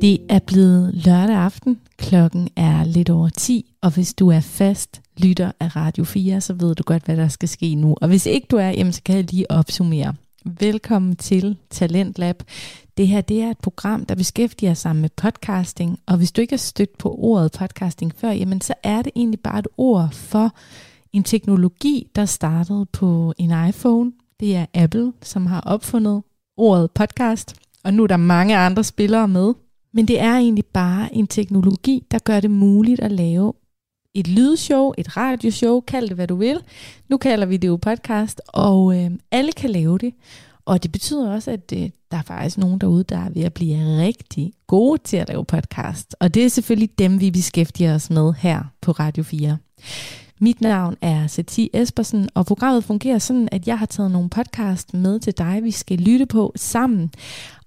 Det 0.00 0.18
er 0.28 0.38
blevet 0.46 0.94
lørdag 0.94 1.36
aften. 1.36 1.80
Klokken 1.96 2.48
er 2.56 2.84
lidt 2.84 3.10
over 3.10 3.28
10, 3.28 3.74
og 3.82 3.94
hvis 3.94 4.14
du 4.14 4.28
er 4.28 4.40
fast 4.40 5.00
lytter 5.18 5.52
af 5.60 5.76
Radio 5.76 6.04
4, 6.04 6.40
så 6.40 6.52
ved 6.54 6.74
du 6.74 6.82
godt, 6.82 7.04
hvad 7.04 7.16
der 7.16 7.28
skal 7.28 7.48
ske 7.48 7.74
nu. 7.74 7.96
Og 8.00 8.08
hvis 8.08 8.26
ikke 8.26 8.46
du 8.50 8.56
er, 8.56 8.68
jamen, 8.68 8.92
så 8.92 9.02
kan 9.04 9.16
jeg 9.16 9.30
lige 9.30 9.50
opsummere. 9.50 10.14
Velkommen 10.60 11.16
til 11.16 11.56
Talentlab. 11.70 12.42
Det 12.96 13.08
her 13.08 13.20
det 13.20 13.42
er 13.42 13.50
et 13.50 13.58
program, 13.58 14.06
der 14.06 14.14
beskæftiger 14.14 14.74
sig 14.74 14.96
med 14.96 15.08
podcasting, 15.16 15.98
og 16.06 16.16
hvis 16.16 16.32
du 16.32 16.40
ikke 16.40 16.52
har 16.52 16.58
stødt 16.58 16.98
på 16.98 17.14
ordet 17.18 17.52
podcasting 17.52 18.12
før, 18.16 18.30
jamen 18.30 18.60
så 18.60 18.74
er 18.82 19.02
det 19.02 19.12
egentlig 19.16 19.40
bare 19.40 19.58
et 19.58 19.68
ord 19.76 20.12
for 20.12 20.54
en 21.12 21.22
teknologi, 21.22 22.06
der 22.16 22.24
startede 22.24 22.86
på 22.86 23.34
en 23.38 23.68
iPhone. 23.68 24.12
Det 24.40 24.56
er 24.56 24.66
Apple, 24.74 25.12
som 25.22 25.46
har 25.46 25.60
opfundet 25.60 26.22
ordet 26.56 26.90
podcast, 26.90 27.54
og 27.84 27.94
nu 27.94 28.02
er 28.02 28.06
der 28.06 28.16
mange 28.16 28.56
andre 28.56 28.84
spillere 28.84 29.28
med. 29.28 29.54
Men 29.96 30.08
det 30.08 30.20
er 30.20 30.34
egentlig 30.34 30.64
bare 30.66 31.14
en 31.14 31.26
teknologi, 31.26 32.04
der 32.10 32.18
gør 32.18 32.40
det 32.40 32.50
muligt 32.50 33.00
at 33.00 33.12
lave 33.12 33.52
et 34.14 34.28
lydshow, 34.28 34.92
et 34.98 35.16
radioshow, 35.16 35.80
kald 35.80 36.08
det 36.08 36.16
hvad 36.16 36.26
du 36.26 36.34
vil. 36.34 36.60
Nu 37.08 37.16
kalder 37.16 37.46
vi 37.46 37.56
det 37.56 37.68
jo 37.68 37.76
podcast, 37.76 38.40
og 38.48 38.98
øh, 38.98 39.10
alle 39.30 39.52
kan 39.52 39.70
lave 39.70 39.98
det. 39.98 40.14
Og 40.64 40.82
det 40.82 40.92
betyder 40.92 41.32
også, 41.32 41.50
at 41.50 41.72
øh, 41.72 41.90
der 42.10 42.16
er 42.16 42.22
faktisk 42.22 42.58
nogen 42.58 42.78
derude, 42.78 43.04
der 43.04 43.18
er 43.18 43.30
ved 43.30 43.42
at 43.42 43.54
blive 43.54 43.98
rigtig 43.98 44.52
gode 44.66 45.02
til 45.04 45.16
at 45.16 45.28
lave 45.28 45.44
podcast. 45.44 46.16
Og 46.20 46.34
det 46.34 46.44
er 46.44 46.48
selvfølgelig 46.48 46.98
dem, 46.98 47.20
vi 47.20 47.30
beskæftiger 47.30 47.94
os 47.94 48.10
med 48.10 48.32
her 48.38 48.62
på 48.80 48.92
Radio 48.92 49.22
4. 49.22 49.56
Mit 50.40 50.60
navn 50.60 50.96
er 51.00 51.26
Sati 51.26 51.70
Espersen, 51.74 52.28
og 52.34 52.46
programmet 52.46 52.84
fungerer 52.84 53.18
sådan, 53.18 53.48
at 53.52 53.66
jeg 53.66 53.78
har 53.78 53.86
taget 53.86 54.10
nogle 54.10 54.30
podcast 54.30 54.94
med 54.94 55.18
til 55.18 55.38
dig, 55.38 55.60
vi 55.62 55.70
skal 55.70 55.98
lytte 55.98 56.26
på 56.26 56.52
sammen. 56.56 57.10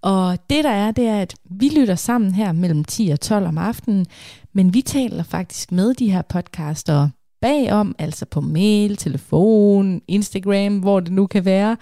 Og 0.01 0.37
det 0.49 0.63
der 0.63 0.69
er, 0.69 0.91
det 0.91 1.07
er, 1.07 1.21
at 1.21 1.35
vi 1.49 1.69
lytter 1.69 1.95
sammen 1.95 2.33
her 2.33 2.51
mellem 2.51 2.83
10 2.83 3.09
og 3.09 3.19
12 3.19 3.47
om 3.47 3.57
aftenen, 3.57 4.05
men 4.53 4.73
vi 4.73 4.81
taler 4.81 5.23
faktisk 5.23 5.71
med 5.71 5.93
de 5.93 6.11
her 6.11 6.21
podcaster 6.21 7.09
bagom, 7.41 7.95
altså 7.99 8.25
på 8.25 8.41
mail, 8.41 8.97
telefon, 8.97 10.01
Instagram, 10.07 10.79
hvor 10.79 10.99
det 10.99 11.11
nu 11.11 11.27
kan 11.27 11.45
være, 11.45 11.77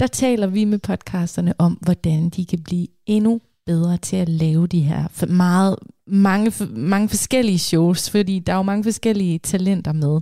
der 0.00 0.06
taler 0.06 0.46
vi 0.46 0.64
med 0.64 0.78
podcasterne 0.78 1.54
om, 1.58 1.72
hvordan 1.72 2.28
de 2.28 2.46
kan 2.46 2.62
blive 2.62 2.86
endnu 3.06 3.40
bedre 3.66 3.96
til 3.96 4.16
at 4.16 4.28
lave 4.28 4.66
de 4.66 4.80
her 4.80 5.26
meget, 5.26 5.76
mange, 6.10 6.52
mange 6.70 7.08
forskellige 7.08 7.58
shows, 7.58 8.10
fordi 8.10 8.38
der 8.38 8.52
er 8.52 8.56
jo 8.56 8.62
mange 8.62 8.84
forskellige 8.84 9.38
talenter 9.38 9.92
med. 9.92 10.20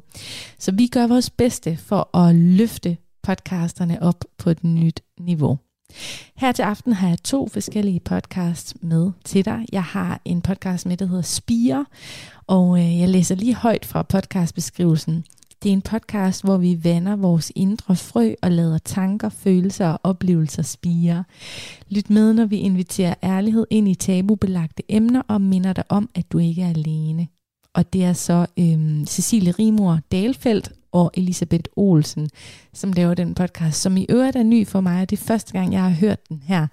Så 0.58 0.72
vi 0.72 0.86
gør 0.86 1.06
vores 1.06 1.30
bedste 1.30 1.76
for 1.76 2.16
at 2.16 2.34
løfte 2.34 2.96
podcasterne 3.22 4.02
op 4.02 4.24
på 4.38 4.50
et 4.50 4.64
nyt 4.64 5.00
niveau. 5.20 5.58
Her 6.36 6.52
til 6.52 6.62
aften 6.62 6.92
har 6.92 7.08
jeg 7.08 7.22
to 7.24 7.48
forskellige 7.48 8.00
podcasts 8.00 8.74
med 8.80 9.10
til 9.24 9.44
dig. 9.44 9.66
Jeg 9.72 9.84
har 9.84 10.20
en 10.24 10.42
podcast 10.42 10.86
med, 10.86 10.96
der 10.96 11.06
hedder 11.06 11.22
Spire, 11.22 11.86
og 12.46 12.78
øh, 12.78 13.00
jeg 13.00 13.08
læser 13.08 13.34
lige 13.34 13.54
højt 13.54 13.84
fra 13.84 14.02
podcastbeskrivelsen. 14.02 15.24
Det 15.62 15.68
er 15.68 15.72
en 15.72 15.82
podcast, 15.82 16.44
hvor 16.44 16.56
vi 16.56 16.84
vander 16.84 17.16
vores 17.16 17.52
indre 17.54 17.96
frø 17.96 18.34
og 18.42 18.50
lader 18.50 18.78
tanker, 18.78 19.28
følelser 19.28 19.86
og 19.86 20.00
oplevelser 20.02 20.62
spire. 20.62 21.24
Lyt 21.88 22.10
med, 22.10 22.32
når 22.32 22.44
vi 22.44 22.56
inviterer 22.56 23.14
ærlighed 23.22 23.66
ind 23.70 23.88
i 23.88 23.94
tabubelagte 23.94 24.82
emner 24.88 25.22
og 25.28 25.40
minder 25.40 25.72
dig 25.72 25.84
om, 25.88 26.10
at 26.14 26.32
du 26.32 26.38
ikke 26.38 26.62
er 26.62 26.68
alene. 26.68 27.28
Og 27.74 27.92
det 27.92 28.04
er 28.04 28.12
så 28.12 28.46
øhm, 28.58 29.06
Cecilie 29.06 29.52
Rimor 29.52 30.00
Dalfeldt 30.12 30.72
og 30.92 31.10
Elisabeth 31.14 31.64
Olsen, 31.76 32.30
som 32.72 32.92
laver 32.92 33.14
den 33.14 33.34
podcast, 33.34 33.80
som 33.80 33.96
i 33.96 34.06
øvrigt 34.08 34.36
er 34.36 34.42
ny 34.42 34.66
for 34.66 34.80
mig, 34.80 35.02
og 35.02 35.10
det 35.10 35.18
er 35.18 35.24
første 35.24 35.52
gang, 35.52 35.72
jeg 35.72 35.82
har 35.82 35.90
hørt 35.90 36.28
den 36.28 36.42
her, 36.46 36.66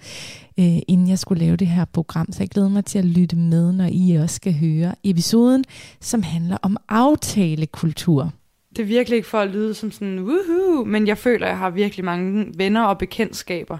øh, 0.59 0.77
inden 0.87 1.09
jeg 1.09 1.19
skulle 1.19 1.45
lave 1.45 1.55
det 1.55 1.67
her 1.67 1.85
program. 1.85 2.31
Så 2.31 2.43
jeg 2.43 2.49
glæder 2.49 2.69
mig 2.69 2.85
til 2.85 2.99
at 2.99 3.05
lytte 3.05 3.35
med, 3.35 3.71
når 3.73 3.89
I 3.91 4.15
også 4.15 4.35
skal 4.35 4.53
høre 4.53 4.95
episoden, 5.03 5.63
som 6.01 6.23
handler 6.23 6.57
om 6.61 6.77
aftalekultur. 6.89 8.33
Det 8.75 8.81
er 8.81 8.85
virkelig 8.85 9.17
ikke 9.17 9.27
for 9.27 9.39
at 9.39 9.49
lyde 9.49 9.73
som 9.73 9.91
sådan, 9.91 10.19
woohoo, 10.19 10.83
men 10.85 11.07
jeg 11.07 11.17
føler, 11.17 11.45
at 11.45 11.49
jeg 11.49 11.57
har 11.57 11.69
virkelig 11.69 12.05
mange 12.05 12.53
venner 12.57 12.83
og 12.83 12.97
bekendtskaber. 12.97 13.77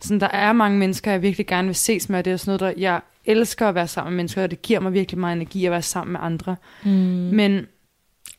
Sådan, 0.00 0.20
der 0.20 0.28
er 0.28 0.52
mange 0.52 0.78
mennesker, 0.78 1.10
jeg 1.10 1.22
virkelig 1.22 1.46
gerne 1.46 1.68
vil 1.68 1.74
ses 1.74 2.08
med, 2.08 2.18
og 2.18 2.24
det 2.24 2.32
er 2.32 2.36
sådan 2.36 2.58
noget, 2.60 2.76
der, 2.76 2.82
jeg 2.82 3.00
elsker 3.24 3.68
at 3.68 3.74
være 3.74 3.88
sammen 3.88 4.12
med 4.12 4.16
mennesker, 4.16 4.42
og 4.42 4.50
det 4.50 4.62
giver 4.62 4.80
mig 4.80 4.92
virkelig 4.92 5.20
meget 5.20 5.36
energi 5.36 5.64
at 5.64 5.72
være 5.72 5.82
sammen 5.82 6.12
med 6.12 6.20
andre. 6.22 6.56
Mm. 6.84 6.90
Men, 6.90 7.66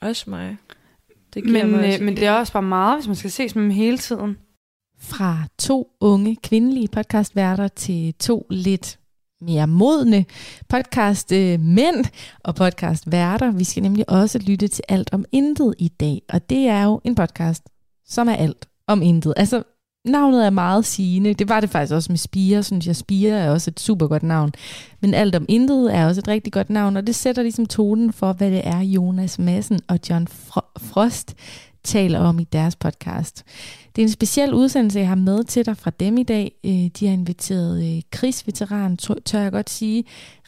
Også 0.02 0.30
mig. 0.30 0.58
Det 1.34 1.44
giver 1.44 1.64
men, 1.64 1.72
mig 1.72 1.84
øh, 1.84 1.88
også 1.90 2.04
men 2.04 2.16
det 2.16 2.26
er 2.26 2.32
også 2.32 2.54
bare 2.54 2.64
meget, 2.64 2.98
hvis 2.98 3.08
man 3.08 3.16
skal 3.16 3.32
ses 3.32 3.56
med 3.56 3.64
dem 3.64 3.72
hele 3.72 3.98
tiden. 3.98 4.38
Fra 5.00 5.38
to 5.60 5.88
unge 6.00 6.38
kvindelige 6.44 6.88
podcastværter 6.88 7.68
til 7.68 8.14
to 8.14 8.48
lidt 8.50 9.00
mere 9.42 9.68
modne 9.68 10.26
podcast 10.70 11.32
øh, 11.32 11.60
mænd 11.60 12.06
og 12.44 12.56
podcast 12.56 13.12
værter. 13.12 13.52
Vi 13.52 13.64
skal 13.64 13.84
nemlig 13.84 14.10
også 14.10 14.40
lytte 14.40 14.68
til 14.68 14.84
alt 14.90 15.14
om 15.14 15.26
intet 15.32 15.76
i 15.78 15.88
dag, 15.88 16.22
og 16.30 16.50
det 16.50 16.68
er 16.68 16.84
jo 16.84 17.02
en 17.04 17.16
podcast, 17.16 17.64
som 18.08 18.28
er 18.28 18.36
alt 18.36 18.66
om 18.88 19.02
intet. 19.02 19.34
Altså, 19.38 19.64
navnet 20.06 20.46
er 20.46 20.50
meget 20.50 20.86
sigende. 20.86 21.34
Det 21.34 21.50
var 21.50 21.60
det 21.60 21.70
faktisk 21.70 21.94
også 21.94 22.12
med 22.12 22.18
Spire, 22.18 22.64
synes 22.64 22.88
jeg. 22.88 22.96
Spire 22.96 23.40
er 23.40 23.50
også 23.52 23.72
et 23.72 23.80
super 23.80 24.08
godt 24.08 24.24
navn. 24.24 24.52
Men 25.02 25.14
alt 25.14 25.36
om 25.36 25.46
intet 25.50 25.96
er 25.96 26.06
også 26.08 26.22
et 26.22 26.28
rigtig 26.28 26.54
godt 26.54 26.70
navn, 26.70 26.98
og 26.98 27.08
det 27.08 27.16
sætter 27.16 27.42
ligesom 27.42 27.66
tonen 27.66 28.14
for, 28.14 28.34
hvad 28.34 28.52
det 28.52 28.68
er, 28.68 28.80
Jonas 28.80 29.40
Madsen 29.40 29.80
og 29.88 30.00
John 30.10 30.28
Fro- 30.28 30.74
Frost 30.78 31.36
taler 31.84 32.20
om 32.20 32.40
i 32.40 32.44
deres 32.44 32.76
podcast. 32.76 33.44
Det 33.96 34.02
er 34.02 34.06
en 34.06 34.12
speciel 34.12 34.54
udsendelse, 34.54 35.00
jeg 35.00 35.08
har 35.08 35.16
med 35.16 35.44
til 35.44 35.66
dig 35.66 35.78
fra 35.78 35.92
dem 36.00 36.18
i 36.18 36.24
dag. 36.24 36.52
Øh, 36.64 36.72
de 36.72 37.06
har 37.06 37.14
inviteret 37.14 37.96
øh, 37.96 38.02
krigsveteran, 38.12 38.98
tør 38.98 39.40
jeg 39.40 39.52
godt 39.52 39.70
sige, 39.70 40.04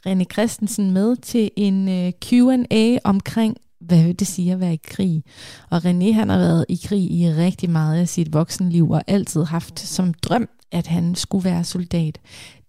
René 0.08 0.24
Christensen 0.34 0.92
med 0.92 1.16
til 1.16 1.52
en 1.56 1.90
øh, 1.90 2.12
Q&A 2.26 2.98
omkring, 3.04 3.58
hvad 3.80 4.14
det 4.14 4.28
sige 4.28 4.54
at 4.54 4.60
være 4.60 4.74
i 4.74 4.80
krig. 4.88 5.24
Og 5.70 5.78
René 5.78 6.14
han 6.14 6.30
har 6.30 6.38
været 6.38 6.66
i 6.70 6.80
krig 6.86 7.12
i 7.12 7.28
rigtig 7.28 7.70
meget 7.70 8.00
af 8.00 8.08
sit 8.08 8.34
voksenliv 8.34 8.90
og 8.90 9.04
altid 9.08 9.44
haft 9.44 9.80
som 9.80 10.14
drøm, 10.14 10.50
at 10.72 10.88
han 10.88 11.16
skulle 11.16 11.46
være 11.46 11.64
soldat. 11.64 12.20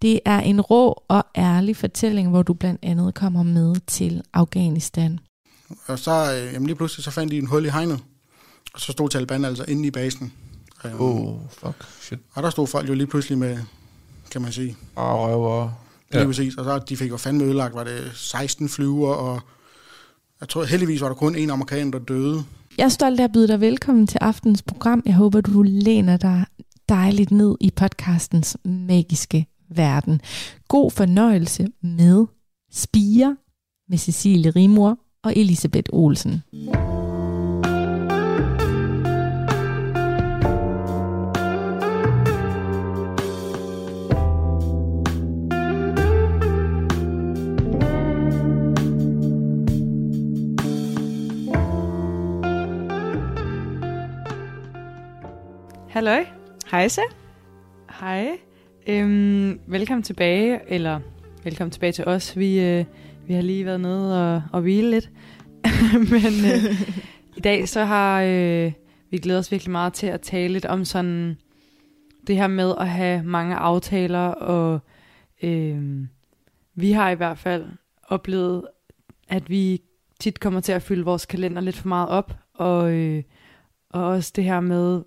Det 0.01 0.19
er 0.25 0.39
en 0.39 0.61
rå 0.61 1.03
og 1.07 1.25
ærlig 1.37 1.77
fortælling, 1.77 2.29
hvor 2.29 2.43
du 2.43 2.53
blandt 2.53 2.79
andet 2.83 3.13
kommer 3.13 3.43
med 3.43 3.75
til 3.87 4.21
Afghanistan. 4.33 5.19
Og 5.87 5.99
så 5.99 6.11
øh, 6.11 6.53
jamen 6.53 6.65
lige 6.65 6.75
pludselig 6.75 7.03
så 7.03 7.11
fandt 7.11 7.31
de 7.31 7.37
en 7.37 7.47
hul 7.47 7.65
i 7.65 7.69
hegnet. 7.69 7.99
Og 8.73 8.79
så 8.79 8.91
stod 8.91 9.09
Taliban 9.09 9.45
altså 9.45 9.65
inde 9.67 9.87
i 9.87 9.91
basen. 9.91 10.33
Øhm, 10.85 11.01
Oh, 11.01 11.35
fuck, 11.51 11.75
shit. 12.01 12.19
Og 12.33 12.43
der 12.43 12.49
stod 12.49 12.67
folk 12.67 12.89
jo 12.89 12.93
lige 12.93 13.07
pludselig 13.07 13.37
med, 13.37 13.57
kan 14.31 14.41
man 14.41 14.51
sige, 14.51 14.77
Ah, 14.97 15.15
røver. 15.15 15.69
lige 16.11 16.21
Ja. 16.21 16.27
præcis. 16.27 16.55
Og 16.55 16.63
så 16.65 16.79
de 16.89 16.97
fik 16.97 17.09
jo 17.09 17.17
fandme 17.17 17.43
ødelagt, 17.43 17.73
var 17.75 17.83
det 17.83 18.11
16 18.13 18.69
flyver, 18.69 19.13
og 19.13 19.41
jeg 20.41 20.49
tror 20.49 20.63
heldigvis 20.63 21.01
var 21.01 21.07
der 21.07 21.15
kun 21.15 21.35
en 21.35 21.49
amerikaner, 21.49 21.91
der 21.91 21.99
døde. 21.99 22.43
Jeg 22.77 22.85
er 22.85 22.89
stolt 22.89 23.19
af 23.19 23.23
at 23.23 23.31
byde 23.31 23.47
dig 23.47 23.61
velkommen 23.61 24.07
til 24.07 24.17
aftens 24.21 24.61
program. 24.61 25.03
Jeg 25.05 25.13
håber, 25.15 25.41
du 25.41 25.61
læner 25.67 26.17
dig 26.17 26.45
dejligt 26.89 27.31
ned 27.31 27.55
i 27.61 27.71
podcastens 27.75 28.57
magiske 28.65 29.45
verden. 29.75 30.21
God 30.67 30.91
fornøjelse 30.91 31.67
med 31.83 32.25
Spire 32.71 33.37
med 33.89 33.97
Cecilie 33.97 34.51
Rimor 34.51 34.97
og 35.23 35.33
Elisabeth 35.37 35.89
Olsen. 35.93 36.43
Halløj. 55.99 56.25
Hej 56.71 56.87
så. 56.87 57.01
Hej. 57.99 58.37
Øhm, 58.87 59.59
velkommen 59.67 60.03
tilbage, 60.03 60.59
eller 60.67 60.99
velkommen 61.43 61.71
tilbage 61.71 61.91
til 61.91 62.05
os. 62.05 62.37
Vi, 62.37 62.59
øh, 62.59 62.85
vi 63.27 63.33
har 63.33 63.41
lige 63.41 63.65
været 63.65 63.81
nede 63.81 64.35
og, 64.35 64.43
og 64.51 64.61
hvile 64.61 64.89
lidt. 64.89 65.11
Men 66.11 66.33
øh, 66.53 66.81
i 67.37 67.39
dag 67.39 67.69
så 67.69 67.83
har 67.83 68.21
øh, 68.21 68.71
vi 69.09 69.17
glædet 69.17 69.39
os 69.39 69.51
virkelig 69.51 69.71
meget 69.71 69.93
til 69.93 70.07
at 70.07 70.21
tale 70.21 70.53
lidt 70.53 70.65
om 70.65 70.85
sådan 70.85 71.37
det 72.27 72.35
her 72.35 72.47
med 72.47 72.73
at 72.79 72.89
have 72.89 73.23
mange 73.23 73.55
aftaler, 73.55 74.27
og 74.27 74.79
øh, 75.43 76.05
vi 76.75 76.91
har 76.91 77.09
i 77.09 77.15
hvert 77.15 77.37
fald 77.37 77.65
oplevet, 78.03 78.67
at 79.27 79.49
vi 79.49 79.81
tit 80.19 80.39
kommer 80.39 80.59
til 80.59 80.71
at 80.71 80.81
fylde 80.81 81.05
vores 81.05 81.25
kalender 81.25 81.61
lidt 81.61 81.75
for 81.75 81.87
meget 81.87 82.09
op, 82.09 82.33
og, 82.53 82.91
øh, 82.93 83.23
og 83.89 84.03
også 84.03 84.31
det 84.35 84.43
her 84.43 84.59
med, 84.59 85.01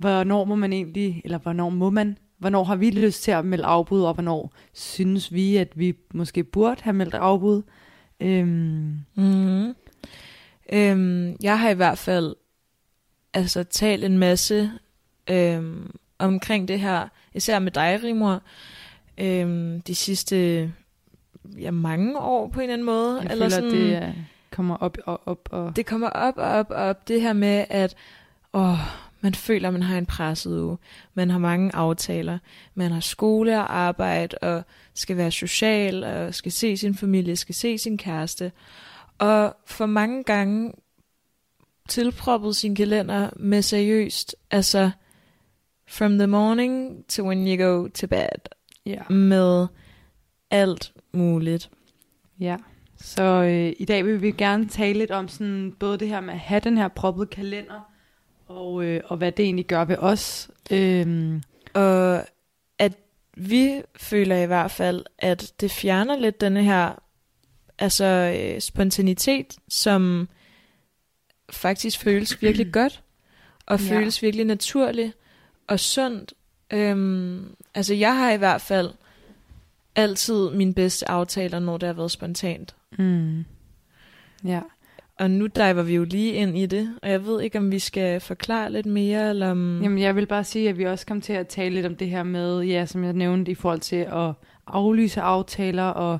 hvornår 0.00 0.44
må 0.44 0.54
man 0.54 0.72
egentlig, 0.72 1.22
eller 1.24 1.38
hvornår 1.38 1.68
må 1.68 1.90
man, 1.90 2.18
hvornår 2.38 2.64
har 2.64 2.76
vi 2.76 2.90
lyst 2.90 3.22
til 3.22 3.30
at 3.30 3.44
melde 3.44 3.64
afbud, 3.64 4.02
og 4.02 4.14
hvornår 4.14 4.52
synes 4.72 5.32
vi, 5.32 5.56
at 5.56 5.78
vi 5.78 5.94
måske 6.14 6.44
burde 6.44 6.82
have 6.82 6.94
meldt 6.94 7.14
afbud. 7.14 7.62
Øhm, 8.20 8.96
Mm. 9.14 9.74
Øhm, 10.72 11.36
jeg 11.42 11.60
har 11.60 11.70
i 11.70 11.74
hvert 11.74 11.98
fald 11.98 12.36
altså 13.34 13.62
talt 13.64 14.04
en 14.04 14.18
masse 14.18 14.70
øhm, 15.30 15.90
omkring 16.18 16.68
det 16.68 16.80
her, 16.80 17.08
især 17.34 17.58
med 17.58 17.72
dig, 17.72 18.00
Rimor, 18.02 18.42
øhm, 19.18 19.80
de 19.80 19.94
sidste 19.94 20.72
ja, 21.58 21.70
mange 21.70 22.18
år 22.18 22.48
på 22.48 22.60
en 22.60 22.62
eller 22.62 22.72
anden 22.72 22.86
måde. 22.86 23.20
Jeg 23.22 23.32
eller 23.32 23.44
føler, 23.44 23.48
sådan, 23.48 23.70
det 23.70 23.94
er, 23.94 24.12
kommer 24.50 24.76
op 24.76 24.96
og 25.06 25.20
op. 25.26 25.48
Og... 25.50 25.76
det 25.76 25.86
kommer 25.86 26.08
op 26.08 26.34
og 26.36 26.44
op 26.44 26.70
og 26.70 26.76
op. 26.76 27.08
Det 27.08 27.22
her 27.22 27.32
med, 27.32 27.64
at 27.70 27.94
åh, 28.52 28.78
man 29.20 29.34
føler, 29.34 29.70
man 29.70 29.82
har 29.82 29.98
en 29.98 30.06
presset 30.06 30.60
uge. 30.60 30.78
Man 31.14 31.30
har 31.30 31.38
mange 31.38 31.74
aftaler. 31.74 32.38
Man 32.74 32.92
har 32.92 33.00
skole 33.00 33.58
og 33.58 33.76
arbejde, 33.78 34.38
og 34.38 34.62
skal 34.94 35.16
være 35.16 35.30
social, 35.30 36.04
og 36.04 36.34
skal 36.34 36.52
se 36.52 36.76
sin 36.76 36.94
familie, 36.94 37.36
skal 37.36 37.54
se 37.54 37.78
sin 37.78 37.98
kæreste. 37.98 38.52
Og 39.18 39.56
for 39.66 39.86
mange 39.86 40.24
gange 40.24 40.72
tilproppet 41.88 42.56
sin 42.56 42.74
kalender 42.74 43.30
med 43.36 43.62
seriøst, 43.62 44.36
altså 44.50 44.90
from 45.88 46.18
the 46.18 46.26
morning 46.26 47.04
to 47.08 47.22
when 47.26 47.46
you 47.48 47.64
go 47.66 47.88
to 47.88 48.06
bed, 48.06 48.28
Ja. 48.86 49.02
med 49.08 49.66
alt 50.50 50.92
muligt. 51.12 51.70
ja. 52.40 52.56
Så 53.02 53.22
øh, 53.22 53.72
i 53.78 53.84
dag 53.84 54.04
vil 54.06 54.22
vi 54.22 54.30
gerne 54.30 54.68
tale 54.68 54.98
lidt 54.98 55.10
om 55.10 55.28
sådan, 55.28 55.72
både 55.78 55.98
det 55.98 56.08
her 56.08 56.20
med 56.20 56.34
at 56.34 56.40
have 56.40 56.60
den 56.60 56.78
her 56.78 56.88
proppet 56.88 57.30
kalender, 57.30 57.89
og, 58.50 58.84
øh, 58.84 59.00
og 59.04 59.16
hvad 59.16 59.32
det 59.32 59.44
egentlig 59.44 59.66
gør 59.66 59.84
ved 59.84 59.96
os. 59.98 60.50
Øhm, 60.70 61.42
Og 61.74 62.24
at 62.78 62.92
vi 63.36 63.82
føler 63.96 64.36
i 64.36 64.46
hvert 64.46 64.70
fald, 64.70 65.04
at 65.18 65.52
det 65.60 65.70
fjerner 65.70 66.18
lidt 66.18 66.40
denne 66.40 66.64
her 66.64 67.02
altså 67.78 68.04
øh, 68.38 68.60
spontanitet, 68.60 69.56
som 69.68 70.28
faktisk 71.50 71.98
føles 72.00 72.42
virkelig 72.42 72.72
godt, 72.80 73.02
og 73.66 73.80
Ja. 73.80 73.96
føles 73.96 74.22
virkelig 74.22 74.44
naturligt 74.46 75.12
og 75.66 75.80
sundt. 75.80 76.32
Øhm, 76.70 77.54
altså 77.74 77.94
jeg 77.94 78.16
har 78.16 78.30
i 78.32 78.36
hvert 78.36 78.60
fald 78.60 78.90
altid 79.96 80.50
mine 80.50 80.74
bedste 80.74 81.10
aftaler, 81.10 81.58
når 81.58 81.78
det 81.78 81.86
har 81.86 81.92
været 81.94 82.10
spontant. 82.10 82.74
mm. 82.98 83.44
Ja. 84.44 84.60
Og 85.20 85.30
nu 85.30 85.46
diver 85.46 85.82
vi 85.82 85.94
jo 85.94 86.04
lige 86.04 86.32
ind 86.32 86.58
i 86.58 86.66
det, 86.66 86.94
og 87.02 87.10
jeg 87.10 87.26
ved 87.26 87.40
ikke, 87.42 87.58
om 87.58 87.72
vi 87.72 87.78
skal 87.78 88.20
forklare 88.20 88.72
lidt 88.72 88.86
mere, 88.86 89.30
eller 89.30 89.50
om... 89.50 89.82
Jamen, 89.82 89.98
jeg 89.98 90.16
vil 90.16 90.26
bare 90.26 90.44
sige, 90.44 90.68
at 90.68 90.78
vi 90.78 90.84
også 90.84 91.06
kom 91.06 91.20
til 91.20 91.32
at 91.32 91.48
tale 91.48 91.74
lidt 91.74 91.86
om 91.86 91.96
det 91.96 92.08
her 92.08 92.22
med, 92.22 92.60
ja, 92.60 92.86
som 92.86 93.04
jeg 93.04 93.12
nævnte, 93.12 93.52
i 93.52 93.54
forhold 93.54 93.80
til 93.80 93.96
at 93.96 94.32
aflyse 94.66 95.20
aftaler, 95.20 95.84
og, 95.84 96.18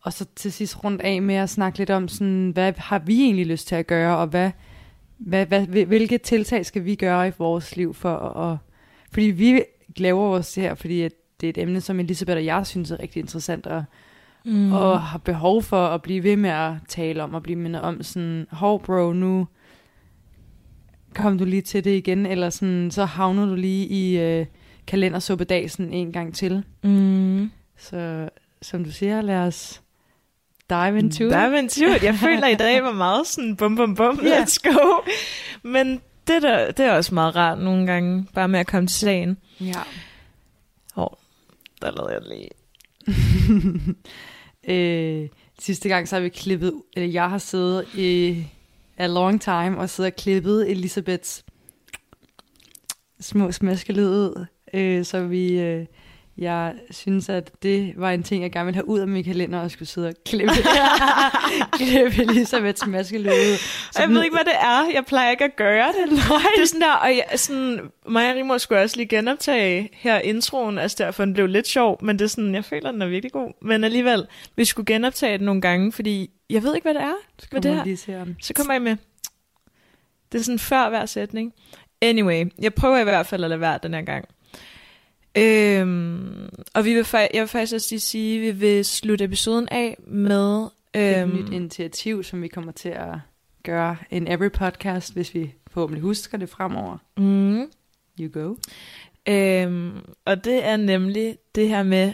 og 0.00 0.12
så 0.12 0.26
til 0.36 0.52
sidst 0.52 0.84
rundt 0.84 1.02
af 1.02 1.22
med 1.22 1.34
at 1.34 1.50
snakke 1.50 1.78
lidt 1.78 1.90
om, 1.90 2.08
sådan, 2.08 2.50
hvad 2.50 2.72
har 2.76 2.98
vi 2.98 3.22
egentlig 3.22 3.46
lyst 3.46 3.68
til 3.68 3.74
at 3.74 3.86
gøre, 3.86 4.16
og 4.16 4.26
hvad, 4.26 4.50
hvad, 5.18 5.46
hvad, 5.46 5.66
hvilke 5.66 6.18
tiltag 6.18 6.66
skal 6.66 6.84
vi 6.84 6.94
gøre 6.94 7.28
i 7.28 7.32
vores 7.38 7.76
liv 7.76 7.94
for 7.94 8.18
at... 8.18 8.58
Fordi 9.12 9.26
vi 9.26 9.62
laver 9.96 10.28
også 10.28 10.60
det 10.60 10.68
her, 10.68 10.74
fordi 10.74 11.02
at 11.02 11.12
det 11.40 11.46
er 11.46 11.50
et 11.50 11.58
emne, 11.58 11.80
som 11.80 12.00
Elisabeth 12.00 12.36
og 12.36 12.44
jeg 12.44 12.66
synes 12.66 12.90
er 12.90 13.00
rigtig 13.00 13.20
interessant, 13.20 13.66
og, 13.66 13.84
mm. 14.48 14.72
og 14.72 15.02
har 15.02 15.18
behov 15.18 15.62
for 15.62 15.86
at 15.86 16.02
blive 16.02 16.22
ved 16.22 16.36
med 16.36 16.50
at 16.50 16.72
tale 16.88 17.22
om, 17.22 17.34
og 17.34 17.42
blive 17.42 17.58
mindet 17.58 17.82
om 17.82 18.02
sådan, 18.02 18.46
hov 18.50 18.82
bro, 18.84 19.12
nu 19.12 19.48
kom 21.14 21.38
du 21.38 21.44
lige 21.44 21.62
til 21.62 21.84
det 21.84 21.96
igen, 21.96 22.26
eller 22.26 22.50
sådan, 22.50 22.90
så 22.90 23.04
havner 23.04 23.46
du 23.46 23.54
lige 23.54 23.86
i 23.86 24.18
øh, 24.18 24.46
kalendersuppedagen 24.86 25.92
en 25.92 26.12
gang 26.12 26.34
til. 26.34 26.64
Mm. 26.82 27.50
Så 27.78 28.28
som 28.62 28.84
du 28.84 28.90
siger, 28.90 29.22
lad 29.22 29.36
os 29.36 29.82
dive 30.70 30.98
into 30.98 31.24
it. 31.24 31.32
Dive 31.32 31.58
into 31.58 31.84
it. 31.96 32.02
Jeg 32.02 32.14
føler, 32.14 32.46
at 32.46 32.52
i 32.52 32.56
dag 32.56 32.82
var 32.82 32.92
meget 32.92 33.26
sådan 33.26 33.56
bum 33.56 33.76
bum 33.76 33.94
bum, 33.94 34.20
Ja. 34.22 34.42
let's 34.42 34.56
go. 34.72 35.10
Men 35.62 36.00
det, 36.26 36.42
der, 36.42 36.70
det 36.70 36.86
er 36.86 36.92
også 36.92 37.14
meget 37.14 37.36
rart 37.36 37.58
nogle 37.58 37.86
gange, 37.86 38.26
bare 38.34 38.48
med 38.48 38.60
at 38.60 38.66
komme 38.66 38.86
til 38.86 38.98
sagen. 38.98 39.36
Ja. 39.60 39.72
Der 41.82 41.90
lavede 41.90 42.12
jeg 42.12 42.22
lige. 42.28 42.48
øh, 44.68 45.28
sidste 45.58 45.88
gang 45.88 46.08
så 46.08 46.16
har 46.16 46.20
vi 46.20 46.28
klippet, 46.28 46.82
eller 46.96 47.08
jeg 47.08 47.30
har 47.30 47.38
siddet 47.38 47.94
i 47.94 48.44
a 48.96 49.06
long 49.06 49.40
time 49.40 49.78
og 49.78 49.90
siddet 49.90 50.12
og 50.12 50.16
klippet 50.16 50.70
Elisabeths 50.70 51.44
små 53.20 53.52
smaskelyde, 53.52 54.46
øh, 54.74 55.04
så 55.04 55.26
vi, 55.26 55.60
øh, 55.60 55.86
jeg 56.38 56.74
synes, 56.90 57.28
at 57.28 57.50
det 57.62 57.92
var 57.96 58.10
en 58.10 58.22
ting, 58.22 58.42
jeg 58.42 58.52
gerne 58.52 58.64
ville 58.64 58.74
have 58.74 58.88
ud 58.88 59.00
af 59.00 59.08
min 59.08 59.24
kalender, 59.24 59.60
og 59.60 59.70
skulle 59.70 59.88
sidde 59.88 60.08
og 60.08 60.14
klippe, 60.26 60.54
klippe 61.78 62.22
Elisabeths 62.22 62.80
smaskelyde. 62.80 63.56
Så 63.92 64.02
jeg 64.02 64.08
ved 64.08 64.22
ikke, 64.24 64.36
hvad 64.36 64.44
det 64.44 64.54
er. 64.60 64.90
Jeg 64.94 65.04
plejer 65.06 65.30
ikke 65.30 65.44
at 65.44 65.56
gøre 65.56 65.86
det. 65.86 66.12
Nej. 66.12 66.42
Det 66.56 66.62
er 66.62 66.66
sådan 66.66 66.80
der, 66.80 66.92
og 66.92 67.08
jeg, 67.08 67.24
sådan, 67.36 67.80
mig 68.08 68.30
og 68.30 68.36
Rimor 68.36 68.58
skulle 68.58 68.82
også 68.82 68.96
lige 68.96 69.08
genoptage 69.08 69.88
her 69.92 70.18
introen, 70.18 70.78
altså 70.78 71.04
derfor 71.04 71.24
den 71.24 71.34
blev 71.34 71.46
lidt 71.46 71.68
sjov, 71.68 72.04
men 72.04 72.18
det 72.18 72.24
er 72.24 72.28
sådan, 72.28 72.54
jeg 72.54 72.64
føler, 72.64 72.92
den 72.92 73.02
er 73.02 73.06
virkelig 73.06 73.32
god. 73.32 73.52
Men 73.62 73.84
alligevel, 73.84 74.26
vi 74.56 74.64
skulle 74.64 74.86
genoptage 74.86 75.38
den 75.38 75.46
nogle 75.46 75.60
gange, 75.60 75.92
fordi 75.92 76.30
jeg 76.50 76.62
ved 76.62 76.74
ikke, 76.74 76.84
hvad 76.84 76.94
det 76.94 77.02
er. 77.02 77.14
Så 77.38 77.48
kommer 77.50 77.60
det 77.60 77.68
jeg 77.68 77.76
her? 77.76 77.84
lige 77.84 78.20
om. 78.20 78.36
Så 78.40 78.54
kommer 78.54 78.74
I 78.74 78.78
med. 78.78 78.96
Det 80.32 80.40
er 80.40 80.42
sådan 80.44 80.58
før 80.58 80.88
hver 80.88 81.06
sætning. 81.06 81.52
Anyway, 82.02 82.44
jeg 82.58 82.74
prøver 82.74 82.98
i 82.98 83.04
hvert 83.04 83.26
fald 83.26 83.44
at 83.44 83.50
lade 83.50 83.60
være 83.60 83.78
den 83.82 83.94
her 83.94 84.02
gang. 84.02 84.24
Øhm, 85.36 86.48
og 86.74 86.84
vi 86.84 86.94
vil, 86.94 87.02
fa- 87.02 87.28
jeg 87.34 87.40
vil 87.40 87.48
faktisk 87.48 87.74
også 87.74 87.88
lige 87.90 88.00
sige, 88.00 88.36
at 88.36 88.42
vi 88.42 88.60
vil 88.60 88.84
slutte 88.84 89.24
episoden 89.24 89.68
af 89.70 89.96
med... 90.06 90.66
Et 90.94 91.18
Øhm, 91.22 91.30
nyt 91.36 91.52
initiativ, 91.52 92.24
som 92.24 92.42
vi 92.42 92.48
kommer 92.48 92.72
til 92.72 92.88
at 92.88 93.14
gøre 93.64 93.96
en 94.10 94.28
every 94.28 94.48
podcast, 94.48 95.12
hvis 95.12 95.34
vi 95.34 95.54
forhåbentlig 95.70 96.02
husker 96.02 96.38
det 96.38 96.48
fremover. 96.48 96.98
mm, 97.16 97.70
You 98.20 98.28
go. 98.32 98.54
øhm, 99.28 99.90
og 100.24 100.44
det 100.44 100.64
er 100.64 100.76
nemlig 100.76 101.36
det 101.54 101.68
her 101.68 101.82
med, 101.82 102.12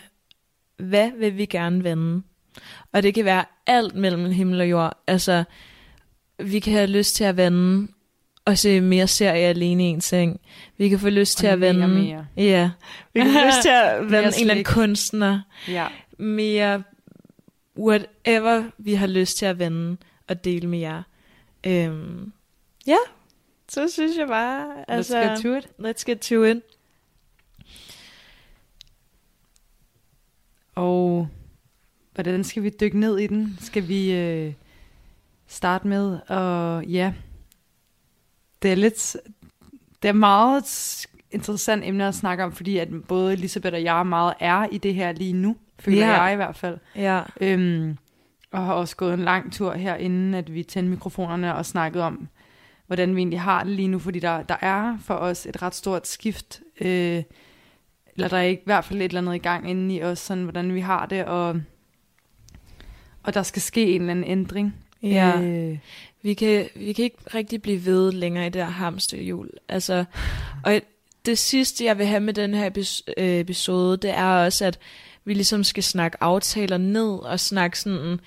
hvad 0.77 1.11
vil 1.19 1.37
vi 1.37 1.47
gerne 1.47 1.85
vende? 1.85 2.23
Og 2.93 3.03
det 3.03 3.15
kan 3.15 3.25
være 3.25 3.45
alt 3.67 3.95
mellem 3.95 4.31
himmel 4.31 4.61
og 4.61 4.71
jord. 4.71 5.03
Altså, 5.07 5.45
vi 6.39 6.59
kan 6.61 6.73
have 6.73 6.87
lyst 6.87 7.15
til 7.17 7.25
at 7.25 7.37
vende 7.37 7.89
og 8.45 8.59
se 8.59 8.81
mere 8.81 9.07
serie 9.07 9.47
alene 9.47 9.85
i 9.85 9.91
en 9.91 10.01
seng. 10.01 10.41
Vi 10.77 10.89
kan 10.89 10.99
få 10.99 11.09
lyst 11.09 11.39
til 11.39 11.47
Og 11.47 11.53
at 11.53 11.59
mere 11.59 11.69
vende... 11.75 11.89
mere. 11.89 12.27
Ja, 12.37 12.71
vi 13.15 13.21
kan 13.21 13.33
få 13.33 13.47
lyst 13.47 13.63
til 13.63 13.69
at 13.69 14.01
vende 14.11 14.19
en 14.19 14.19
eller 14.19 14.31
anden 14.39 14.49
slik. 14.55 14.65
kunstner. 14.67 15.41
Ja. 15.69 15.87
Mere 16.19 16.83
whatever 17.79 18.71
vi 18.79 18.95
har 18.95 19.07
lyst 19.07 19.37
til 19.39 19.47
at 19.47 19.59
vende 19.59 19.97
og 20.29 20.45
dele 20.45 20.69
med 20.69 20.79
jer. 20.79 21.03
Øhm, 21.67 22.33
ja, 22.87 22.97
så 23.69 23.89
synes 23.89 24.17
jeg 24.19 24.27
bare, 24.29 24.91
altså, 24.91 25.23
Let's 25.23 25.29
get 25.31 25.43
to 25.43 25.55
it. 25.57 25.69
let's 25.79 26.05
get 26.05 26.19
to 26.21 26.43
it. 26.45 26.57
Og 30.75 31.29
hvordan 32.15 32.45
skal 32.45 32.63
vi 32.63 32.71
dykke 32.81 32.99
ned 33.01 33.19
i 33.19 33.27
den? 33.27 33.59
Skal 33.61 33.89
vi 33.89 34.13
øh, 34.13 34.53
starte 35.47 35.87
med 35.89 36.19
og 36.29 36.85
ja, 36.85 37.13
det 38.65 38.73
er 38.73 38.77
lidt, 38.77 39.17
det 40.03 40.09
er 40.09 40.13
meget 40.13 40.65
interessant 41.31 41.85
emne 41.85 42.09
at 42.09 42.15
snakke 42.15 42.45
om, 42.45 42.53
fordi 42.53 42.79
at 42.79 42.89
både 43.09 43.33
Elisabeth 43.33 43.75
og 43.75 43.83
jeg 43.83 44.07
meget 44.07 44.35
er 44.41 44.67
i 44.73 44.79
det 44.79 44.95
her 44.95 45.13
lige 45.13 45.33
nu, 45.33 45.57
føler 45.79 46.07
Ja. 46.07 46.23
jeg 46.23 46.33
i 46.33 46.37
hvert 46.37 46.57
fald. 46.57 46.79
Ja, 46.97 47.21
Øhm, 47.41 47.97
og 48.53 48.65
har 48.67 48.73
også 48.73 48.97
gået 48.97 49.15
en 49.15 49.21
lang 49.21 49.53
tur 49.53 49.73
her, 49.75 49.95
inden 49.97 50.35
at 50.35 50.55
vi 50.55 50.63
tændte 50.63 50.91
mikrofonerne 50.91 51.55
og 51.55 51.67
snakket 51.67 52.03
om, 52.03 52.29
hvordan 52.87 53.17
vi 53.17 53.21
egentlig 53.21 53.41
har 53.41 53.65
det 53.65 53.73
lige 53.73 53.89
nu, 53.89 53.99
fordi 53.99 54.19
der, 54.19 54.43
der 54.43 54.57
er 54.61 54.99
for 55.01 55.15
os 55.15 55.47
et 55.47 55.63
ret 55.63 55.75
stort 55.75 56.07
skift, 56.07 56.61
øh, 56.81 57.23
eller 58.15 58.29
der 58.29 58.37
er 58.37 58.43
ikke, 58.43 58.61
i 58.61 58.65
hvert 58.67 58.85
fald 58.85 58.99
et 59.01 59.05
eller 59.05 59.21
andet 59.21 59.35
i 59.35 59.39
gang 59.39 59.71
inde 59.71 59.95
i 59.95 60.03
os, 60.03 60.19
sådan 60.19 60.43
hvordan 60.43 60.75
vi 60.75 60.81
har 60.81 61.07
det, 61.07 61.25
og, 61.25 61.61
og 63.23 63.35
der 63.35 63.43
skal 63.43 63.63
ske 63.63 63.95
en 63.95 64.01
eller 64.01 64.11
anden 64.11 64.25
ændring. 64.31 64.75
ja. 65.03 65.41
Øh, 65.43 65.79
Vi 66.25 66.35
kan, 66.35 66.69
vi 66.75 66.93
kan 66.93 67.05
ikke 67.05 67.17
rigtig 67.35 67.63
blive 67.63 67.85
ved 67.85 68.13
længere 68.13 68.47
i 68.47 68.51
det 68.51 68.65
her 68.65 68.71
hamsterhjul. 68.71 69.51
Altså, 69.69 70.05
og 70.65 70.81
det 71.27 71.39
sidste, 71.39 71.85
jeg 71.85 71.99
vil 71.99 72.07
have 72.07 72.21
med 72.21 72.35
den 72.35 72.55
her 72.55 72.71
øh, 73.17 73.41
episode, 73.41 73.97
det 73.97 74.11
er 74.11 74.45
også, 74.45 74.65
at 74.65 74.79
vi 75.25 75.35
ligesom 75.35 75.65
skal 75.65 75.83
snakke 75.83 76.19
aftaler 76.21 76.79
ned, 76.79 77.19
og 77.19 77.41
snakke 77.41 77.79
sådan, 77.79 78.21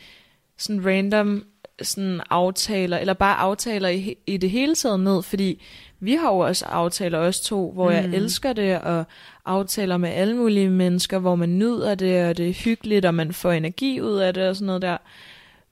sådan 0.58 0.86
random 0.86 1.46
sådan 1.82 2.22
aftaler, 2.30 2.98
eller 2.98 3.14
bare 3.14 3.36
aftaler 3.36 3.90
i, 3.90 4.16
i 4.28 4.38
det 4.38 4.50
hele 4.50 4.76
taget 4.76 5.00
ned, 5.00 5.24
fordi 5.24 5.64
vi 6.00 6.14
har 6.14 6.32
jo 6.32 6.38
også 6.38 6.66
aftaler, 6.66 7.20
os 7.20 7.40
to, 7.40 7.72
hvor 7.72 7.90
mm. 7.90 7.96
jeg 7.96 8.06
elsker 8.06 8.54
det, 8.54 8.80
og 8.80 9.06
aftaler 9.46 9.98
med 9.98 10.10
alle 10.10 10.36
mulige 10.36 10.70
mennesker, 10.70 11.20
hvor 11.20 11.36
man 11.36 11.58
nyder 11.58 11.96
det, 11.96 12.26
og 12.26 12.38
det 12.38 12.50
er 12.50 12.54
hyggeligt, 12.54 13.06
og 13.06 13.14
man 13.14 13.34
får 13.34 13.52
energi 13.52 14.02
ud 14.02 14.18
af 14.18 14.34
det, 14.34 14.50
og 14.50 14.56
sådan 14.56 14.66
noget 14.66 14.82
der. 14.82 14.98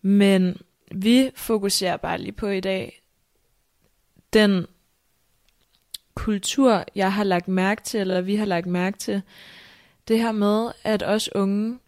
Men 0.01 0.57
vi 0.97 1.31
fokuserer 1.35 1.97
bare 1.97 2.17
lige 2.17 2.31
på 2.31 2.47
i 2.47 2.59
dag 2.59 3.01
den 4.33 4.65
kultur, 6.13 6.83
jeg 6.95 7.13
har 7.13 7.23
lagt 7.23 7.47
mærke 7.47 7.83
til, 7.83 7.99
eller 7.99 8.21
vi 8.21 8.35
har 8.35 8.45
lagt 8.45 8.65
mærke 8.67 8.97
til, 8.97 9.21
det 10.07 10.19
her 10.19 10.31
med, 10.31 10.71
at 10.83 11.03
os 11.03 11.35
unge, 11.35 11.79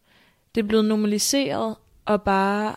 det 0.55 0.63
er 0.63 0.67
blevet 0.67 0.85
normaliseret 0.85 1.75
at 2.07 2.21
bare 2.21 2.75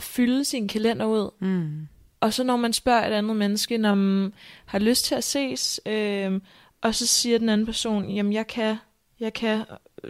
fylde 0.00 0.44
sin 0.44 0.68
kalender 0.68 1.06
ud. 1.06 1.30
mm, 1.40 1.88
Og 2.20 2.32
så 2.32 2.44
når 2.44 2.56
man 2.56 2.72
spørger 2.72 3.06
et 3.06 3.12
andet 3.12 3.36
menneske, 3.36 3.78
når 3.78 3.94
man 3.94 4.32
har 4.66 4.78
lyst 4.78 5.04
til 5.04 5.14
at 5.14 5.24
ses, 5.24 5.80
øh, 5.86 6.40
og 6.80 6.94
så 6.94 7.06
siger 7.06 7.38
den 7.38 7.48
anden 7.48 7.66
person, 7.66 8.10
jamen 8.10 8.32
jeg 8.32 8.46
kan, 8.46 8.76
jeg 9.20 9.32
kan 9.32 9.64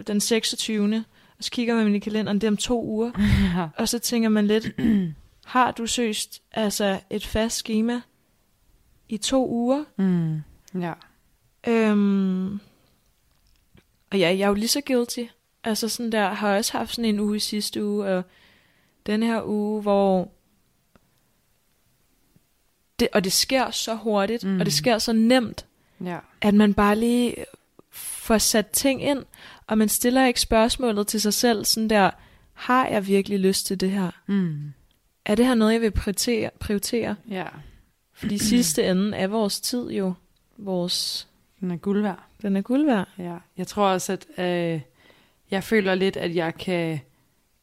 den 0.07 0.19
26. 0.21 1.05
og 1.37 1.43
så 1.43 1.51
kigger 1.51 1.75
man 1.75 1.95
i 1.95 1.99
kalenderen, 1.99 2.41
det 2.41 2.47
er 2.47 2.51
om 2.51 2.57
to 2.57 2.83
uger, 2.85 3.11
ja. 3.57 3.67
og 3.77 3.89
så 3.89 3.99
tænker 3.99 4.29
man 4.29 4.47
lidt, 4.47 4.67
har 5.45 5.71
du 5.71 5.87
søst 5.87 6.41
altså 6.51 6.99
et 7.09 7.25
fast 7.25 7.55
schema 7.57 8.01
i 9.09 9.17
to 9.17 9.49
uger? 9.49 9.83
Mm. 9.97 10.41
Ja. 10.81 10.93
Øhm, 11.67 12.53
og 14.11 14.19
ja, 14.19 14.29
jeg 14.29 14.39
er 14.39 14.47
jo 14.47 14.53
lige 14.53 14.67
så 14.67 14.81
guilty. 14.87 15.23
Altså 15.63 15.89
sådan 15.89 16.11
der, 16.11 16.29
har 16.33 16.57
også 16.57 16.77
haft 16.77 16.95
sådan 16.95 17.05
en 17.09 17.19
uge 17.19 17.35
i 17.35 17.39
sidste 17.39 17.85
uge, 17.85 18.05
og 18.05 18.23
den 19.05 19.23
her 19.23 19.41
uge, 19.45 19.81
hvor 19.81 20.31
det, 22.99 23.07
og 23.13 23.23
det 23.23 23.31
sker 23.33 23.71
så 23.71 23.95
hurtigt, 23.95 24.43
mm. 24.43 24.49
Mm. 24.49 24.59
og 24.59 24.65
det 24.65 24.73
sker 24.73 24.97
så 24.97 25.13
nemt, 25.13 25.65
Ja. 26.03 26.19
at 26.41 26.53
man 26.53 26.73
bare 26.73 26.95
lige 26.95 27.35
får 27.91 28.37
sat 28.37 28.67
ting 28.67 29.03
ind, 29.03 29.23
og 29.67 29.77
man 29.77 29.89
stiller 29.89 30.25
ikke 30.25 30.41
spørgsmålet 30.41 31.07
til 31.07 31.21
sig 31.21 31.33
selv, 31.33 31.65
sådan 31.65 31.89
der, 31.89 32.11
har 32.53 32.87
jeg 32.87 33.07
virkelig 33.07 33.39
lyst 33.39 33.65
til 33.65 33.79
det 33.79 33.91
her? 33.91 34.11
Mm. 34.27 34.73
Er 35.25 35.35
det 35.35 35.45
her 35.45 35.55
noget, 35.55 35.73
jeg 35.73 35.81
vil 35.81 35.91
prioritere? 35.91 36.49
prioritere? 36.59 37.15
Ja. 37.29 37.45
Fordi 38.13 38.37
sidste 38.37 38.83
ende 38.91 39.17
er 39.17 39.27
vores 39.27 39.61
tid 39.61 39.91
jo 39.91 40.13
vores, 40.57 41.27
Den 41.61 41.71
er 41.71 41.75
guld 41.77 42.01
værd. 42.01 42.23
den 42.41 42.55
er 42.55 42.61
guld 42.61 42.85
værd. 42.85 43.07
Ja. 43.17 43.37
Jeg 43.57 43.67
tror 43.67 43.87
også, 43.87 44.13
at 44.13 44.25
øh, 44.45 44.81
jeg 45.51 45.63
føler 45.63 45.95
lidt, 45.95 46.17
at 46.17 46.35
jeg 46.35 46.55
kan 46.55 46.99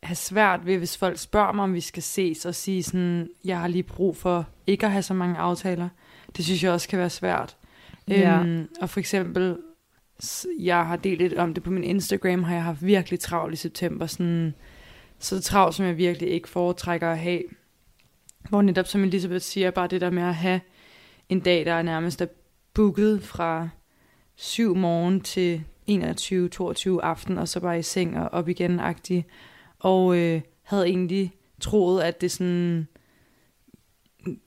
have 0.02 0.16
svært 0.16 0.66
ved, 0.66 0.78
hvis 0.78 0.96
folk 0.96 1.18
spørger 1.18 1.52
mig, 1.52 1.62
om 1.64 1.74
vi 1.74 1.80
skal 1.80 2.02
ses, 2.02 2.46
og 2.46 2.54
sige 2.54 2.82
sådan, 2.82 3.28
jeg 3.44 3.60
har 3.60 3.68
lige 3.68 3.82
brug 3.82 4.16
for 4.16 4.48
ikke 4.66 4.86
at 4.86 4.92
have 4.92 5.02
så 5.02 5.14
mange 5.14 5.36
aftaler. 5.38 5.88
Det 6.36 6.44
synes 6.44 6.64
jeg 6.64 6.72
også 6.72 6.88
kan 6.88 6.98
være 6.98 7.10
svært. 7.10 7.56
Ja. 8.08 8.38
Øhm, 8.40 8.68
og 8.80 8.90
for 8.90 9.00
eksempel, 9.00 9.56
jeg 10.58 10.86
har 10.86 10.96
delt 10.96 11.18
lidt 11.18 11.34
om 11.34 11.54
det 11.54 11.62
på 11.62 11.70
min 11.70 11.84
Instagram, 11.84 12.42
har 12.42 12.54
jeg 12.54 12.64
haft 12.64 12.86
virkelig 12.86 13.20
travlt 13.20 13.54
i 13.54 13.56
september. 13.56 14.06
Sådan, 14.06 14.54
så 15.20 15.42
travlt, 15.42 15.74
som 15.74 15.86
jeg 15.86 15.96
virkelig 15.96 16.30
ikke 16.30 16.48
foretrækker 16.48 17.10
at 17.10 17.18
have. 17.18 17.42
Hvor 18.48 18.62
netop, 18.62 18.86
som 18.86 19.04
Elisabeth 19.04 19.42
siger, 19.42 19.70
bare 19.70 19.86
det 19.86 20.00
der 20.00 20.10
med 20.10 20.22
at 20.22 20.34
have 20.34 20.60
en 21.28 21.40
dag, 21.40 21.64
der 21.64 21.72
er 21.72 21.82
nærmest 21.82 22.20
er 22.20 22.26
booket 22.74 23.22
fra 23.22 23.68
7 24.36 24.76
morgen 24.76 25.20
til 25.20 25.64
21-22 25.90 27.00
aften, 27.02 27.38
og 27.38 27.48
så 27.48 27.60
bare 27.60 27.78
i 27.78 27.82
seng 27.82 28.18
og 28.18 28.28
op 28.28 28.48
igen 28.48 28.80
agtig. 28.80 29.26
Og 29.78 30.16
øh, 30.16 30.40
havde 30.62 30.86
egentlig 30.86 31.32
troet, 31.60 32.02
at 32.02 32.20
det 32.20 32.30
sådan 32.30 32.86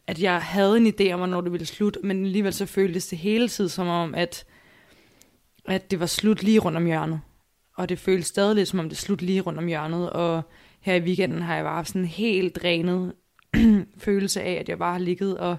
at 0.08 0.22
jeg 0.22 0.42
havde 0.42 0.78
en 0.78 0.88
idé 0.88 1.12
om, 1.12 1.20
hvornår 1.20 1.42
det 1.42 1.52
ville 1.52 1.66
slutte, 1.66 2.00
men 2.04 2.26
alligevel 2.26 2.54
så 2.54 2.66
føltes 2.66 3.08
det 3.08 3.18
hele 3.18 3.50
tiden 3.50 3.70
som 3.70 3.88
om, 3.88 4.16
at, 4.16 4.46
at 5.66 5.92
det 5.92 6.00
var 6.00 6.06
slut 6.06 6.44
lige 6.44 6.60
rundt 6.60 6.78
om 6.78 6.86
hjørnet. 6.86 7.22
Og 7.76 7.90
det 7.90 8.00
føltes 8.00 8.28
stadig 8.28 8.56
lidt 8.56 8.70
som 8.70 8.80
om 8.80 8.90
det 8.90 8.98
slut 8.98 9.22
lige 9.22 9.42
rundt 9.42 9.60
om 9.60 9.68
hjørnet, 9.68 10.10
og 10.10 10.42
her 10.84 10.96
i 10.96 11.02
weekenden 11.02 11.42
har 11.42 11.56
jeg 11.56 11.64
bare 11.64 11.76
haft 11.76 11.88
sådan 11.88 12.02
en 12.02 12.08
helt 12.08 12.56
drænet 12.56 13.14
følelse 13.98 14.42
af, 14.42 14.52
at 14.52 14.70
jeg 14.70 14.78
bare 14.78 14.92
har 14.92 15.00
ligget 15.00 15.38
og, 15.38 15.58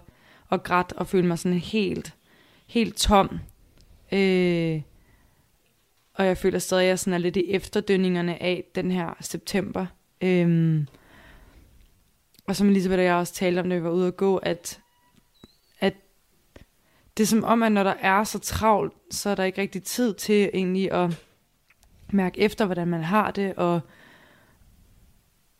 og 0.48 0.62
grædt 0.62 0.92
og 0.92 1.06
følt 1.06 1.24
mig 1.26 1.38
sådan 1.38 1.58
helt, 1.58 2.14
helt 2.66 2.96
tom. 2.96 3.38
Øh, 4.12 4.82
og 6.14 6.26
jeg 6.26 6.38
føler 6.38 6.58
stadig, 6.58 6.82
at 6.82 6.88
jeg 6.88 6.98
sådan 6.98 7.12
er 7.12 7.18
lidt 7.18 7.36
i 7.36 7.50
efterdønningerne 7.50 8.42
af 8.42 8.64
den 8.74 8.90
her 8.90 9.16
september. 9.20 9.86
Øhm, 10.20 10.86
og 12.46 12.56
som 12.56 12.68
Elisabeth 12.68 12.98
og 12.98 13.04
jeg 13.04 13.14
også 13.14 13.34
talte 13.34 13.60
om, 13.60 13.68
da 13.68 13.76
vi 13.76 13.82
var 13.82 13.90
ude 13.90 14.06
at 14.06 14.16
gå, 14.16 14.36
at, 14.36 14.80
at 15.80 15.94
det 17.16 17.22
er 17.22 17.26
som 17.26 17.44
om, 17.44 17.62
at 17.62 17.72
når 17.72 17.82
der 17.82 17.94
er 18.00 18.24
så 18.24 18.38
travlt, 18.38 18.92
så 19.10 19.30
er 19.30 19.34
der 19.34 19.44
ikke 19.44 19.60
rigtig 19.60 19.82
tid 19.82 20.14
til 20.14 20.50
egentlig 20.54 20.92
at 20.92 21.24
mærke 22.12 22.40
efter, 22.40 22.64
hvordan 22.66 22.88
man 22.88 23.02
har 23.02 23.30
det, 23.30 23.54
og, 23.54 23.80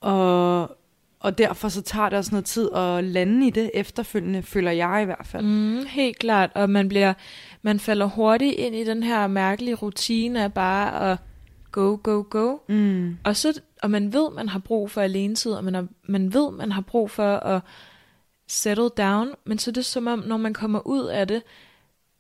og, 0.05 0.77
og 1.21 1.39
derfor 1.39 1.69
så 1.69 1.83
tager 1.83 2.09
det 2.09 2.19
også 2.19 2.31
noget 2.31 2.45
tid 2.45 2.73
at 2.75 3.05
lande 3.05 3.47
i 3.47 3.51
det 3.51 3.71
efterfølgende, 3.75 4.43
føler 4.43 4.71
jeg 4.71 5.03
i 5.03 5.05
hvert 5.05 5.27
fald. 5.27 5.45
Mm, 5.45 5.87
helt 5.87 6.19
klart, 6.19 6.51
og 6.55 6.71
man 6.71 6.89
bliver, 6.89 7.15
man 7.63 7.81
falder 7.81 8.07
hurtigt 8.07 8.55
ind 8.55 8.75
i 8.75 8.85
den 8.85 9.03
her 9.03 9.27
mærkelige 9.27 9.75
rutine 9.75 10.43
af 10.43 10.53
bare 10.53 11.13
at 11.13 11.19
go, 11.73 11.99
go, 12.03 12.25
go. 12.31 12.59
Mm. 12.69 13.17
Og, 13.25 13.37
så, 13.37 13.61
og 13.83 13.91
man 13.91 14.13
ved, 14.13 14.31
man 14.33 14.49
har 14.49 14.59
brug 14.59 14.91
for 14.91 15.01
alenetid, 15.01 15.53
og 15.53 15.65
man, 15.65 15.75
har, 15.75 15.87
man 16.09 16.35
ved, 16.35 16.53
man 16.53 16.73
har 16.73 16.83
brug 16.83 17.11
for 17.11 17.37
at 17.37 17.63
settle 18.49 18.89
down, 18.89 19.29
men 19.45 19.59
så 19.59 19.71
er 19.71 19.73
det 19.73 19.85
som 19.85 20.07
om, 20.07 20.19
når 20.19 20.37
man 20.37 20.55
kommer 20.55 20.87
ud 20.87 21.07
af 21.07 21.29
det, 21.29 21.43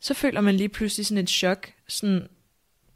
så 0.00 0.14
føler 0.14 0.40
man 0.40 0.54
lige 0.54 0.68
pludselig 0.68 1.06
sådan 1.06 1.22
et 1.22 1.30
chok. 1.30 1.72
Sådan, 1.88 2.28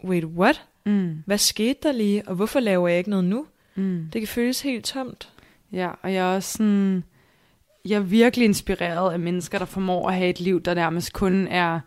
wait, 0.04 0.24
what? 0.24 0.62
Mm. 0.86 1.22
Hvad 1.26 1.38
skete 1.38 1.78
der 1.82 1.92
lige, 1.92 2.28
og 2.28 2.34
hvorfor 2.34 2.60
laver 2.60 2.88
jeg 2.88 2.98
ikke 2.98 3.10
noget 3.10 3.24
nu? 3.24 3.46
Mm. 3.78 4.08
Det 4.12 4.20
kan 4.20 4.28
føles 4.28 4.60
helt 4.60 4.84
tomt. 4.84 5.32
Ja, 5.72 5.90
og 6.02 6.14
jeg 6.14 6.30
er 6.30 6.34
også 6.34 6.52
sådan, 6.52 7.04
jeg 7.84 7.96
er 7.96 8.00
virkelig 8.00 8.44
inspireret 8.44 9.12
af 9.12 9.18
mennesker, 9.18 9.58
der 9.58 9.64
formår 9.64 10.08
at 10.08 10.14
have 10.14 10.30
et 10.30 10.40
liv, 10.40 10.62
der 10.62 10.74
nærmest 10.74 11.12
kun 11.12 11.46
er 11.46 11.80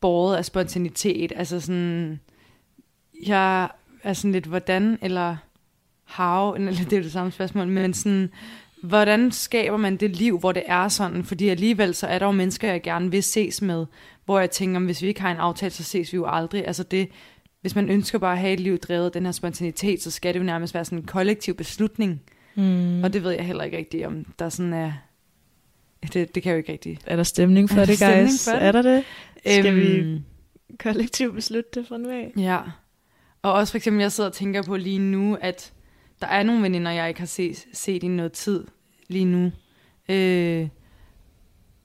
båret 0.00 0.36
af 0.36 0.44
spontanitet. 0.44 1.32
Altså 1.36 1.60
sådan, 1.60 2.20
jeg 3.26 3.68
er 4.02 4.12
sådan 4.12 4.32
lidt, 4.32 4.46
hvordan, 4.46 4.98
eller 5.02 5.36
how, 6.04 6.52
eller 6.54 6.72
det 6.72 6.92
er 6.92 7.02
det 7.02 7.12
samme 7.12 7.32
spørgsmål, 7.32 7.68
men 7.68 7.94
sådan, 7.94 8.30
hvordan 8.82 9.32
skaber 9.32 9.76
man 9.76 9.96
det 9.96 10.16
liv, 10.16 10.38
hvor 10.38 10.52
det 10.52 10.62
er 10.66 10.88
sådan? 10.88 11.24
Fordi 11.24 11.48
alligevel 11.48 11.94
så 11.94 12.06
er 12.06 12.18
der 12.18 12.26
jo 12.26 12.32
mennesker, 12.32 12.70
jeg 12.70 12.82
gerne 12.82 13.10
vil 13.10 13.22
ses 13.22 13.62
med, 13.62 13.86
hvor 14.24 14.38
jeg 14.38 14.50
tænker, 14.50 14.80
hvis 14.80 15.02
vi 15.02 15.06
ikke 15.06 15.20
har 15.20 15.30
en 15.30 15.36
aftale, 15.36 15.70
så 15.70 15.84
ses 15.84 16.12
vi 16.12 16.16
jo 16.16 16.26
aldrig. 16.26 16.66
Altså 16.66 16.82
det, 16.82 17.08
hvis 17.60 17.74
man 17.74 17.88
ønsker 17.88 18.18
bare 18.18 18.32
at 18.32 18.38
have 18.38 18.52
et 18.52 18.60
liv 18.60 18.78
drevet 18.78 19.04
af 19.06 19.12
den 19.12 19.24
her 19.24 19.32
spontanitet, 19.32 20.02
så 20.02 20.10
skal 20.10 20.34
det 20.34 20.40
jo 20.40 20.44
nærmest 20.44 20.74
være 20.74 20.84
sådan 20.84 20.98
en 20.98 21.04
kollektiv 21.04 21.54
beslutning. 21.54 22.22
Mm. 22.54 23.04
Og 23.04 23.12
det 23.12 23.22
ved 23.24 23.30
jeg 23.30 23.46
heller 23.46 23.64
ikke 23.64 23.76
rigtigt, 23.76 24.06
om 24.06 24.24
der 24.38 24.48
sådan 24.48 24.72
er... 24.72 24.92
Det, 26.12 26.34
det 26.34 26.42
kan 26.42 26.50
jeg 26.50 26.54
jo 26.54 26.58
ikke 26.58 26.72
rigtig. 26.72 26.98
Er 27.06 27.16
der 27.16 27.22
stemning 27.22 27.70
for 27.70 27.76
Er 27.80 27.84
der 27.84 27.86
det, 27.86 27.96
stemning 27.96 28.28
guys? 28.28 28.44
for 28.44 28.52
det? 28.52 28.62
Er 28.62 28.72
der 28.72 28.82
det? 28.82 29.04
Skal 29.46 29.76
vi 29.76 29.86
Øhm, 29.96 30.20
kollektivt 30.78 31.34
beslutte 31.34 31.70
det 31.74 31.86
fra 31.88 31.98
nu 31.98 32.08
af? 32.10 32.32
Ja. 32.36 32.58
Og 33.42 33.52
også 33.52 33.70
for 33.70 33.76
eksempel, 33.76 34.00
jeg 34.02 34.12
sidder 34.12 34.30
og 34.30 34.36
tænker 34.36 34.62
på 34.62 34.76
lige 34.76 34.98
nu, 34.98 35.34
at 35.40 35.72
der 36.20 36.26
er 36.26 36.42
nogle 36.42 36.62
veninder, 36.62 36.90
jeg 36.90 37.08
ikke 37.08 37.20
har 37.20 37.26
set, 37.26 37.66
set 37.72 38.02
i 38.02 38.08
noget 38.08 38.32
tid 38.32 38.64
lige 39.08 39.24
nu. 39.24 39.50
Øh, 40.08 40.68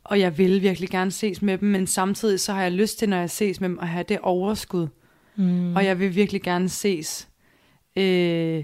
og 0.04 0.20
jeg 0.20 0.38
vil 0.38 0.62
virkelig 0.62 0.90
gerne 0.90 1.12
ses 1.12 1.42
med 1.42 1.58
dem, 1.58 1.70
men 1.70 1.88
samtidig 1.88 2.40
så 2.40 2.54
har 2.54 2.62
jeg 2.62 2.72
lyst 2.72 3.00
til, 3.00 3.10
når 3.10 3.18
jeg 3.18 3.30
ses 3.30 3.62
med 3.62 3.70
dem, 3.70 3.80
at 3.80 3.88
have 3.88 4.06
det 4.10 4.20
overskud. 4.20 4.84
Mm. 4.84 4.90
Og 5.76 5.86
jeg 5.86 6.00
vil 6.00 6.16
virkelig 6.16 6.42
gerne 6.42 6.70
ses. 6.70 7.28
Øh, 7.96 8.64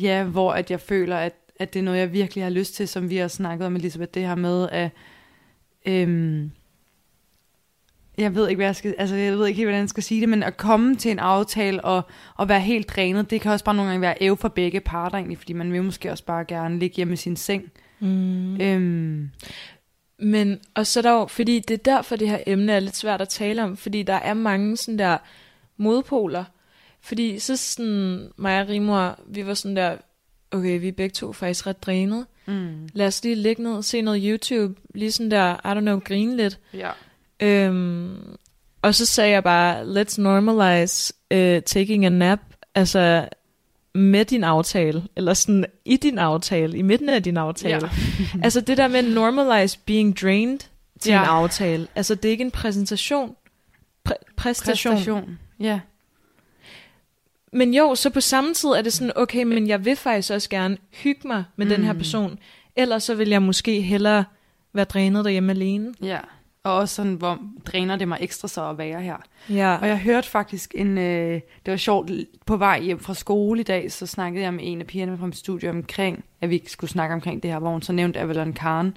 ja, 0.00 0.24
hvor 0.24 0.52
at 0.52 0.70
jeg 0.70 0.80
føler, 0.80 1.16
at, 1.16 1.34
at 1.56 1.74
det 1.74 1.78
er 1.78 1.84
noget, 1.84 1.98
jeg 1.98 2.12
virkelig 2.12 2.44
har 2.44 2.50
lyst 2.50 2.74
til, 2.74 2.88
som 2.88 3.10
vi 3.10 3.16
har 3.16 3.28
snakket 3.28 3.66
om, 3.66 3.76
Elisabeth, 3.76 4.10
det 4.14 4.26
her 4.26 4.34
med, 4.34 4.68
at 4.68 4.90
øhm, 5.86 6.50
jeg 8.18 8.34
ved 8.34 8.48
ikke, 8.48 8.58
hvad 8.58 8.66
jeg 8.66 8.76
skal, 8.76 8.94
altså 8.98 9.16
jeg 9.16 9.32
ved 9.32 9.46
ikke 9.46 9.56
helt, 9.56 9.68
hvordan 9.68 9.80
jeg 9.80 9.88
skal 9.88 10.02
sige 10.02 10.20
det, 10.20 10.28
men 10.28 10.42
at 10.42 10.56
komme 10.56 10.96
til 10.96 11.10
en 11.10 11.18
aftale 11.18 11.84
og, 11.84 12.02
og 12.36 12.48
være 12.48 12.60
helt 12.60 12.88
drænet, 12.88 13.30
det 13.30 13.40
kan 13.40 13.52
også 13.52 13.64
bare 13.64 13.74
nogle 13.74 13.90
gange 13.90 14.00
være 14.00 14.16
æv 14.20 14.36
for 14.36 14.48
begge 14.48 14.80
parter 14.80 15.16
egentlig, 15.16 15.38
fordi 15.38 15.52
man 15.52 15.72
vil 15.72 15.82
måske 15.82 16.10
også 16.10 16.24
bare 16.24 16.44
gerne 16.44 16.78
ligge 16.78 16.96
hjemme 16.96 17.12
i 17.12 17.16
sin 17.16 17.36
seng. 17.36 17.72
Mm. 18.00 18.60
Øhm, 18.60 19.30
Men, 20.24 20.60
og 20.74 20.86
så 20.86 21.00
er 21.00 21.02
der 21.02 21.12
jo, 21.12 21.26
fordi 21.26 21.58
det 21.58 21.74
er 21.74 21.92
derfor, 21.92 22.16
det 22.16 22.28
her 22.28 22.38
emne 22.46 22.72
er 22.72 22.80
lidt 22.80 22.96
svært 22.96 23.20
at 23.20 23.28
tale 23.28 23.62
om, 23.62 23.76
fordi 23.76 24.02
der 24.02 24.14
er 24.14 24.34
mange 24.34 24.76
sådan 24.76 24.98
der 24.98 25.18
modpoler. 25.76 26.44
Fordi 27.00 27.38
så 27.38 27.56
sådan, 27.56 28.28
mig 28.36 28.60
og 28.60 28.68
Rimor, 28.68 29.18
vi 29.26 29.46
var 29.46 29.54
sådan 29.54 29.76
der, 29.76 29.96
okay, 30.50 30.80
vi 30.80 30.88
er 30.88 30.92
begge 30.92 31.12
to 31.12 31.32
faktisk 31.32 31.66
ret 31.66 31.82
drænet. 31.82 32.26
mm, 32.46 32.88
Lad 32.92 33.06
os 33.06 33.24
lige 33.24 33.34
ligge 33.34 33.62
ned 33.62 33.82
se 33.82 34.00
noget 34.00 34.22
YouTube, 34.24 34.80
lige 34.94 35.12
sådan 35.12 35.30
der, 35.30 35.54
I 35.54 35.78
don't 35.78 35.80
know, 35.80 35.98
grine 36.00 36.36
lidt. 36.36 36.58
ja. 36.74 36.90
Øhm, 37.40 38.36
og 38.82 38.94
så 38.94 39.06
sagde 39.06 39.30
jeg 39.30 39.44
bare, 39.44 39.82
let's 40.02 40.20
normalize 40.20 41.14
uh, 41.34 41.62
taking 41.66 42.06
a 42.06 42.08
nap, 42.08 42.40
altså 42.74 43.28
med 43.94 44.24
din 44.24 44.44
aftale, 44.44 45.02
eller 45.16 45.34
sådan 45.34 45.64
i 45.84 45.96
din 45.96 46.18
aftale, 46.18 46.78
i 46.78 46.82
midten 46.82 47.08
af 47.08 47.22
din 47.22 47.36
aftale. 47.36 47.74
Ja. 47.74 47.90
altså 48.44 48.60
det 48.60 48.76
der 48.76 48.88
med 48.88 49.02
normalize 49.02 49.78
being 49.86 50.20
drained 50.20 50.58
til 51.00 51.10
Ja. 51.12 51.22
en 51.22 51.28
aftale. 51.28 51.86
Altså 51.94 52.14
det 52.14 52.24
er 52.24 52.30
ikke 52.32 52.44
en 52.44 52.50
præsentation. 52.50 53.36
Præ- 54.08 54.34
præstation. 54.36 54.94
Præstation. 54.94 55.38
Ja. 55.60 55.80
Men 57.52 57.74
jo, 57.74 57.94
så 57.94 58.10
på 58.10 58.20
samme 58.20 58.54
tid 58.54 58.68
er 58.68 58.82
det 58.82 58.92
sådan, 58.92 59.12
okay, 59.16 59.42
men 59.42 59.68
jeg 59.68 59.84
vil 59.84 59.96
faktisk 59.96 60.32
også 60.32 60.50
gerne 60.50 60.76
hygge 60.90 61.28
mig 61.28 61.44
med 61.56 61.66
mm. 61.66 61.70
den 61.70 61.84
her 61.84 61.92
Mm. 61.92 61.98
person. 61.98 62.38
Ellers 62.76 63.02
så 63.04 63.14
vil 63.14 63.28
jeg 63.28 63.42
måske 63.42 63.80
hellere 63.80 64.24
være 64.72 64.84
drænet 64.84 65.24
derhjemme 65.24 65.52
alene. 65.52 65.94
Ja. 66.02 66.18
Og 66.64 66.74
også 66.74 66.94
sådan, 66.94 67.14
hvor 67.14 67.38
dræner 67.66 67.96
det 67.96 68.08
mig 68.08 68.18
ekstra 68.20 68.48
så 68.48 68.70
at 68.70 68.78
være 68.78 69.02
her. 69.02 69.16
Ja. 69.50 69.76
Og 69.76 69.88
jeg 69.88 69.98
hørte 69.98 70.28
faktisk 70.28 70.74
en, 70.74 70.98
øh, 70.98 71.40
det 71.66 71.70
var 71.70 71.76
sjovt, 71.76 72.10
på 72.46 72.56
vej 72.56 72.80
hjem 72.80 72.98
fra 72.98 73.14
skole 73.14 73.60
i 73.60 73.64
dag, 73.64 73.92
så 73.92 74.06
snakkede 74.06 74.44
jeg 74.44 74.54
med 74.54 74.64
en 74.66 74.80
af 74.80 74.86
pigerne 74.86 75.18
fra 75.18 75.26
mit 75.26 75.36
studie 75.36 75.70
omkring, 75.70 76.24
at 76.40 76.50
vi 76.50 76.62
skulle 76.66 76.90
snakke 76.90 77.14
omkring 77.14 77.42
det 77.42 77.50
her, 77.50 77.58
hvor 77.58 77.70
hun 77.70 77.82
så 77.82 77.92
nævnte 77.92 78.20
Avalon 78.20 78.52
Khan. 78.52 78.96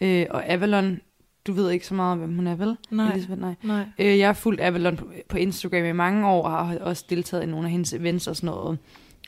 Øh, 0.00 0.26
og 0.30 0.48
Avalon 0.48 1.00
du 1.46 1.52
ved 1.52 1.70
ikke 1.70 1.86
så 1.86 1.94
meget 1.94 2.18
hvem 2.18 2.34
hun 2.34 2.46
er, 2.46 2.54
vel? 2.54 2.76
Nej. 2.90 3.12
Elisabeth, 3.12 3.40
nej. 3.40 3.54
Nej. 3.62 3.84
Øh, 3.98 4.18
jeg 4.18 4.28
har 4.28 4.32
fulgt 4.32 4.60
Avalon 4.60 4.96
på, 4.96 5.06
på 5.28 5.36
Instagram 5.36 5.84
i 5.84 5.92
mange 5.92 6.28
år, 6.28 6.42
og 6.42 6.68
har 6.68 6.78
også 6.78 7.04
deltaget 7.10 7.42
i 7.42 7.46
nogle 7.46 7.66
af 7.66 7.70
hendes 7.70 7.92
events 7.92 8.26
og 8.26 8.36
sådan 8.36 8.46
noget. 8.46 8.78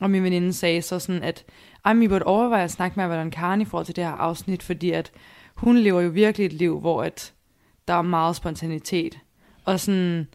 Og 0.00 0.10
min 0.10 0.22
veninde 0.22 0.52
sagde 0.52 0.82
så 0.82 0.98
sådan, 0.98 1.22
at 1.22 1.44
ej, 1.84 1.94
vi 1.94 2.08
burde 2.08 2.24
overveje 2.24 2.64
at 2.64 2.70
snakke 2.70 2.94
med 2.96 3.04
Avalon 3.04 3.30
Khan 3.30 3.60
i 3.60 3.64
forhold 3.64 3.86
til 3.86 3.96
det 3.96 4.04
her 4.04 4.10
afsnit, 4.10 4.62
fordi 4.62 4.90
at 4.90 5.12
hun 5.54 5.78
lever 5.78 6.00
jo 6.00 6.08
virkelig 6.08 6.46
et 6.46 6.52
liv, 6.52 6.80
hvor 6.80 7.02
at 7.02 7.33
der 7.88 7.94
er 7.94 8.02
meget 8.02 8.36
spontanitet. 8.36 9.18
Og 9.64 9.80
sådan, 9.80 10.26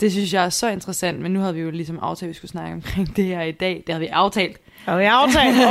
det 0.00 0.12
synes 0.12 0.34
jeg 0.34 0.44
er 0.44 0.48
så 0.48 0.68
interessant, 0.68 1.20
men 1.20 1.32
nu 1.32 1.40
havde 1.40 1.54
vi 1.54 1.60
jo 1.60 1.70
ligesom 1.70 1.98
aftalt, 2.02 2.26
at 2.26 2.28
vi 2.28 2.34
skulle 2.34 2.50
snakke 2.50 2.74
omkring 2.74 3.16
det 3.16 3.24
her 3.24 3.42
i 3.42 3.52
dag. 3.52 3.74
Det 3.86 3.94
havde 3.94 4.00
vi 4.00 4.06
aftalt. 4.06 4.60
Og 4.86 5.02
jeg 5.02 5.12
aftalt. 5.12 5.56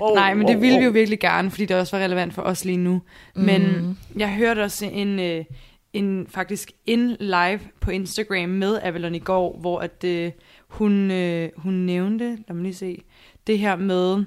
Oh, 0.00 0.10
oh, 0.10 0.14
Nej, 0.14 0.34
men 0.34 0.48
det 0.48 0.60
ville 0.60 0.78
vi 0.78 0.84
jo 0.84 0.90
virkelig 0.90 1.20
gerne, 1.20 1.50
fordi 1.50 1.64
det 1.64 1.76
også 1.76 1.96
var 1.96 2.04
relevant 2.04 2.34
for 2.34 2.42
os 2.42 2.64
lige 2.64 2.76
nu. 2.76 3.02
Men 3.34 3.62
Mm. 3.82 3.96
jeg 4.16 4.34
hørte 4.34 4.62
også 4.62 4.86
en, 4.86 5.18
øh, 5.20 5.44
en 5.92 6.26
faktisk 6.30 6.72
en 6.86 7.16
live 7.20 7.60
på 7.80 7.90
Instagram 7.90 8.48
med 8.48 8.78
Avalon 8.82 9.14
i 9.14 9.18
går, 9.18 9.58
hvor 9.60 9.78
at, 9.80 10.04
øh, 10.04 10.30
hun, 10.68 11.10
øh, 11.10 11.48
hun 11.56 11.74
nævnte, 11.74 12.24
lad 12.24 12.54
mig 12.54 12.62
lige 12.62 12.74
se, 12.74 13.02
det 13.46 13.58
her 13.58 13.76
med, 13.76 14.24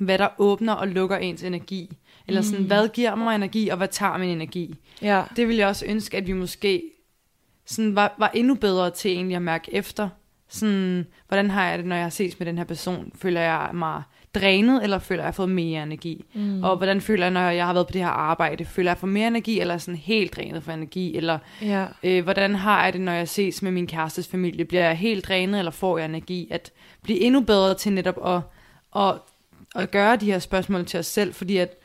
hvad 0.00 0.18
der 0.18 0.28
åbner 0.38 0.72
og 0.72 0.88
lukker 0.88 1.16
ens 1.16 1.42
energi. 1.42 1.96
Eller 2.28 2.42
sådan, 2.42 2.60
Mm. 2.60 2.66
hvad 2.66 2.88
giver 2.88 3.14
mig 3.14 3.34
energi, 3.34 3.68
og 3.68 3.76
hvad 3.76 3.88
tager 3.88 4.18
min 4.18 4.28
energi? 4.28 4.74
Ja. 5.02 5.22
Det 5.36 5.48
ville 5.48 5.60
jeg 5.60 5.68
også 5.68 5.84
ønske, 5.88 6.16
at 6.16 6.26
vi 6.26 6.32
måske 6.32 6.82
sådan 7.66 7.94
var, 7.96 8.14
var 8.18 8.30
endnu 8.34 8.54
bedre 8.54 8.90
til 8.90 9.10
egentlig 9.10 9.36
at 9.36 9.42
mærke 9.42 9.74
efter. 9.74 10.08
Sådan, 10.48 11.06
hvordan 11.28 11.50
har 11.50 11.68
jeg 11.68 11.78
det, 11.78 11.86
når 11.86 11.96
jeg 11.96 12.04
har 12.04 12.10
ses 12.10 12.38
med 12.38 12.46
den 12.46 12.58
her 12.58 12.64
person? 12.64 13.12
Føler 13.14 13.40
jeg 13.40 13.70
mig 13.74 14.02
drænet, 14.34 14.82
eller 14.82 14.98
føler 14.98 15.22
jeg, 15.22 15.22
at 15.22 15.24
jeg 15.24 15.32
har 15.32 15.32
fået 15.36 15.48
mere 15.50 15.82
energi? 15.82 16.24
Mm. 16.34 16.62
Og 16.64 16.76
hvordan 16.76 17.00
føler 17.00 17.24
jeg, 17.24 17.30
når 17.30 17.40
jeg 17.40 17.66
har 17.66 17.72
været 17.72 17.86
på 17.86 17.92
det 17.92 18.00
her 18.00 18.08
arbejde? 18.08 18.64
Føler 18.64 18.90
jeg, 18.90 18.92
at 18.92 18.96
jeg 18.96 19.00
får 19.00 19.06
mere 19.06 19.26
energi, 19.26 19.60
eller 19.60 19.74
er 19.74 19.78
sådan 19.78 19.98
helt 19.98 20.36
drænet 20.36 20.62
for 20.62 20.72
energi? 20.72 21.16
Eller 21.16 21.38
Ja. 21.62 21.86
øh, 22.02 22.24
hvordan 22.24 22.54
har 22.54 22.84
jeg 22.84 22.92
det, 22.92 23.00
når 23.00 23.12
jeg 23.12 23.28
ses 23.28 23.62
med 23.62 23.70
min 23.72 23.86
kærestes 23.86 24.28
familie? 24.28 24.64
Bliver 24.64 24.84
jeg 24.84 24.96
helt 24.96 25.24
drænet, 25.28 25.58
eller 25.58 25.70
får 25.72 25.98
jeg 25.98 26.04
energi? 26.04 26.48
At 26.50 26.72
blive 27.02 27.18
endnu 27.20 27.40
bedre 27.40 27.74
til 27.74 27.92
netop 27.92 28.26
at, 28.28 28.40
at, 29.02 29.14
at 29.76 29.90
gøre 29.90 30.16
de 30.16 30.26
her 30.26 30.38
spørgsmål 30.38 30.86
til 30.86 31.00
os 31.00 31.06
selv, 31.06 31.34
fordi 31.34 31.56
at 31.56 31.76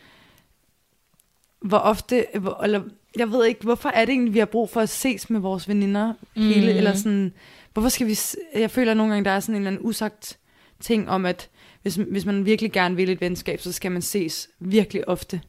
hvor 1.68 1.78
ofte, 1.78 2.26
hvor, 2.40 2.64
eller 2.64 2.82
jeg 3.18 3.32
ved 3.32 3.46
ikke, 3.46 3.62
hvorfor 3.64 3.90
er 3.90 4.06
det 4.06 4.12
egentlig, 4.12 4.34
vi 4.34 4.40
har 4.40 4.46
brug 4.46 4.70
for 4.70 4.82
at 4.82 4.90
ses 4.90 5.30
med 5.30 5.40
vores 5.40 5.68
veninder 5.68 6.14
hele, 6.36 6.72
Mm. 6.72 6.78
eller 6.78 6.94
sådan, 6.96 7.34
hvorfor 7.74 7.90
skal 7.90 8.08
vi, 8.08 8.20
jeg 8.56 8.72
føler 8.72 8.94
nogle 8.94 9.14
gange, 9.14 9.26
der 9.26 9.32
er 9.32 9.40
sådan 9.40 9.56
en 9.56 9.62
eller 9.62 9.72
anden 9.72 9.86
usagt 9.88 10.38
ting 10.80 11.10
om, 11.10 11.26
at 11.26 11.50
hvis, 11.82 11.96
hvis 11.96 12.26
man 12.26 12.46
virkelig 12.46 12.72
gerne 12.72 12.96
vil 12.96 13.10
et 13.10 13.22
venskab, 13.22 13.62
så 13.62 13.72
skal 13.72 13.92
man 13.92 14.02
ses 14.02 14.50
virkelig 14.60 15.08
ofte. 15.10 15.42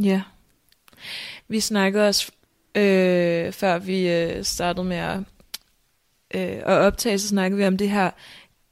Ja. 0.00 0.22
Vi 1.48 1.60
snakkede 1.60 2.08
også, 2.08 2.32
øh, 2.74 3.52
før 3.52 3.78
vi 3.78 4.08
øh, 4.10 4.44
startede 4.44 4.84
med 4.86 4.96
at, 4.96 5.18
øh, 6.34 6.56
at 6.56 6.64
optage, 6.66 7.18
så 7.18 7.28
snakkede 7.28 7.58
vi 7.58 7.66
om 7.66 7.76
det 7.76 7.90
her 7.90 8.10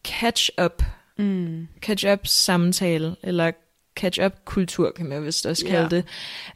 catch-up, 0.05 0.83
Mm. 1.19 1.69
catch-up 1.83 2.27
samtale, 2.27 3.17
eller 3.23 3.53
catch-up 3.97 4.33
kultur, 4.45 4.93
kan 4.97 5.07
man 5.07 5.25
vist 5.25 5.47
også 5.47 5.67
kalde 5.67 5.83
Ja. 5.83 5.89
det. 5.89 6.05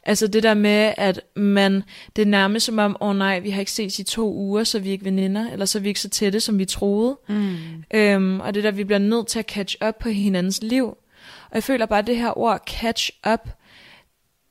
Altså 0.03 0.27
det 0.27 0.43
der 0.43 0.53
med, 0.53 0.93
at 0.97 1.21
man, 1.35 1.83
det 2.15 2.21
er 2.21 2.25
nærmest 2.25 2.65
som 2.65 2.77
om, 2.79 2.97
åh 3.01 3.09
oh, 3.09 3.15
nej, 3.15 3.39
vi 3.39 3.49
har 3.49 3.59
ikke 3.59 3.71
set 3.71 3.99
i 3.99 4.03
to 4.03 4.33
uger, 4.33 4.63
så 4.63 4.79
vi 4.79 4.87
er 4.89 4.91
ikke 4.91 5.05
veninder, 5.05 5.51
eller 5.51 5.65
så 5.65 5.77
er 5.77 5.81
vi 5.81 5.87
ikke 5.87 5.99
så 5.99 6.09
tætte, 6.09 6.39
som 6.39 6.59
vi 6.59 6.65
troede. 6.65 7.17
Mm. 7.29 7.55
Øhm, 7.93 8.39
og 8.39 8.53
det 8.53 8.63
der, 8.63 8.71
vi 8.71 8.83
bliver 8.83 8.99
nødt 8.99 9.27
til 9.27 9.39
at 9.39 9.45
catch 9.45 9.75
up 9.87 9.93
på 10.01 10.09
hinandens 10.09 10.59
liv. 10.63 10.85
Og 11.49 11.55
jeg 11.55 11.63
føler 11.63 11.85
bare, 11.85 11.99
at 11.99 12.07
det 12.07 12.17
her 12.17 12.37
ord 12.37 12.63
catch 12.67 13.11
up, 13.33 13.49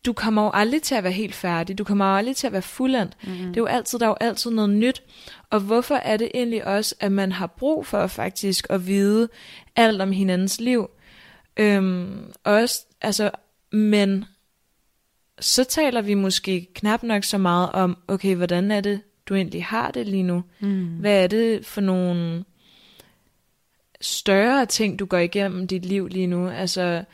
du 0.06 0.12
kommer 0.12 0.42
jo 0.42 0.50
aldrig 0.54 0.82
til 0.82 0.94
at 0.94 1.04
være 1.04 1.12
helt 1.12 1.34
færdig. 1.34 1.78
Du 1.78 1.84
kommer 1.84 2.10
jo 2.10 2.16
aldrig 2.16 2.36
til 2.36 2.46
at 2.46 2.52
være 2.52 2.62
fuldendt. 2.62 3.16
Mm. 3.24 3.30
Det 3.30 3.46
er 3.56 3.60
jo 3.60 3.66
altid, 3.66 3.98
der 3.98 4.04
er 4.06 4.10
jo 4.10 4.16
altid 4.20 4.50
noget 4.50 4.70
nyt. 4.70 5.02
Og 5.50 5.60
hvorfor 5.60 5.94
er 5.94 6.16
det 6.16 6.30
egentlig 6.34 6.66
også, 6.66 6.94
at 7.00 7.12
man 7.12 7.32
har 7.32 7.46
brug 7.46 7.86
for 7.86 8.06
faktisk 8.06 8.66
at 8.70 8.86
vide 8.86 9.28
alt 9.76 10.02
om 10.02 10.12
hinandens 10.12 10.60
liv? 10.60 10.90
Øhm, 11.58 12.32
også, 12.44 12.84
altså, 13.00 13.30
men 13.72 14.24
så 15.40 15.64
taler 15.64 16.00
vi 16.02 16.14
måske 16.14 16.66
knap 16.74 17.02
nok 17.02 17.24
så 17.24 17.38
meget 17.38 17.72
om, 17.72 17.98
okay, 18.08 18.34
hvordan 18.34 18.70
er 18.70 18.80
det, 18.80 19.00
du 19.28 19.34
egentlig 19.34 19.64
har 19.64 19.90
det 19.90 20.06
lige 20.06 20.22
nu? 20.22 20.42
Mm. 20.60 20.86
Hvad 20.86 21.22
er 21.22 21.26
det 21.26 21.66
for 21.66 21.80
nogle 21.80 22.44
større 24.00 24.66
ting, 24.66 24.98
du 24.98 25.06
går 25.06 25.18
igennem 25.18 25.66
dit 25.66 25.84
liv 25.84 26.06
lige 26.08 26.26
nu? 26.26 26.48
Altså, 26.48 27.04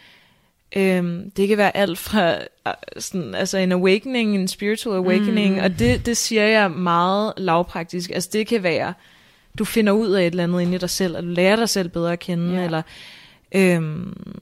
øhm, 0.77 1.31
det 1.31 1.49
kan 1.49 1.59
være 1.59 1.77
alt 1.77 1.99
fra 1.99 2.35
øh, 2.67 2.73
sådan, 2.99 3.35
altså 3.35 3.59
en 3.59 3.73
awakening, 3.73 4.35
en 4.35 4.49
spiritual 4.49 4.97
awakening, 4.97 5.55
Mm. 5.55 5.61
og 5.65 5.79
det, 5.79 6.07
det 6.07 6.17
siger 6.17 6.47
jeg 6.47 6.71
meget 6.71 7.33
lavpraktisk. 7.37 8.11
Altså, 8.11 8.31
det 8.33 8.47
kan 8.47 8.63
være, 8.63 8.95
du 9.59 9.65
finder 9.65 9.93
ud 9.93 10.11
af 10.11 10.23
et 10.27 10.31
eller 10.31 10.45
andet 10.45 10.61
inde 10.61 10.75
i 10.75 10.79
dig 10.79 10.91
selv, 10.91 11.17
og 11.17 11.23
du 11.23 11.29
lærer 11.29 11.57
dig 11.57 11.69
selv 11.69 11.89
bedre 11.89 12.13
at 12.13 12.19
kende, 12.19 12.55
Ja. 12.59 12.65
eller 12.65 12.83
øhm, 13.55 14.41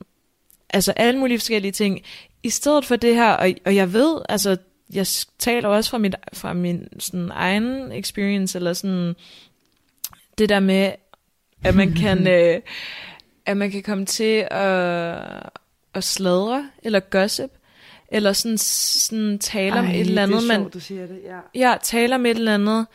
altså 0.70 0.92
alle 0.92 1.20
mulige 1.20 1.38
forskellige 1.38 1.72
ting. 1.72 2.02
I 2.42 2.50
stedet 2.50 2.84
for 2.84 2.96
det 2.96 3.14
her, 3.14 3.32
og, 3.32 3.52
og 3.64 3.76
jeg 3.76 3.92
ved, 3.92 4.22
altså, 4.28 4.56
jeg 4.92 5.06
taler 5.38 5.68
også 5.68 5.90
fra, 5.90 5.98
mit, 5.98 6.14
fra 6.32 6.52
min 6.52 6.88
sådan, 6.98 7.30
egen 7.34 7.92
experience, 7.92 8.58
eller 8.58 8.72
sådan, 8.72 9.14
det 10.38 10.48
der 10.48 10.60
med, 10.60 10.92
at 11.64 11.74
man 11.74 11.92
kan, 11.92 12.26
øh, 12.34 12.60
at 13.46 13.56
man 13.56 13.70
kan 13.70 13.82
komme 13.82 14.06
til 14.06 14.46
at, 14.50 15.18
at 15.94 16.04
sladre, 16.04 16.70
eller 16.82 17.00
gossip, 17.00 17.50
eller 18.08 18.32
sådan, 18.32 18.58
sådan 18.58 19.38
tale 19.38 19.78
om 19.78 19.84
Ej, 19.84 19.92
et 19.92 20.00
eller 20.00 20.22
andet, 20.22 20.42
det 20.42 20.44
er 20.44 20.48
man, 20.48 20.60
sjovt, 20.60 20.74
du 20.74 20.80
siger 20.80 21.06
det, 21.06 21.20
ja. 21.24 21.68
ja, 21.70 21.76
taler 21.82 22.14
om 22.14 22.26
et 22.26 22.36
eller 22.36 22.54
andet, 22.54 22.86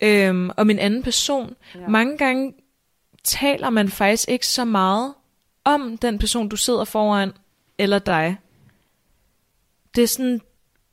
øhm, 0.00 0.50
om 0.56 0.70
en 0.70 0.78
anden 0.78 1.02
person. 1.02 1.54
ja. 1.74 1.88
Mange 1.88 2.18
gange 2.18 2.54
taler 3.24 3.70
man 3.70 3.88
faktisk 3.88 4.28
ikke 4.28 4.46
så 4.46 4.64
meget 4.64 5.14
om 5.64 5.98
den 5.98 6.18
person, 6.18 6.48
du 6.48 6.56
sidder 6.56 6.84
foran, 6.84 7.32
eller 7.78 7.98
dig. 7.98 8.36
Det 9.94 10.02
er 10.02 10.08
sådan, 10.08 10.40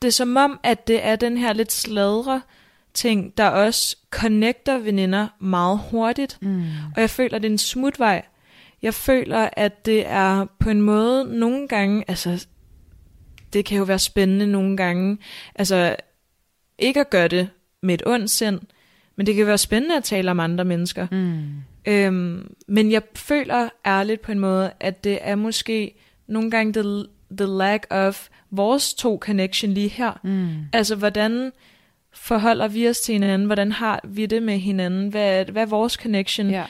det 0.01 0.07
er 0.07 0.12
som 0.12 0.38
om, 0.38 0.60
at 0.63 0.88
det 0.88 1.05
er 1.05 1.15
den 1.15 1.38
her 1.38 1.53
lidt 1.53 1.71
sladre 1.71 2.41
ting, 2.93 3.38
der 3.38 3.47
også 3.47 3.97
connecter 4.10 4.77
veninder 4.77 5.27
meget 5.39 5.79
hurtigt. 5.91 6.38
Mm. 6.41 6.63
Og 6.95 7.01
jeg 7.01 7.10
føler, 7.10 7.39
det 7.39 7.47
er 7.47 7.51
en 7.51 7.57
smutvej. 7.57 8.25
Jeg 8.81 8.93
føler, 8.93 9.49
at 9.53 9.86
det 9.86 10.07
er 10.07 10.45
på 10.60 10.69
en 10.69 10.81
måde 10.81 11.39
nogle 11.39 11.67
gange, 11.67 12.03
altså, 12.07 12.47
det 13.53 13.65
kan 13.65 13.77
jo 13.77 13.84
være 13.84 13.99
spændende 13.99 14.47
nogle 14.47 14.77
gange, 14.77 15.17
altså, 15.55 15.95
ikke 16.79 16.99
at 16.99 17.10
gøre 17.10 17.27
det 17.27 17.49
med 17.84 17.93
et 17.93 18.03
ondt 18.05 18.29
sind, 18.29 18.60
men 19.15 19.25
det 19.25 19.36
kan 19.36 19.47
være 19.47 19.57
spændende 19.57 19.97
at 19.97 20.03
tale 20.03 20.31
om 20.31 20.39
andre 20.39 20.65
mennesker. 20.65 21.07
Mm. 21.12 21.63
Øhm, 21.86 22.54
men 22.67 22.91
jeg 22.91 23.02
føler 23.15 23.70
ærligt 23.86 24.22
på 24.22 24.32
en 24.32 24.39
måde, 24.39 24.72
at 24.80 25.04
det 25.04 25.20
er 25.22 25.36
måske 25.36 25.94
nogle 26.28 26.52
gange 26.52 26.74
the, 26.74 27.06
the 27.38 27.58
lack 27.58 27.88
of 27.89 28.28
vores 28.52 28.94
to 28.94 29.17
connection 29.22 29.74
lige 29.74 29.88
her. 29.89 30.20
Mm. 30.24 30.50
Altså, 30.74 30.96
hvordan 30.96 31.52
forholder 32.13 32.67
vi 32.67 32.88
os 32.89 33.00
til 33.00 33.13
hinanden? 33.13 33.46
Hvordan 33.46 33.72
har 33.72 34.00
vi 34.04 34.26
det 34.26 34.44
med 34.44 34.58
hinanden? 34.60 35.10
Hvad 35.10 35.39
er, 35.39 35.52
hvad 35.52 35.62
er 35.62 35.65
vores 35.65 35.94
connection? 35.94 36.50
Ja. 36.50 36.65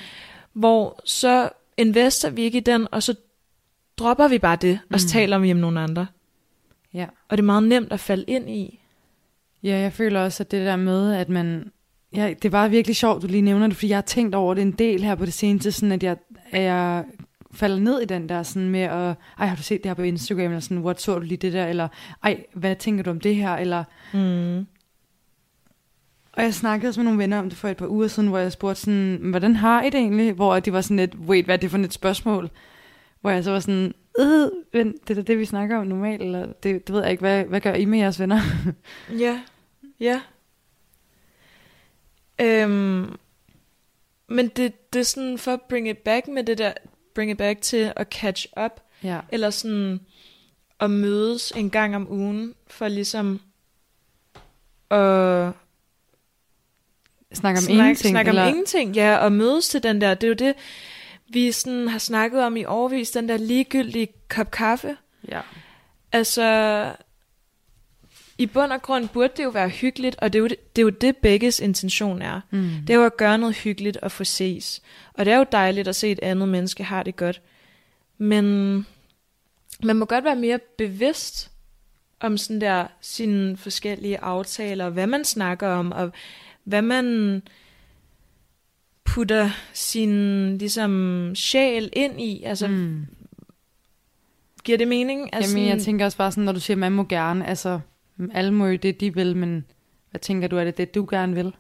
Hvor 0.54 1.02
så 1.06 1.50
invester 1.78 2.30
vi 2.30 2.42
ikke 2.42 2.58
i 2.58 2.62
den, 2.62 2.88
og 2.92 3.04
så 3.04 3.16
dropper 3.98 4.28
vi 4.28 4.40
bare 4.40 4.56
det, 4.62 4.80
og 4.90 5.00
så 5.00 5.06
Mm. 5.06 5.10
taler 5.10 5.38
vi 5.40 5.52
om 5.52 5.58
nogle 5.58 5.80
andre. 5.80 6.08
ja. 6.94 7.06
Og 7.30 7.38
det 7.38 7.44
er 7.44 7.46
meget 7.46 7.64
nemt 7.64 7.92
at 7.92 8.00
falde 8.00 8.24
ind 8.28 8.50
i. 8.50 8.80
Ja, 9.64 9.78
jeg 9.80 9.94
føler 9.94 10.20
også, 10.22 10.44
at 10.44 10.52
det 10.52 10.66
der 10.66 10.76
med, 10.76 11.14
at 11.14 11.30
man... 11.30 11.72
Ja, 12.16 12.34
det 12.42 12.52
bare 12.52 12.70
virkelig 12.70 12.96
sjovt, 12.96 13.22
du 13.22 13.28
lige 13.28 13.42
nævner 13.42 13.68
det, 13.68 13.76
fordi 13.76 13.90
jeg 13.90 13.98
har 13.98 14.02
tænkt 14.02 14.36
over 14.36 14.54
det 14.54 14.62
en 14.62 14.72
del 14.72 15.04
her 15.04 15.16
på 15.16 15.26
det 15.26 15.34
seneste, 15.34 15.72
sådan 15.72 15.92
at 15.92 16.04
jeg, 16.04 16.18
at 16.52 16.62
jeg 16.62 17.06
falder 17.54 17.80
ned 17.80 18.02
i 18.02 18.06
den 18.06 18.30
der 18.30 18.44
sådan 18.44 18.70
med 18.70 18.82
at, 18.82 19.16
ej, 19.40 19.46
har 19.46 19.56
du 19.56 19.64
set 19.64 19.84
det 19.84 19.90
her 19.90 19.94
på 19.94 20.02
Instagram, 20.02 20.46
eller 20.46 20.60
sådan, 20.60 20.78
what 20.78 21.02
så 21.02 21.16
du 21.16 21.20
lige 21.20 21.38
det 21.38 21.54
der, 21.54 21.68
eller 21.68 21.88
ej, 22.24 22.44
hvad 22.54 22.76
tænker 22.76 23.04
du 23.04 23.10
om 23.10 23.20
det 23.20 23.36
her, 23.36 23.56
eller... 23.56 23.84
Mm. 24.14 24.66
Og 26.34 26.44
jeg 26.44 26.54
snakkede 26.54 26.90
også 26.90 27.00
med 27.00 27.06
nogle 27.06 27.20
venner 27.20 27.40
om 27.40 27.50
det 27.50 27.58
for 27.58 27.68
et 27.68 27.78
par 27.78 27.88
uger 27.88 28.08
siden, 28.08 28.30
hvor 28.30 28.38
jeg 28.38 28.52
spurgte 28.52 28.82
sådan, 28.82 29.20
hvordan 29.22 29.56
har 29.56 29.84
I 29.84 29.86
det 29.86 30.00
egentlig? 30.00 30.34
Hvor 30.34 30.60
de 30.60 30.74
var 30.74 30.82
sådan 30.82 30.98
lidt, 30.98 31.16
wait, 31.16 31.46
hvad 31.46 31.56
er 31.56 31.60
det 31.60 31.72
for 31.72 31.78
et 31.78 31.94
spørgsmål? 31.94 32.50
Hvor 33.22 33.30
jeg 33.30 33.44
så 33.44 33.52
var 33.52 33.60
sådan, 33.60 33.94
øh, 34.20 34.50
vent, 34.74 35.08
det 35.08 35.18
er 35.18 35.22
det, 35.22 35.40
vi 35.40 35.46
snakker 35.46 35.78
om 35.78 35.88
normalt, 35.88 36.22
eller 36.22 36.46
det, 36.64 36.88
det 36.88 36.96
ved 36.96 37.02
jeg 37.02 37.12
ikke, 37.12 37.22
hvad, 37.22 37.44
hvad 37.44 37.62
gør 37.62 37.74
I 37.74 37.86
med 37.86 38.00
jeres 38.00 38.20
venner? 38.20 38.40
Ja, 39.20 39.40
ja. 40.00 40.22
Øhm, 42.42 43.18
men 44.28 44.48
det, 44.48 44.94
det 44.94 45.00
er 45.00 45.04
sådan 45.04 45.38
for 45.38 45.54
at 45.54 45.62
bring 45.62 45.90
it 45.90 45.98
back 45.98 46.28
med 46.28 46.44
det 46.44 46.58
der, 46.58 46.74
bring 47.16 47.32
it 47.32 47.38
back 47.38 47.62
til 47.62 47.94
at 47.96 48.08
catch 48.12 48.48
up, 48.66 48.82
ja. 49.04 49.20
eller 49.32 49.50
sådan 49.50 50.00
at 50.80 50.92
mødes 50.92 51.52
en 51.52 51.70
gang 51.70 51.96
om 51.96 52.12
ugen, 52.12 52.56
for 52.68 52.88
ligesom 52.88 53.42
at 54.90 55.52
Snakke 57.34 57.58
om 57.58 57.64
snak, 57.64 57.78
ingenting, 57.78 58.12
snakke 58.12 58.30
eller... 58.30 58.42
om 58.42 58.48
ingenting, 58.48 58.96
ja, 58.96 59.18
og 59.18 59.32
mødes 59.32 59.70
til 59.70 59.84
den 59.84 60.02
der, 60.02 60.14
det 60.14 60.24
er 60.24 60.28
jo 60.28 60.34
det, 60.34 60.56
vi 61.30 61.52
sådan 61.52 61.88
har 61.88 62.00
snakket 62.00 62.44
om 62.44 62.58
i 62.58 62.66
overvis, 62.66 63.12
den 63.12 63.30
der 63.30 63.38
ligegyldige 63.38 64.08
kop 64.30 64.52
kaffe. 64.52 64.98
Ja. 65.28 65.42
Altså, 66.12 66.42
i 68.42 68.46
bund 68.46 68.72
og 68.72 68.82
grund 68.82 69.10
burde 69.10 69.34
det 69.38 69.44
jo 69.44 69.50
være 69.50 69.70
hyggeligt, 69.70 70.16
og 70.16 70.34
det 70.34 70.40
er 70.40 70.42
jo 70.42 70.48
det, 70.48 70.76
det, 70.76 70.82
er 70.82 70.84
jo 70.84 70.90
det 70.90 71.18
begges 71.18 71.60
intention 71.60 72.22
er. 72.22 72.42
Mm. 72.52 72.70
Det 72.88 72.94
er 72.94 72.98
jo 72.98 73.06
at 73.06 73.18
gøre 73.18 73.38
noget 73.38 73.56
hyggeligt 73.56 73.98
og 73.98 74.12
få 74.12 74.24
ses. 74.24 74.82
Og 75.14 75.26
det 75.26 75.34
er 75.34 75.38
jo 75.38 75.46
dejligt 75.52 75.88
at 75.88 75.96
se 75.96 76.12
et 76.12 76.20
andet 76.22 76.50
menneske 76.50 76.84
har 76.84 77.04
det 77.04 77.16
godt. 77.16 77.42
Men 78.18 78.46
man 79.84 79.96
må 79.96 80.06
godt 80.06 80.24
være 80.24 80.36
mere 80.36 80.60
bevidst 80.78 81.52
om 82.20 82.38
sådan 82.38 82.62
der 82.62 82.88
sine 83.02 83.58
forskellige 83.58 84.20
aftaler, 84.20 84.90
hvad 84.90 85.08
man 85.08 85.26
snakker 85.26 85.68
om, 85.68 85.92
og 85.92 86.12
hvad 86.64 86.82
man 86.82 87.42
putter 89.04 89.50
sin 89.74 90.58
ligesom 90.58 91.32
sjæl 91.36 91.90
ind 91.94 92.22
i. 92.22 92.44
Altså, 92.44 92.68
mm. 92.68 93.06
giver 94.64 94.78
det 94.78 94.88
mening? 94.88 95.30
Altså, 95.34 95.58
Jamen, 95.58 95.70
jeg 95.70 95.82
tænker 95.82 96.06
også 96.06 96.18
bare 96.18 96.32
sådan, 96.32 96.44
når 96.44 96.52
du 96.52 96.60
siger, 96.60 96.78
man 96.78 96.92
må 96.92 97.04
gerne, 97.04 97.48
altså, 97.48 97.80
alle 98.34 98.52
må 98.52 98.68
jo 98.68 98.76
det, 98.76 99.00
de 99.00 99.14
vil, 99.14 99.36
men 99.36 99.66
hvad 100.12 100.20
tænker 100.20 100.48
du, 100.48 100.58
er 100.58 100.64
det 100.64 100.78
det, 100.78 100.96
du 100.96 101.08
gerne 101.10 101.36
vil? 101.36 101.54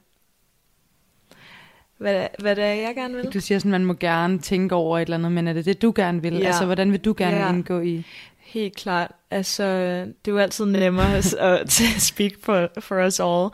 hvad, 1.98 2.28
hvad 2.40 2.56
det 2.56 2.64
er, 2.64 2.74
jeg 2.74 2.96
gerne 2.96 3.16
vil? 3.16 3.26
Du 3.34 3.40
siger 3.40 3.60
sådan, 3.60 3.72
man 3.72 3.86
må 3.86 3.94
gerne 3.94 4.40
tænke 4.40 4.76
over 4.76 4.98
et 5.00 5.02
eller 5.02 5.18
andet, 5.18 5.32
men 5.32 5.48
er 5.48 5.54
det 5.54 5.66
det, 5.66 5.82
du 5.82 5.94
gerne 5.96 6.22
vil? 6.22 6.34
Ja. 6.34 6.46
Altså, 6.46 6.66
hvordan 6.66 6.92
vil 6.92 7.00
du 7.00 7.14
gerne 7.18 7.38
Ja. 7.38 7.50
indgå 7.54 7.80
i? 7.80 8.04
Helt 8.40 8.76
klart. 8.76 9.12
Altså, 9.32 9.64
det 10.02 10.28
er 10.28 10.32
jo 10.32 10.38
altid 10.38 10.66
nemmere 10.66 11.18
at, 11.18 11.34
at 11.40 11.72
speak 12.00 12.32
for, 12.44 12.70
for 12.80 13.06
us 13.06 13.20
all. 13.20 13.50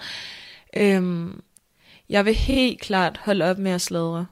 Øhm, 0.78 1.42
jeg 2.10 2.26
vil 2.26 2.34
helt 2.36 2.82
klart 2.82 3.20
holde 3.24 3.46
op 3.46 3.58
med 3.58 3.72
at 3.72 3.82
sladre. 3.82 4.26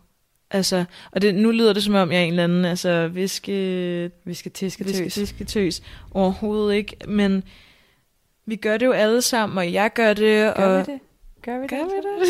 Altså, 0.52 0.86
og 1.12 1.22
det, 1.22 1.36
nu 1.36 1.52
lyder 1.52 1.74
det 1.74 1.84
som 1.84 1.96
om, 1.96 2.12
jeg 2.12 2.20
er 2.20 2.24
en 2.24 2.30
eller 2.30 2.44
anden, 2.44 2.66
altså, 2.66 3.08
viske, 3.08 4.12
Vi 4.26 4.34
skal 4.34 4.52
tiske 4.52 4.86
viske, 4.86 5.04
tøs. 5.04 5.20
visketøs. 5.20 5.82
Overhovedet 6.12 6.76
ikke, 6.76 6.96
men 7.08 7.44
vi 8.46 8.56
gør 8.56 8.78
det 8.78 8.86
jo 8.86 8.92
alle 8.92 9.22
sammen, 9.22 9.58
og 9.58 9.74
jeg 9.74 9.94
gør 9.94 10.14
det, 10.14 10.56
Gør 10.56 10.66
og... 10.66 10.88
vi 10.88 10.92
det? 10.94 11.00
Gør 11.42 11.60
vi 11.60 11.68
Gør 11.68 11.78
det? 11.78 11.88
vi 12.20 12.26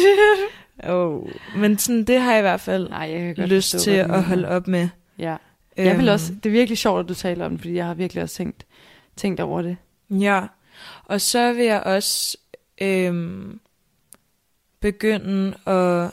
det? 0.81 0.89
oh, 0.89 1.29
men 1.57 1.77
sådan, 1.77 2.03
det 2.03 2.19
har 2.19 2.31
jeg 2.31 2.39
i 2.39 2.41
hvert 2.41 2.61
fald 2.61 2.89
Nej, 2.89 3.09
jeg 3.11 3.35
kan 3.35 3.47
lyst 3.47 3.71
forstå, 3.71 3.83
til 3.83 3.91
at 3.91 4.23
holde 4.23 4.47
op 4.47 4.67
med. 4.67 4.89
Ja. 5.19 5.35
Jeg 5.77 5.97
vil 5.97 6.05
Øhm, 6.07 6.13
også, 6.13 6.33
det 6.43 6.45
er 6.45 6.51
virkelig 6.51 6.77
sjovt, 6.77 6.99
at 6.99 7.09
du 7.09 7.13
taler 7.13 7.45
om 7.45 7.51
det, 7.51 7.59
fordi 7.59 7.75
jeg 7.75 7.85
har 7.85 7.93
virkelig 7.93 8.23
også 8.23 8.35
tænkt, 8.35 8.65
tænkt 9.15 9.39
over 9.39 9.61
det. 9.61 9.77
Ja, 10.09 10.41
og 11.05 11.21
så 11.21 11.53
vil 11.53 11.65
jeg 11.65 11.83
også 11.83 12.37
øhm, 12.81 13.59
begynde 14.79 15.53
at 15.67 16.11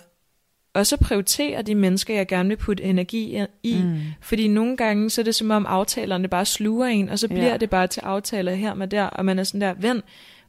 også 0.75 0.95
at 0.97 1.01
prioritere 1.01 1.63
de 1.63 1.75
mennesker, 1.75 2.15
jeg 2.15 2.27
gerne 2.29 2.49
vil 2.49 2.57
putte 2.57 2.83
energi 2.83 3.45
i. 3.63 3.83
Mm. 3.83 4.01
Fordi 4.21 4.49
nogle 4.49 4.77
gange, 4.77 5.11
så 5.11 5.21
er 5.21 5.25
det 5.25 5.35
som 5.35 5.51
om 5.51 5.67
aftalerne 5.67 6.29
bare 6.29 6.45
sluger 6.45 6.87
en, 6.87 7.09
og 7.09 7.19
så 7.19 7.27
Ja. 7.31 7.35
bliver 7.35 7.57
det 7.57 7.71
bare 7.71 7.87
til 7.87 8.01
aftaler 8.01 8.55
her 8.55 8.75
med 8.75 8.89
der, 8.89 9.05
og 9.05 9.25
man 9.25 9.39
er 9.39 9.45
sådan 9.45 9.61
der, 9.61 9.75
ven, 9.75 10.03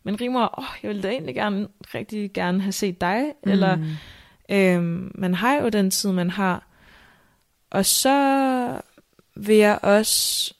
men 0.03 0.21
Rimor, 0.21 0.59
åh, 0.59 0.65
jeg 0.83 0.89
ville 0.89 1.03
da 1.03 1.07
egentlig 1.09 1.35
gerne, 1.35 1.67
rigtig 1.95 2.33
gerne 2.33 2.61
have 2.61 2.71
set 2.71 3.01
dig, 3.01 3.25
mm. 3.45 3.51
eller. 3.51 3.77
Øhm, 4.51 5.11
man 5.15 5.33
har 5.33 5.55
jo 5.61 5.69
den 5.69 5.91
tid, 5.91 6.11
man 6.11 6.29
har. 6.29 6.67
Og 7.71 7.85
så 7.85 8.79
vil 9.35 9.55
jeg 9.55 9.79
også, 9.81 10.53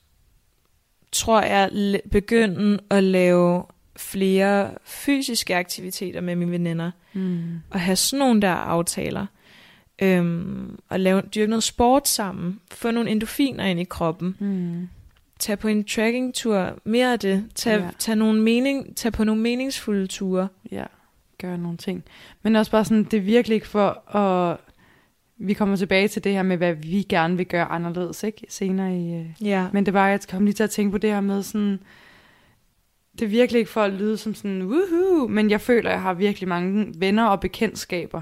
tror 1.11 1.41
jeg, 1.41 1.71
begynde 2.11 2.79
at 2.89 3.03
lave 3.03 3.63
flere 3.97 4.71
fysiske 4.85 5.55
aktiviteter 5.55 6.21
med 6.21 6.35
mine 6.35 6.51
veninder. 6.51 6.91
Mm. 7.13 7.43
Og 7.69 7.79
have 7.79 7.95
sådan 7.95 8.19
nogle 8.19 8.41
der 8.41 8.51
aftaler. 8.51 9.25
Øhm, 10.01 10.79
og 10.89 10.99
lave, 10.99 11.21
dyrke 11.21 11.49
noget 11.49 11.63
sport 11.63 12.07
sammen. 12.07 12.59
Få 12.71 12.91
nogle 12.91 13.09
endorfiner 13.09 13.63
ind 13.65 13.79
i 13.79 13.83
kroppen. 13.83 14.35
Mm. 14.39 14.87
Tag 15.39 15.59
på 15.59 15.67
en 15.67 15.83
trekkingtur. 15.83 16.77
Mere 16.83 17.13
af 17.13 17.19
det. 17.19 17.45
Tag, 17.55 17.79
Ja. 17.79 17.89
tag, 17.99 18.15
nogle 18.15 18.41
mening, 18.41 18.95
tag 18.97 19.13
på 19.13 19.23
nogle 19.23 19.41
meningsfulde 19.41 20.07
ture. 20.07 20.47
Ja, 20.71 20.83
gøre 21.41 21.57
nogle 21.57 21.77
ting. 21.77 22.03
Men 22.43 22.55
også 22.55 22.71
bare 22.71 22.85
sådan, 22.85 23.03
det 23.03 23.17
er 23.17 23.21
virkelig 23.21 23.55
ikke 23.55 23.67
for 23.67 24.15
at... 24.17 24.57
Vi 25.37 25.53
kommer 25.53 25.75
tilbage 25.75 26.07
til 26.07 26.23
det 26.23 26.31
her 26.31 26.43
med, 26.43 26.57
hvad 26.57 26.73
vi 26.73 27.05
gerne 27.09 27.37
vil 27.37 27.45
gøre 27.45 27.65
anderledes, 27.65 28.23
ikke? 28.23 28.45
Senere 28.49 28.97
i... 28.97 29.13
øh, 29.13 29.25
Ja. 29.41 29.67
Men 29.73 29.85
det 29.85 29.93
var, 29.93 30.07
jeg 30.07 30.19
kom 30.29 30.45
lige 30.45 30.53
til 30.53 30.63
at 30.63 30.69
tænke 30.69 30.91
på 30.91 30.97
det 30.97 31.09
her 31.09 31.21
med 31.21 31.43
sådan... 31.43 31.79
Det 33.19 33.21
er 33.21 33.29
virkelig 33.29 33.59
ikke 33.59 33.71
for 33.71 33.81
at 33.81 33.93
lyde 33.93 34.17
som 34.17 34.33
sådan, 34.35 34.61
woohoo, 34.61 35.27
men 35.27 35.49
jeg 35.49 35.61
føler, 35.61 35.89
at 35.89 35.93
jeg 35.93 36.01
har 36.01 36.13
virkelig 36.13 36.49
mange 36.49 36.93
venner 36.97 37.25
og 37.25 37.39
bekendtskaber. 37.39 38.21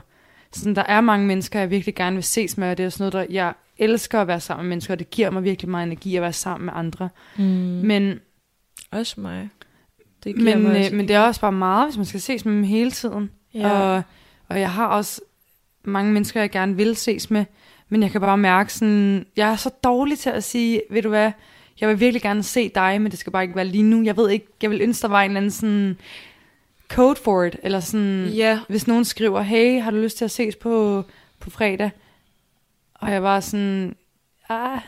Sådan, 0.54 0.76
der 0.76 0.84
er 0.84 1.02
mange 1.02 1.28
mennesker, 1.28 1.60
jeg 1.60 1.70
virkelig 1.70 1.96
gerne 1.96 2.16
vil 2.16 2.24
ses 2.24 2.58
med, 2.58 2.72
og 2.72 2.78
det 2.78 2.86
er 2.86 2.90
sådan 2.90 3.12
noget, 3.12 3.30
der, 3.30 3.34
jeg 3.34 3.54
elsker 3.78 4.22
at 4.22 4.28
være 4.28 4.40
sammen 4.40 4.66
med 4.66 4.70
mennesker, 4.70 4.94
og 4.94 5.00
det 5.00 5.10
giver 5.10 5.30
mig 5.30 5.44
virkelig 5.44 5.70
meget 5.70 5.86
energi 5.86 6.16
at 6.16 6.22
være 6.22 6.34
sammen 6.34 6.66
med 6.66 6.74
andre. 6.76 7.10
Mm. 7.38 7.44
Men, 7.84 8.20
Også 8.92 9.22
mig. 9.22 9.50
Det 10.24 10.36
giver 10.36 10.56
men, 10.56 10.64
mig 10.64 10.76
øh, 10.76 10.80
også 10.80 10.96
men 10.96 11.08
det 11.08 11.16
er 11.16 11.20
også 11.20 11.42
bare 11.42 11.52
meget, 11.52 11.88
hvis 11.88 11.98
man 11.98 12.06
skal 12.06 12.22
ses 12.22 12.46
med 12.46 12.54
dem 12.54 12.64
hele 12.64 12.92
tiden. 12.92 13.30
Ja. 13.54 13.70
Og, 13.72 14.04
og 14.48 14.60
jeg 14.60 14.72
har 14.72 14.88
også 14.88 15.22
mange 15.84 16.14
mennesker, 16.14 16.40
jeg 16.40 16.52
gerne 16.52 16.76
vil 16.76 16.96
ses 16.96 17.30
med, 17.32 17.46
men 17.90 18.04
jeg 18.04 18.12
kan 18.12 18.22
bare 18.22 18.38
mærke 18.38 18.74
sådan, 18.74 19.26
jeg 19.38 19.52
er 19.52 19.56
så 19.56 19.70
dårlig 19.84 20.20
til 20.20 20.30
at 20.30 20.44
sige, 20.44 20.82
ved 20.90 21.02
du 21.02 21.10
hvad, 21.10 21.32
jeg 21.82 21.90
vil 21.90 22.00
virkelig 22.00 22.22
gerne 22.22 22.44
se 22.44 22.72
dig, 22.76 23.02
men 23.02 23.12
det 23.12 23.20
skal 23.20 23.32
bare 23.32 23.44
ikke 23.44 23.56
være 23.56 23.66
lige 23.66 23.84
nu. 23.84 24.04
Jeg 24.04 24.18
ved 24.18 24.30
ikke, 24.30 24.48
jeg 24.62 24.70
vil 24.70 24.82
ønske, 24.82 25.02
der 25.02 25.08
var 25.08 25.22
en 25.22 25.32
eller 25.32 25.40
anden 25.40 25.52
sådan 25.52 25.98
code 26.96 27.20
for 27.24 27.44
it, 27.44 27.56
eller 27.64 27.80
sådan, 27.80 28.26
ja, 28.26 28.60
hvis 28.70 28.88
nogen 28.88 29.06
skriver, 29.06 29.42
hey, 29.42 29.82
har 29.82 29.92
du 29.92 29.98
lyst 29.98 30.18
til 30.18 30.26
at 30.26 30.32
ses 30.32 30.56
på, 30.56 31.04
på 31.40 31.50
fredag? 31.50 31.92
Og 32.94 33.12
jeg 33.12 33.24
var 33.24 33.40
sådan, 33.40 33.96
ah. 34.50 34.80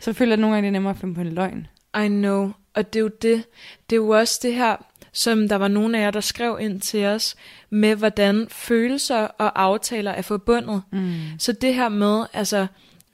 Så 0.00 0.12
føler 0.12 0.32
jeg, 0.32 0.40
nogle 0.40 0.54
gange 0.54 0.66
det 0.66 0.68
er 0.68 0.72
nemmere 0.72 0.94
at 0.94 1.00
finde 1.00 1.14
på 1.14 1.20
en 1.20 1.32
løgn. 1.32 1.66
I 2.04 2.08
know. 2.08 2.52
Og 2.74 2.92
det 2.92 2.98
er 2.98 3.02
jo 3.02 3.10
det. 3.22 3.44
Det 3.90 3.96
er 3.96 4.00
jo 4.00 4.08
også 4.08 4.40
det 4.42 4.54
her, 4.54 4.76
som 5.12 5.48
der 5.48 5.56
var 5.56 5.68
nogle 5.68 5.98
af 5.98 6.02
jer, 6.02 6.10
der 6.10 6.20
skrev 6.20 6.58
ind 6.60 6.80
til 6.80 7.04
os, 7.04 7.36
med 7.70 7.96
hvordan 7.96 8.46
følelser 8.50 9.16
og 9.16 9.62
aftaler 9.62 10.10
er 10.10 10.22
forbundet. 10.22 10.82
Mm. 10.92 11.20
Så 11.38 11.52
det 11.52 11.74
her 11.74 11.88
med, 11.88 12.26
altså, 12.32 12.66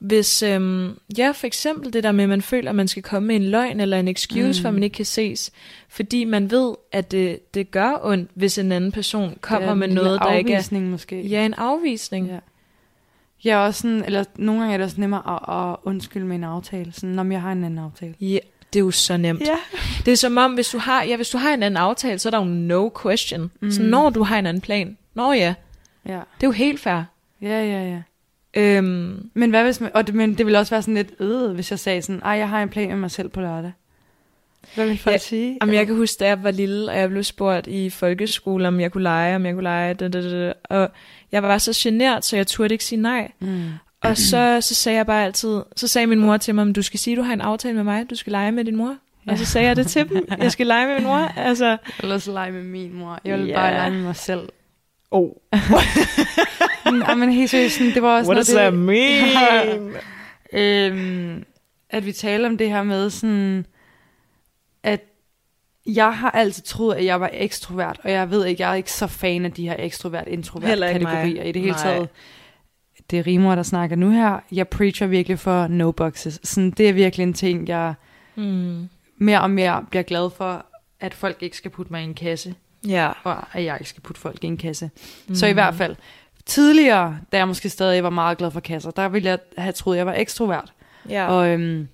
hvis, 0.02 0.42
øhm, 0.42 0.98
ja, 1.18 1.30
for 1.30 1.46
eksempel 1.46 1.92
det 1.92 2.04
der 2.04 2.12
med, 2.12 2.24
at 2.24 2.28
man 2.28 2.42
føler, 2.42 2.70
at 2.70 2.76
man 2.76 2.88
skal 2.88 3.02
komme 3.02 3.26
med 3.26 3.36
en 3.36 3.44
løgn 3.44 3.80
eller 3.80 3.98
en 4.00 4.08
excuse, 4.08 4.46
mm. 4.60 4.62
for 4.62 4.68
at 4.68 4.74
man 4.74 4.82
ikke 4.82 4.94
kan 4.94 5.04
ses, 5.04 5.50
fordi 5.88 6.24
man 6.24 6.50
ved, 6.50 6.74
at 6.92 7.10
det, 7.10 7.54
det 7.54 7.70
gør 7.70 8.00
ondt, 8.02 8.30
hvis 8.34 8.58
en 8.58 8.72
anden 8.72 8.92
person 8.92 9.38
kommer 9.40 9.68
er 9.68 9.74
med 9.74 9.88
noget, 9.88 10.20
der 10.20 10.32
ikke 10.32 10.52
er... 10.52 10.56
afvisning 10.56 10.90
måske. 10.90 11.20
Ja, 11.22 11.44
en 11.46 11.54
afvisning. 11.54 12.26
Ja. 12.26 12.38
Jeg 13.44 13.52
er 13.62 13.66
også 13.66 13.80
sådan, 13.80 14.04
eller 14.04 14.24
nogle 14.36 14.60
gange 14.60 14.74
er 14.74 14.78
det 14.78 14.84
også 14.84 15.00
nemmere 15.00 15.22
at, 15.34 15.70
at 15.72 15.76
undskylde 15.84 16.26
med 16.26 16.36
en 16.36 16.44
aftale. 16.44 16.92
Sådan, 16.92 17.18
om 17.18 17.32
jeg 17.32 17.40
har 17.40 17.52
en 17.52 17.64
anden 17.64 17.78
aftale. 17.78 18.14
Ja, 18.20 18.38
det 18.72 18.78
er 18.78 18.84
jo 18.84 18.90
så 18.90 19.16
nemt. 19.16 19.40
Ja. 19.40 19.58
Det 20.04 20.12
er 20.12 20.16
som 20.16 20.36
om, 20.36 20.54
hvis 20.54 20.68
du 20.68 20.78
har, 20.78 21.02
ja, 21.02 21.16
hvis 21.16 21.28
du 21.28 21.38
har 21.38 21.54
en 21.54 21.62
anden 21.62 21.76
aftale, 21.78 22.18
så 22.18 22.28
er 22.28 22.30
der 22.30 22.38
jo 22.38 22.44
no 22.44 22.90
question. 23.02 23.50
Mm. 23.60 23.70
Så 23.70 23.82
Mm. 23.82 23.88
når 23.88 24.10
du 24.10 24.22
har 24.22 24.38
en 24.38 24.46
anden 24.46 24.60
plan, 24.60 24.98
nå 25.14 25.32
ja, 25.32 25.54
Ja, 26.06 26.12
det 26.12 26.42
er 26.42 26.46
jo 26.46 26.50
helt 26.50 26.80
fair. 26.80 27.02
ja, 27.42 27.64
ja. 27.64 27.84
ja. 27.90 28.02
Øhm, 28.56 29.30
Men 29.34 29.50
hvad 29.50 29.64
hvis 29.64 29.80
man, 29.80 29.90
og 29.94 30.06
det, 30.06 30.14
men 30.14 30.34
det 30.34 30.46
ville 30.46 30.58
også 30.58 30.70
være 30.74 30.82
sådan 30.82 30.94
lidt 30.94 31.12
øh, 31.20 31.50
hvis 31.52 31.70
jeg 31.70 31.78
sagde 31.78 32.02
sådan, 32.02 32.22
ej, 32.24 32.32
jeg 32.32 32.48
har 32.48 32.62
en 32.62 32.68
plan 32.68 32.88
med 32.88 32.96
mig 32.96 33.10
selv 33.10 33.28
på 33.28 33.40
lørdag. 33.40 33.72
Hvad 34.74 34.86
vil 34.86 34.98
folk 34.98 35.12
Ja, 35.14 35.18
sige? 35.18 35.58
Jamen, 35.62 35.74
jeg 35.74 35.86
kan 35.86 35.96
huske, 35.96 36.16
da 36.20 36.26
jeg 36.26 36.42
var 36.42 36.50
lille, 36.50 36.90
og 36.90 36.98
jeg 36.98 37.08
blev 37.08 37.22
spurgt 37.24 37.66
i 37.66 37.90
folkeskole, 37.90 38.68
om 38.68 38.80
jeg 38.80 38.92
kunne 38.92 39.02
lege, 39.02 39.36
om 39.36 39.46
jeg 39.46 39.54
kunne 39.54 39.62
lege, 39.62 39.94
da, 39.94 40.08
da, 40.08 40.30
da, 40.46 40.52
og 40.64 40.90
jeg 41.32 41.42
var 41.42 41.58
så 41.58 41.72
genert, 41.82 42.24
så 42.24 42.36
jeg 42.36 42.46
turde 42.46 42.74
ikke 42.74 42.84
sige 42.84 43.00
nej. 43.02 43.30
Mm. 43.40 43.64
Og 44.00 44.16
så, 44.16 44.58
så 44.60 44.74
sagde 44.74 44.96
jeg 44.98 45.06
bare 45.06 45.24
altid, 45.24 45.60
så 45.76 45.88
sagde 45.88 46.06
min 46.06 46.18
mor 46.18 46.36
til 46.36 46.54
mig, 46.54 46.66
"Men 46.66 46.72
du 46.72 46.82
skal 46.82 47.00
sige, 47.00 47.16
du 47.16 47.22
har 47.22 47.32
en 47.32 47.40
aftale 47.40 47.74
med 47.74 47.84
mig, 47.84 48.10
du 48.10 48.14
skal 48.14 48.30
lege 48.30 48.52
med 48.52 48.64
din 48.64 48.76
mor. 48.76 48.96
Og 49.28 49.38
så 49.38 49.44
sagde 49.44 49.66
jeg 49.68 49.76
det 49.76 49.86
til 49.86 50.08
dem, 50.08 50.26
jeg 50.38 50.52
skal 50.52 50.66
lege 50.66 50.86
med 50.86 50.94
min 50.94 51.04
mor. 51.04 51.16
Altså, 51.36 51.76
Eller 52.02 52.18
så 52.18 52.32
lege 52.32 52.52
med 52.52 52.62
min 52.62 52.94
mor. 52.94 53.20
Jeg 53.24 53.38
vil 53.38 53.46
Ja. 53.46 53.54
bare 53.56 53.72
lege 53.72 53.90
med 53.90 54.02
mig 54.02 54.16
selv. 54.16 54.40
Oh, 55.12 55.30
Nej, 56.98 57.14
men 57.14 57.32
helt 57.32 57.50
seriøst, 57.50 57.74
sådan, 57.76 57.94
det 57.94 58.02
var 58.02 58.16
også 58.18 58.30
what 58.30 58.36
does 58.36 58.54
noget, 58.54 58.72
that 58.72 58.72
det- 58.72 59.82
mean? 60.52 60.92
øhm, 61.32 61.44
at 61.90 62.06
vi 62.06 62.12
taler 62.12 62.48
om 62.48 62.58
det 62.58 62.68
her 62.70 62.82
med 62.82 63.10
sådan, 63.10 63.66
at 64.82 65.00
jeg 65.86 66.16
har 66.16 66.30
altid 66.30 66.62
troet, 66.62 66.94
at 66.94 67.04
jeg 67.04 67.20
var 67.20 67.30
ekstrovert, 67.32 68.00
og 68.04 68.10
jeg 68.10 68.30
ved 68.30 68.46
ikke, 68.46 68.62
jeg 68.62 68.70
er 68.70 68.74
ikke 68.74 68.92
så 68.92 69.06
fan 69.06 69.44
af 69.44 69.52
de 69.52 69.68
her 69.68 69.76
ekstrovert-introvert 69.78 70.68
Heller 70.68 70.88
ikke 70.88 71.00
mig. 71.00 71.12
kategorier 71.12 71.42
i 71.44 71.52
det 71.52 71.62
hele 71.62 71.72
Nej. 71.72 71.82
taget. 71.82 72.08
Det 73.10 73.18
er 73.18 73.26
rimer, 73.26 73.54
der 73.54 73.62
snakker 73.62 73.96
nu 73.96 74.10
her. 74.10 74.38
Jeg 74.52 74.68
preacher 74.68 75.06
virkelig 75.06 75.38
for 75.38 75.66
no 75.66 75.90
boxes. 75.90 76.40
Sådan, 76.44 76.70
det 76.70 76.88
er 76.88 76.92
virkelig 76.92 77.24
en 77.24 77.32
ting, 77.34 77.68
jeg 77.68 77.94
Mm. 78.34 78.88
mere 79.16 79.40
og 79.40 79.50
mere 79.50 79.84
bliver 79.90 80.02
glad 80.02 80.30
for, 80.36 80.66
at 81.00 81.14
folk 81.14 81.42
ikke 81.42 81.56
skal 81.56 81.70
putte 81.70 81.92
mig 81.92 82.00
i 82.00 82.04
en 82.04 82.14
kasse, 82.14 82.54
Ja. 82.88 83.10
og 83.24 83.44
at 83.52 83.64
jeg 83.64 83.76
ikke 83.80 83.88
skal 83.88 84.02
putte 84.02 84.20
folk 84.20 84.44
i 84.44 84.46
en 84.46 84.56
kasse. 84.56 84.90
Mm. 85.28 85.34
Så 85.34 85.46
i 85.46 85.52
hvert 85.52 85.74
fald, 85.74 85.96
tidligere, 86.46 87.18
da 87.32 87.36
jeg 87.36 87.48
måske 87.48 87.68
stadig 87.68 88.02
var 88.02 88.10
meget 88.10 88.38
glad 88.38 88.50
for 88.50 88.60
kasser, 88.60 88.90
der 88.90 89.08
ville 89.08 89.28
jeg 89.30 89.38
have 89.58 89.72
troet, 89.72 89.94
at 89.94 89.98
jeg 89.98 90.06
var 90.06 90.14
ekstrovert. 90.14 90.72
Ja. 91.08 91.26
Og 91.26 91.48
øhm, 91.48 91.88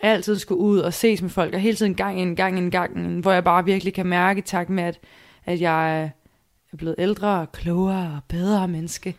altid 0.00 0.38
skulle 0.38 0.60
ud 0.60 0.78
og 0.78 0.94
ses 0.94 1.22
med 1.22 1.30
folk, 1.30 1.54
og 1.54 1.60
hele 1.60 1.76
tiden 1.76 1.94
gang 1.94 2.20
en 2.20 2.36
gang 2.36 2.58
en 2.58 2.70
gang, 2.70 3.20
hvor 3.20 3.32
jeg 3.32 3.44
bare 3.44 3.64
virkelig 3.64 3.94
kan 3.94 4.06
mærke 4.06 4.38
i 4.38 4.42
takt 4.42 4.70
med, 4.70 4.84
at, 4.84 4.98
at 5.44 5.60
jeg 5.60 6.02
er 6.72 6.76
blevet 6.76 6.94
ældre 6.98 7.40
og 7.40 7.52
klogere 7.52 8.12
og 8.16 8.20
bedre 8.28 8.68
menneske, 8.68 9.16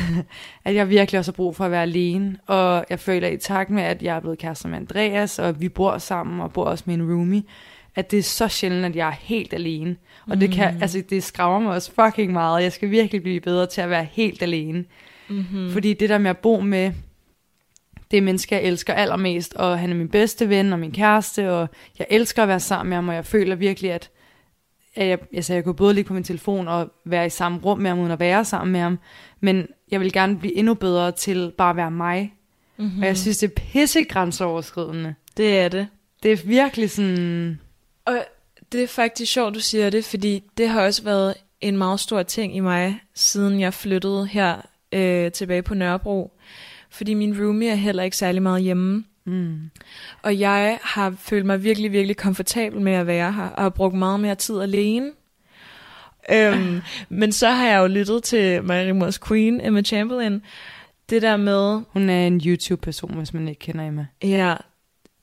at 0.64 0.74
jeg 0.74 0.88
virkelig 0.88 1.18
også 1.18 1.32
har 1.32 1.36
brug 1.36 1.56
for 1.56 1.64
at 1.64 1.70
være 1.70 1.82
alene. 1.82 2.36
Og 2.46 2.84
jeg 2.90 3.00
føler 3.00 3.28
i 3.28 3.36
takt 3.36 3.70
med, 3.70 3.82
at 3.82 4.02
jeg 4.02 4.16
er 4.16 4.20
blevet 4.20 4.38
kærester 4.38 4.68
med 4.68 4.76
Andreas, 4.76 5.38
og 5.38 5.60
vi 5.60 5.68
bor 5.68 5.98
sammen 5.98 6.40
og 6.40 6.52
bor 6.52 6.64
også 6.64 6.84
med 6.86 6.94
en 6.94 7.02
roomie, 7.02 7.42
at 7.96 8.10
det 8.10 8.18
er 8.18 8.22
så 8.22 8.48
sjældent, 8.48 8.84
at 8.84 8.96
jeg 8.96 9.08
er 9.08 9.14
helt 9.20 9.54
alene. 9.54 9.96
Og 10.26 10.40
det, 10.40 10.50
kan, 10.50 10.82
altså, 10.82 11.02
det 11.10 11.22
skræmmer 11.22 11.58
mig 11.58 11.72
også 11.72 11.92
fucking 11.92 12.32
meget. 12.32 12.62
Jeg 12.62 12.72
skal 12.72 12.90
virkelig 12.90 13.22
blive 13.22 13.40
bedre 13.40 13.66
til 13.66 13.80
at 13.80 13.90
være 13.90 14.06
helt 14.12 14.42
alene. 14.42 14.84
Mm-hmm. 15.28 15.70
Fordi 15.70 15.94
det 15.94 16.08
der 16.08 16.18
med 16.18 16.30
at 16.30 16.38
bo 16.38 16.60
med 16.60 16.92
det 18.10 18.22
menneske, 18.22 18.54
jeg 18.54 18.64
elsker 18.64 18.94
allermest, 18.94 19.54
og 19.54 19.78
han 19.78 19.90
er 19.90 19.94
min 19.94 20.08
bedste 20.08 20.48
ven 20.48 20.72
og 20.72 20.78
min 20.78 20.92
kæreste, 20.92 21.52
og 21.52 21.68
jeg 21.98 22.06
elsker 22.10 22.42
at 22.42 22.48
være 22.48 22.60
sammen 22.60 22.88
med 22.88 22.96
ham, 22.96 23.08
og 23.08 23.14
jeg 23.14 23.26
føler 23.26 23.54
virkelig, 23.54 23.92
at, 23.92 24.10
at 24.94 25.08
jeg, 25.08 25.18
altså, 25.34 25.54
jeg 25.54 25.64
kunne 25.64 25.74
både 25.74 25.94
ligge 25.94 26.08
på 26.08 26.14
min 26.14 26.24
telefon 26.24 26.68
og 26.68 26.90
være 27.04 27.26
i 27.26 27.30
samme 27.30 27.58
rum 27.58 27.78
med 27.78 27.90
ham, 27.90 27.98
uden 27.98 28.10
at 28.10 28.20
være 28.20 28.44
sammen 28.44 28.72
med 28.72 28.80
ham, 28.80 28.98
men 29.40 29.66
jeg 29.90 30.00
vil 30.00 30.12
gerne 30.12 30.38
blive 30.38 30.54
endnu 30.54 30.74
bedre 30.74 31.12
til 31.12 31.52
bare 31.58 31.70
at 31.70 31.76
være 31.76 31.90
mig. 31.90 32.32
Mm-hmm. 32.76 33.00
Og 33.00 33.06
jeg 33.06 33.16
synes, 33.16 33.38
det 33.38 33.50
er 33.50 33.54
pissegrænseoverskridende. 33.54 35.14
det 35.36 35.58
er 35.58 35.68
det. 35.68 35.88
Det 36.22 36.32
er 36.32 36.36
virkelig 36.46 36.90
sådan... 36.90 37.60
Og 38.06 38.24
det 38.72 38.82
er 38.82 38.86
faktisk 38.86 39.32
sjovt, 39.32 39.54
du 39.54 39.60
siger 39.60 39.90
det, 39.90 40.04
fordi 40.04 40.42
det 40.56 40.68
har 40.68 40.82
også 40.82 41.02
været 41.02 41.34
en 41.60 41.76
meget 41.76 42.00
stor 42.00 42.22
ting 42.22 42.56
i 42.56 42.60
mig, 42.60 43.00
siden 43.14 43.60
jeg 43.60 43.74
flyttede 43.74 44.26
her 44.26 44.56
øh, 44.92 45.32
tilbage 45.32 45.62
på 45.62 45.74
Nørrebro. 45.74 46.32
Fordi 46.90 47.14
min 47.14 47.42
roomie 47.42 47.70
er 47.70 47.74
heller 47.74 48.02
ikke 48.02 48.16
særlig 48.16 48.42
meget 48.42 48.62
hjemme. 48.62 49.04
Mm. 49.24 49.70
Og 50.22 50.38
jeg 50.38 50.78
har 50.82 51.14
følt 51.18 51.46
mig 51.46 51.62
virkelig, 51.62 51.92
virkelig 51.92 52.16
komfortabel 52.16 52.80
med 52.80 52.92
at 52.92 53.06
være 53.06 53.32
her, 53.32 53.48
og 53.48 53.62
har 53.62 53.68
brugt 53.68 53.94
meget 53.94 54.20
mere 54.20 54.34
tid 54.34 54.60
alene. 54.60 55.12
Øhm, 56.32 56.80
men 57.08 57.32
så 57.32 57.48
har 57.48 57.68
jeg 57.68 57.78
jo 57.78 57.86
lyttet 57.86 58.22
til 58.22 58.64
Mary 58.64 58.90
Moores 58.90 59.18
Queen, 59.18 59.66
Emma 59.66 59.82
Chamberlain. 59.82 60.42
Det 61.10 61.22
der 61.22 61.36
med, 61.36 61.80
Hun 61.88 62.10
er 62.10 62.26
en 62.26 62.40
YouTube-person, 62.46 63.16
hvis 63.16 63.34
man 63.34 63.48
ikke 63.48 63.58
kender 63.58 63.86
Emma. 63.86 64.06
Ja, 64.22 64.54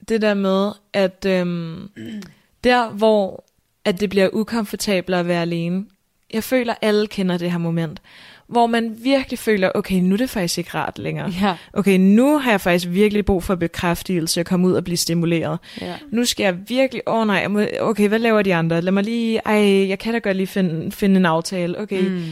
det 0.09 0.21
der 0.21 0.33
med, 0.33 0.71
at 0.93 1.25
øhm, 1.25 1.89
der 2.63 2.89
hvor 2.89 3.43
at 3.85 3.99
det 3.99 4.09
bliver 4.09 4.29
ukomfortabelt 4.33 5.15
at 5.15 5.27
være 5.27 5.41
alene, 5.41 5.85
jeg 6.33 6.43
føler, 6.43 6.73
alle 6.81 7.07
kender 7.07 7.37
det 7.37 7.51
her 7.51 7.57
moment, 7.57 8.01
hvor 8.47 8.67
man 8.67 8.97
virkelig 9.03 9.39
føler, 9.39 9.71
okay, 9.75 9.95
nu 9.95 10.13
er 10.13 10.17
det 10.17 10.29
faktisk 10.29 10.57
ikke 10.57 10.69
rart 10.75 10.99
længere. 10.99 11.33
Ja. 11.41 11.55
Okay, 11.73 11.97
nu 11.97 12.37
har 12.37 12.51
jeg 12.51 12.61
faktisk 12.61 12.87
virkelig 12.89 13.25
brug 13.25 13.43
for 13.43 13.55
bekræftelse 13.55 14.39
og 14.39 14.45
komme 14.45 14.67
ud 14.67 14.73
og 14.73 14.83
blive 14.83 14.97
stimuleret. 14.97 15.59
ja. 15.81 15.95
Nu 16.11 16.25
skal 16.25 16.43
jeg 16.43 16.57
virkelig, 16.67 17.01
åh 17.07 17.15
oh, 17.15 17.27
nej, 17.27 17.47
må, 17.47 17.65
okay, 17.79 18.07
hvad 18.07 18.19
laver 18.19 18.41
de 18.41 18.55
andre? 18.55 18.81
Lad 18.81 18.91
mig 18.91 19.03
lige, 19.03 19.41
ej, 19.45 19.87
jeg 19.89 19.99
kan 19.99 20.13
da 20.13 20.19
godt 20.19 20.37
lige 20.37 20.47
finde, 20.47 20.91
finde 20.91 21.17
en 21.17 21.25
aftale. 21.25 21.79
Okay. 21.79 22.01
Mm. 22.01 22.31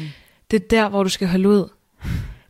det 0.51 0.63
er 0.63 0.67
der, 0.67 0.89
hvor 0.89 1.03
du 1.03 1.09
skal 1.09 1.27
holde 1.27 1.49
ud. 1.49 1.69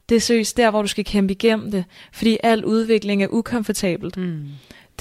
Det 0.09 0.15
er 0.15 0.21
seriøst 0.21 0.57
der, 0.57 0.69
hvor 0.69 0.81
du 0.81 0.87
skal 0.87 1.05
kæmpe 1.05 1.33
igennem 1.33 1.71
det, 1.71 1.83
fordi 2.13 2.37
al 2.43 2.65
udvikling 2.65 3.23
er 3.23 3.27
ukomfortabelt. 3.29 4.17
Mm. 4.17 4.43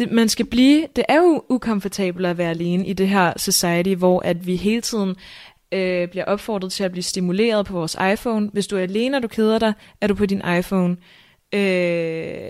Det, 0.00 0.12
man 0.12 0.28
skal 0.28 0.46
blive, 0.46 0.86
det 0.96 1.04
er 1.08 1.16
jo 1.16 1.42
ukomfortabelt 1.48 2.26
at 2.26 2.38
være 2.38 2.50
alene 2.50 2.86
i 2.86 2.92
det 2.92 3.08
her 3.08 3.32
society, 3.36 3.94
hvor 3.94 4.20
at 4.24 4.46
vi 4.46 4.56
hele 4.56 4.80
tiden 4.80 5.16
øh, 5.72 6.08
bliver 6.08 6.24
opfordret 6.24 6.72
til 6.72 6.84
at 6.84 6.92
blive 6.92 7.02
stimuleret 7.02 7.66
på 7.66 7.72
vores 7.72 7.96
iPhone. 8.12 8.50
Hvis 8.52 8.66
du 8.66 8.76
er 8.76 8.80
alene, 8.82 9.16
og 9.16 9.22
du 9.22 9.28
keder 9.28 9.58
dig, 9.58 9.72
er 10.00 10.06
du 10.06 10.14
på 10.14 10.26
din 10.26 10.42
iPhone. 10.58 10.96
Øh, 11.52 11.60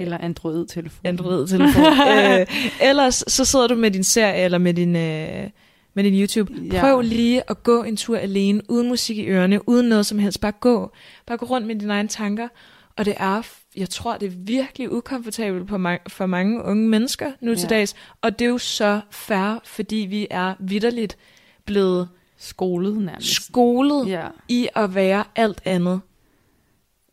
Eller 0.00 0.18
Android-telefon. 0.18 1.06
Android-telefon. 1.06 1.84
øh, 2.12 2.46
ellers 2.82 3.24
så 3.26 3.44
sidder 3.44 3.66
du 3.66 3.74
med 3.74 3.90
din 3.90 4.04
serie 4.04 4.44
eller 4.44 4.58
med 4.58 4.74
din, 4.74 4.96
øh, 4.96 5.50
med 5.94 6.04
din 6.04 6.20
YouTube. 6.20 6.52
Ja. 6.72 6.80
Prøv 6.80 7.00
lige 7.00 7.42
at 7.50 7.62
gå 7.62 7.82
en 7.82 7.96
tur 7.96 8.16
alene, 8.16 8.62
uden 8.68 8.88
musik 8.88 9.18
i 9.18 9.26
ørerne, 9.26 9.68
uden 9.68 9.88
noget 9.88 10.06
som 10.06 10.18
helst. 10.18 10.40
Bare 10.40 10.52
gå. 10.52 10.92
Bare 11.26 11.38
gå 11.38 11.46
rundt 11.46 11.66
med 11.66 11.74
dine 11.76 11.92
egne 11.92 12.08
tanker. 12.08 12.48
Og 12.96 13.04
det 13.04 13.14
er, 13.16 13.42
jeg 13.76 13.90
tror, 13.90 14.16
det 14.18 14.26
er 14.26 14.36
virkelig 14.36 14.92
ukomfortabelt 14.92 15.66
på 15.68 15.76
ma- 15.76 16.02
for 16.08 16.26
mange 16.26 16.62
unge 16.64 16.88
mennesker 16.88 17.32
nu 17.40 17.54
til 17.54 17.68
Ja. 17.70 17.76
dags. 17.76 17.94
Og 18.20 18.38
det 18.38 18.44
er 18.44 18.48
jo 18.48 18.58
så 18.58 19.00
fair, 19.10 19.58
fordi 19.64 19.96
vi 19.96 20.26
er 20.30 20.54
vidderligt 20.58 21.18
blevet 21.64 22.08
Skolet 22.38 22.96
nærmest. 23.02 23.44
skolet 23.46 24.08
Ja. 24.08 24.28
i 24.48 24.68
at 24.74 24.94
være 24.94 25.24
alt 25.36 25.60
andet. 25.64 26.00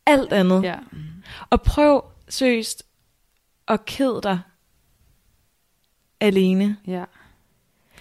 Alt 0.05 0.33
andet. 0.33 0.63
ja. 0.63 0.75
Og 1.49 1.61
prøv 1.61 2.03
seriøst 2.29 2.83
at 3.67 3.85
kede 3.85 4.19
dig 4.23 4.39
alene. 6.19 6.77
Ja. 6.87 7.03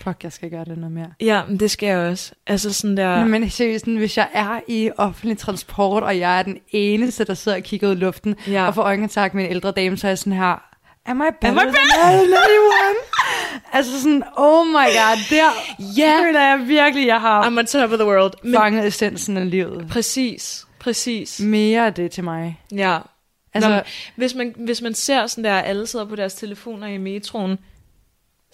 Fuck, 0.09 0.25
jeg 0.25 0.33
skal 0.33 0.51
gøre 0.51 0.64
det 0.64 0.79
noget 0.79 0.92
mere. 0.92 1.07
Ja, 1.21 1.42
men 1.49 1.61
det 1.61 1.71
skal 1.71 1.87
jeg 1.87 1.99
også. 1.99 2.33
Altså 2.47 2.73
sådan 2.73 2.97
der... 2.97 3.25
Men 3.25 3.51
seriøst, 3.51 3.85
sådan, 3.85 3.97
hvis 3.97 4.16
jeg 4.16 4.29
er 4.33 4.61
i 4.69 4.90
offentlig 4.97 5.38
transport, 5.38 6.03
og 6.03 6.19
jeg 6.19 6.38
er 6.38 6.42
den 6.42 6.59
eneste, 6.71 7.25
der 7.25 7.35
sidder 7.35 7.59
og 7.59 7.62
kigger 7.64 7.88
ud 7.88 7.92
i 7.92 7.99
luften, 7.99 8.35
ja. 8.49 8.66
og 8.66 8.75
får 8.75 8.83
øjenkontakt 8.83 9.35
med 9.35 9.45
en 9.45 9.51
ældre 9.51 9.71
dame, 9.71 9.97
så 9.97 10.07
er 10.07 10.11
jeg 10.11 10.19
sådan 10.19 10.33
her, 10.33 10.62
am 11.07 11.21
I 11.21 11.25
better 11.40 11.61
Am 11.62 11.69
I 11.69 11.73
than 11.73 12.12
anyone? 12.14 12.97
altså 13.73 14.01
sådan, 14.03 14.23
oh 14.37 14.66
my 14.66 14.73
god, 14.73 15.31
der 15.31 15.51
Ja. 15.99 16.21
føler 16.23 16.40
jeg 16.40 16.61
virkelig, 16.69 17.07
jeg 17.07 17.21
har 17.21 17.42
I'm 17.51 17.59
on 17.59 17.66
top 17.66 17.90
of 17.92 17.99
the 17.99 18.07
world. 18.09 18.33
Men 18.42 18.55
fanget 18.55 18.87
essensen 18.87 19.37
af 19.37 19.51
livet. 19.51 19.87
præcis, 19.90 20.66
præcis. 20.79 21.40
Mere 21.40 21.87
af 21.87 21.95
det 21.95 22.11
til 22.11 22.25
mig. 22.25 22.61
Ja. 22.75 22.99
Altså, 23.55 23.71
Nå, 23.71 23.81
hvis, 24.16 24.35
man, 24.35 24.55
hvis 24.59 24.83
man 24.83 24.95
ser 24.95 25.27
sådan 25.27 25.45
der, 25.45 25.55
alle 25.55 25.87
sidder 25.87 26.05
på 26.05 26.16
deres 26.16 26.35
telefoner 26.35 26.87
i 26.87 26.99
metroen, 26.99 27.59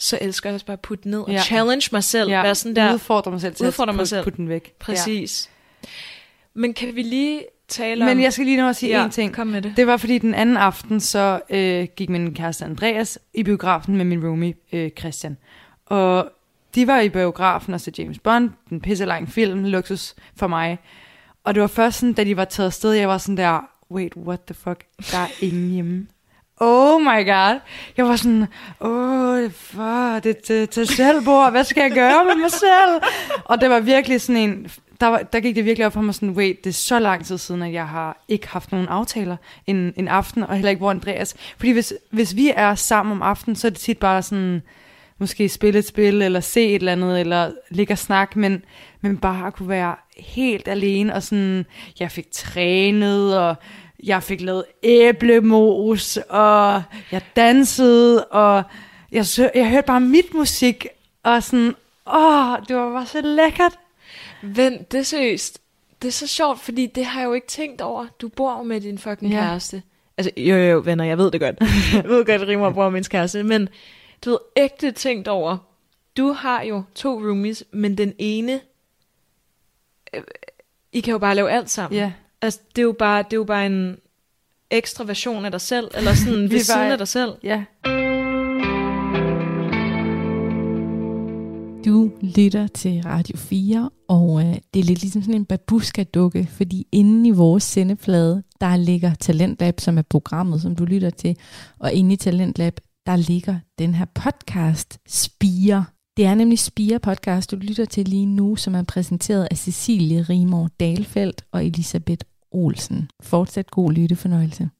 så 0.02 0.18
elsker 0.20 0.50
jeg 0.50 0.54
også 0.54 0.66
bare 0.66 0.72
at 0.72 0.80
putte 0.80 1.08
ned 1.10 1.18
og 1.20 1.30
Ja. 1.30 1.38
challenge 1.42 1.88
mig 1.92 2.04
selv. 2.04 2.30
Ja. 2.30 2.42
Være 2.42 2.54
sådan 2.54 2.76
der, 2.76 2.94
udfordre 2.94 3.30
mig 3.30 3.40
selv 3.40 3.54
til 3.54 3.66
Udfordre 3.66 3.90
at 3.90 3.94
mig 3.94 4.00
putte, 4.00 4.08
selv. 4.08 4.24
putte 4.24 4.36
den 4.36 4.48
væk. 4.48 4.74
præcis. 4.78 5.50
Men 6.54 6.74
kan 6.74 6.94
vi 6.96 7.02
lige 7.02 7.42
tale 7.68 8.04
Ja. 8.04 8.10
om... 8.10 8.16
Men 8.16 8.24
jeg 8.24 8.32
skal 8.32 8.44
lige 8.46 8.56
nå 8.56 8.68
at 8.68 8.76
sige 8.76 8.98
ja, 8.98 9.04
en 9.04 9.10
ting. 9.10 9.34
kom 9.34 9.46
med 9.46 9.62
det. 9.62 9.72
Det 9.76 9.86
var 9.86 9.96
fordi 9.96 10.18
den 10.18 10.34
anden 10.34 10.56
aften, 10.56 11.00
så 11.00 11.40
øh, 11.50 11.86
gik 11.96 12.08
min 12.08 12.34
kæreste 12.34 12.64
Andreas 12.64 13.18
i 13.34 13.42
biografen 13.42 13.96
med 13.96 14.04
min 14.04 14.24
roomie 14.26 14.54
øh, 14.72 14.90
Christian. 14.98 15.36
Og 15.86 16.30
de 16.74 16.86
var 16.86 17.00
i 17.00 17.08
biografen 17.08 17.74
og 17.74 17.80
så 17.80 17.90
James 17.98 18.18
Bond, 18.18 18.50
den 18.70 18.80
pisse 18.80 19.04
lang 19.04 19.28
film, 19.32 19.64
luksus 19.64 20.14
for 20.36 20.46
mig. 20.46 20.78
Og 21.44 21.54
det 21.54 21.60
var 21.60 21.66
først 21.66 21.98
sådan, 21.98 22.12
da 22.12 22.24
de 22.24 22.36
var 22.36 22.44
taget 22.44 22.66
afsted, 22.66 22.92
jeg 22.92 23.08
var 23.08 23.18
sådan 23.18 23.36
der, 23.36 23.60
wait, 23.90 24.16
what 24.16 24.40
the 24.40 24.54
fuck, 24.54 24.84
der 25.12 25.18
er 25.18 25.28
ingen 25.40 25.70
hjemme. 25.70 26.06
Oh 26.60 27.00
my 27.00 27.26
god. 27.26 27.60
Jeg 27.96 28.04
var 28.04 28.16
sådan, 28.16 28.46
åh, 28.80 28.90
oh, 28.90 29.50
fuck, 29.50 30.24
det 30.24 30.26
er 30.26 30.40
til, 30.44 30.68
til 30.68 30.86
selvbord, 30.86 31.50
hvad 31.50 31.64
skal 31.64 31.80
jeg 31.80 31.90
gøre 31.90 32.24
med 32.24 32.34
mig 32.34 32.50
selv? 32.50 33.02
Og 33.44 33.60
det 33.60 33.70
var 33.70 33.80
virkelig 33.80 34.20
sådan 34.20 34.42
en, 34.42 34.70
der, 35.00 35.06
var, 35.06 35.18
der 35.18 35.40
gik 35.40 35.56
det 35.56 35.64
virkelig 35.64 35.86
op 35.86 35.92
for 35.92 36.00
mig 36.00 36.14
sådan, 36.14 36.30
wait, 36.30 36.64
det 36.64 36.70
er 36.70 36.74
så 36.74 36.98
lang 36.98 37.24
tid 37.26 37.38
siden, 37.38 37.62
at 37.62 37.72
jeg 37.72 37.88
har 37.88 38.24
ikke 38.28 38.48
haft 38.48 38.72
nogen 38.72 38.88
aftaler 38.88 39.36
en, 39.66 39.92
en 39.96 40.08
aften, 40.08 40.42
og 40.42 40.54
heller 40.54 40.70
ikke 40.70 40.80
hvor 40.80 40.90
Andreas. 40.90 41.34
Fordi 41.56 41.72
hvis, 41.72 41.94
hvis 42.10 42.36
vi 42.36 42.52
er 42.56 42.74
sammen 42.74 43.12
om 43.12 43.22
aftenen, 43.22 43.56
så 43.56 43.66
er 43.66 43.70
det 43.70 43.80
tit 43.80 43.98
bare 43.98 44.22
sådan, 44.22 44.62
måske 45.18 45.48
spille 45.48 45.78
et 45.78 45.86
spil, 45.86 46.22
eller 46.22 46.40
se 46.40 46.66
et 46.66 46.74
eller 46.74 46.92
andet, 46.92 47.20
eller 47.20 47.50
ligge 47.70 47.94
og 47.94 47.98
snakke, 47.98 48.38
men, 48.38 48.64
men 49.00 49.16
bare 49.16 49.46
at 49.46 49.54
kunne 49.54 49.68
være 49.68 49.94
helt 50.16 50.68
alene, 50.68 51.14
og 51.14 51.22
sådan, 51.22 51.66
jeg 52.00 52.10
fik 52.10 52.26
trænet, 52.32 53.38
og 53.38 53.54
jeg 54.02 54.22
fik 54.22 54.40
lavet 54.40 54.64
æblemos, 54.82 56.16
og 56.28 56.82
jeg 57.12 57.22
dansede, 57.36 58.24
og 58.24 58.62
jeg, 59.12 59.24
jeg 59.54 59.70
hørte 59.70 59.86
bare 59.86 60.00
mit 60.00 60.34
musik, 60.34 60.86
og 61.22 61.42
sådan, 61.42 61.74
åh, 62.14 62.56
det 62.68 62.76
var 62.76 62.92
bare 62.92 63.06
så 63.06 63.20
lækkert. 63.20 63.78
Vent, 64.42 64.92
det 64.92 65.00
er 65.00 65.04
seriøst. 65.04 65.58
Det 66.02 66.08
er 66.08 66.12
så 66.12 66.26
sjovt, 66.26 66.60
fordi 66.60 66.86
det 66.86 67.04
har 67.04 67.20
jeg 67.20 67.26
jo 67.26 67.32
ikke 67.32 67.46
tænkt 67.46 67.80
over. 67.80 68.06
Du 68.20 68.28
bor 68.28 68.56
jo 68.58 68.62
med 68.62 68.80
din 68.80 68.98
fucking 68.98 69.32
Ja. 69.32 69.40
kæreste. 69.40 69.82
Altså, 70.16 70.30
jo, 70.36 70.56
jo, 70.56 70.82
venner, 70.84 71.04
jeg 71.04 71.18
ved 71.18 71.30
det 71.30 71.40
godt. 71.40 71.56
jeg 71.94 72.04
ved 72.04 72.24
godt, 72.24 72.42
at 72.42 72.48
Rimmer 72.48 72.70
bor 72.70 72.82
med 72.84 72.90
min 72.90 73.04
kæreste. 73.04 73.42
Men 73.42 73.68
du 74.24 74.30
ved, 74.30 74.38
ægte 74.56 74.92
tænkt 74.92 75.28
over. 75.28 75.56
Du 76.16 76.32
har 76.32 76.62
jo 76.62 76.82
to 76.94 77.08
roomies, 77.14 77.64
men 77.72 77.98
den 77.98 78.14
ene... 78.18 78.60
Øh, 80.14 80.22
I 80.92 81.00
kan 81.00 81.12
jo 81.12 81.18
bare 81.18 81.34
lave 81.34 81.50
alt 81.50 81.70
sammen. 81.70 81.98
Ja, 82.00 82.12
Altså, 82.42 82.60
det 82.76 82.82
er 82.82 82.86
jo 82.86 82.94
bare, 82.98 83.22
det 83.22 83.32
er 83.32 83.36
jo 83.36 83.44
bare 83.44 83.66
en 83.66 83.96
ekstra 84.70 85.04
version 85.04 85.44
af 85.44 85.50
dig 85.50 85.60
selv, 85.60 85.90
eller 85.94 86.14
sådan 86.14 86.50
ved 86.50 86.60
siden 86.60 86.92
af 86.92 86.98
dig 86.98 87.08
selv. 87.08 87.32
ja. 87.42 87.64
Du 91.86 92.10
lytter 92.36 92.66
til 92.66 93.02
Radio 93.02 93.36
4, 93.36 93.90
og 94.08 94.40
øh, 94.40 94.54
det 94.74 94.80
er 94.80 94.84
lidt 94.84 95.00
ligesom 95.02 95.22
sådan 95.22 95.34
en 95.34 95.44
babuska-dukke, 95.44 96.48
fordi 96.50 96.86
inde 96.92 97.28
i 97.28 97.30
vores 97.30 97.62
sendeplade, 97.62 98.42
der 98.60 98.76
ligger 98.76 99.14
Talentlab, 99.14 99.80
som 99.80 99.98
er 99.98 100.02
programmet, 100.02 100.62
som 100.62 100.76
du 100.76 100.84
lytter 100.84 101.10
til, 101.10 101.36
og 101.78 101.92
inde 101.92 102.12
i 102.12 102.16
Talentlab, 102.16 102.80
der 103.06 103.16
ligger 103.16 103.58
den 103.78 103.94
her 103.94 104.04
podcast, 104.14 104.98
Spire. 105.08 105.84
Det 106.16 106.24
er 106.24 106.34
nemlig 106.34 106.58
Spire 106.58 106.98
podcast, 106.98 107.50
du 107.50 107.56
lytter 107.56 107.84
til 107.84 108.08
lige 108.08 108.26
nu, 108.26 108.56
som 108.56 108.74
er 108.74 108.82
præsenteret 108.82 109.48
af 109.50 109.56
Cecilie 109.56 110.22
Rimor 110.22 110.68
Dalfeldt 110.80 111.44
og 111.52 111.66
Elisabeth 111.66 112.26
Olsen. 112.52 113.10
Fortsat 113.22 113.70
god 113.70 113.92
lyttefornøjelse. 113.92 114.70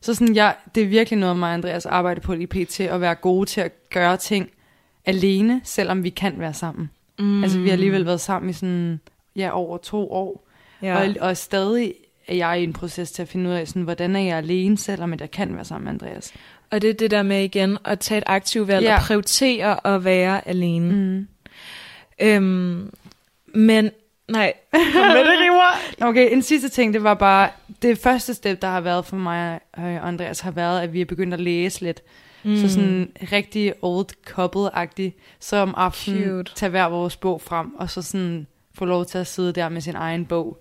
Så 0.00 0.14
sådan, 0.14 0.34
jeg, 0.34 0.54
det 0.74 0.82
er 0.82 0.86
virkelig 0.86 1.18
noget, 1.18 1.36
mig 1.36 1.48
og 1.48 1.54
Andreas 1.54 1.86
arbejder 1.86 2.20
på 2.20 2.32
i 2.32 2.46
PT, 2.46 2.80
at 2.80 3.00
være 3.00 3.14
gode 3.14 3.46
til 3.46 3.60
at 3.60 3.90
gøre 3.90 4.16
ting 4.16 4.50
alene, 5.06 5.60
selvom 5.64 6.04
vi 6.04 6.10
kan 6.10 6.34
være 6.38 6.54
sammen. 6.54 6.90
Mm. 7.18 7.42
Altså, 7.42 7.58
vi 7.58 7.68
har 7.68 7.72
alligevel 7.72 8.06
været 8.06 8.20
sammen 8.20 8.50
i 8.50 8.52
sådan, 8.52 9.00
ja, 9.36 9.50
over 9.50 9.78
to 9.78 10.12
år. 10.12 10.48
Ja. 10.82 11.00
Og, 11.00 11.14
og 11.20 11.36
stadig 11.36 11.94
er 12.28 12.34
jeg 12.34 12.60
i 12.60 12.64
en 12.64 12.72
proces 12.72 13.12
til 13.12 13.22
at 13.22 13.28
finde 13.28 13.50
ud 13.50 13.54
af, 13.54 13.68
sådan, 13.68 13.82
hvordan 13.82 14.16
er 14.16 14.20
jeg 14.20 14.36
alene, 14.36 14.78
selvom 14.78 15.14
jeg 15.20 15.30
kan 15.30 15.54
være 15.54 15.64
sammen 15.64 15.84
med 15.84 15.92
Andreas. 15.92 16.32
Og 16.70 16.82
det 16.82 16.90
er 16.90 16.94
det 16.94 17.10
der 17.10 17.22
med 17.22 17.44
igen 17.44 17.78
at 17.84 17.98
tage 17.98 18.18
et 18.18 18.24
aktivt 18.26 18.68
valg 18.68 18.84
Ja. 18.86 18.94
og 18.96 19.00
prioritere 19.02 19.86
at 19.86 20.04
være 20.04 20.48
alene. 20.48 20.94
Mm. 20.94 21.28
Øhm, 22.22 22.90
men, 23.54 23.90
nej, 24.30 24.52
med 24.72 25.24
det 25.24 25.40
river. 25.44 25.70
Okay, 26.00 26.32
en 26.32 26.42
sidste 26.42 26.68
ting, 26.68 26.94
det 26.94 27.02
var 27.02 27.14
bare, 27.14 27.50
det 27.82 27.98
første 27.98 28.34
step, 28.34 28.62
der 28.62 28.68
har 28.68 28.80
været 28.80 29.06
for 29.06 29.16
mig 29.16 29.60
og 29.72 29.82
Andreas, 30.08 30.40
har 30.40 30.50
været, 30.50 30.80
at 30.80 30.92
vi 30.92 31.00
er 31.00 31.04
begyndt 31.04 31.34
at 31.34 31.40
læse 31.40 31.80
lidt. 31.80 32.02
Mm. 32.42 32.56
Så 32.56 32.68
sådan 32.68 33.12
rigtig 33.32 33.72
old 33.82 34.06
couple-agtigt. 34.30 35.10
Så 35.40 35.56
om 35.56 35.74
aftenen 35.76 36.24
Cute. 36.24 36.52
tage 36.54 36.70
hver 36.70 36.84
vores 36.84 37.16
bog 37.16 37.40
frem, 37.42 37.74
og 37.74 37.90
så 37.90 38.02
sådan 38.02 38.46
få 38.74 38.84
lov 38.84 39.04
til 39.04 39.18
at 39.18 39.26
sidde 39.26 39.52
der 39.52 39.68
med 39.68 39.80
sin 39.80 39.94
egen 39.96 40.26
bog. 40.26 40.58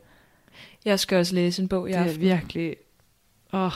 Jeg 0.86 1.00
skal 1.00 1.18
også 1.18 1.36
læse 1.36 1.62
en 1.62 1.68
bog 1.68 1.90
i 1.90 1.92
Det 1.92 2.00
er 2.00 2.04
aften. 2.04 2.22
virkelig... 2.22 2.76
Åh, 3.54 3.72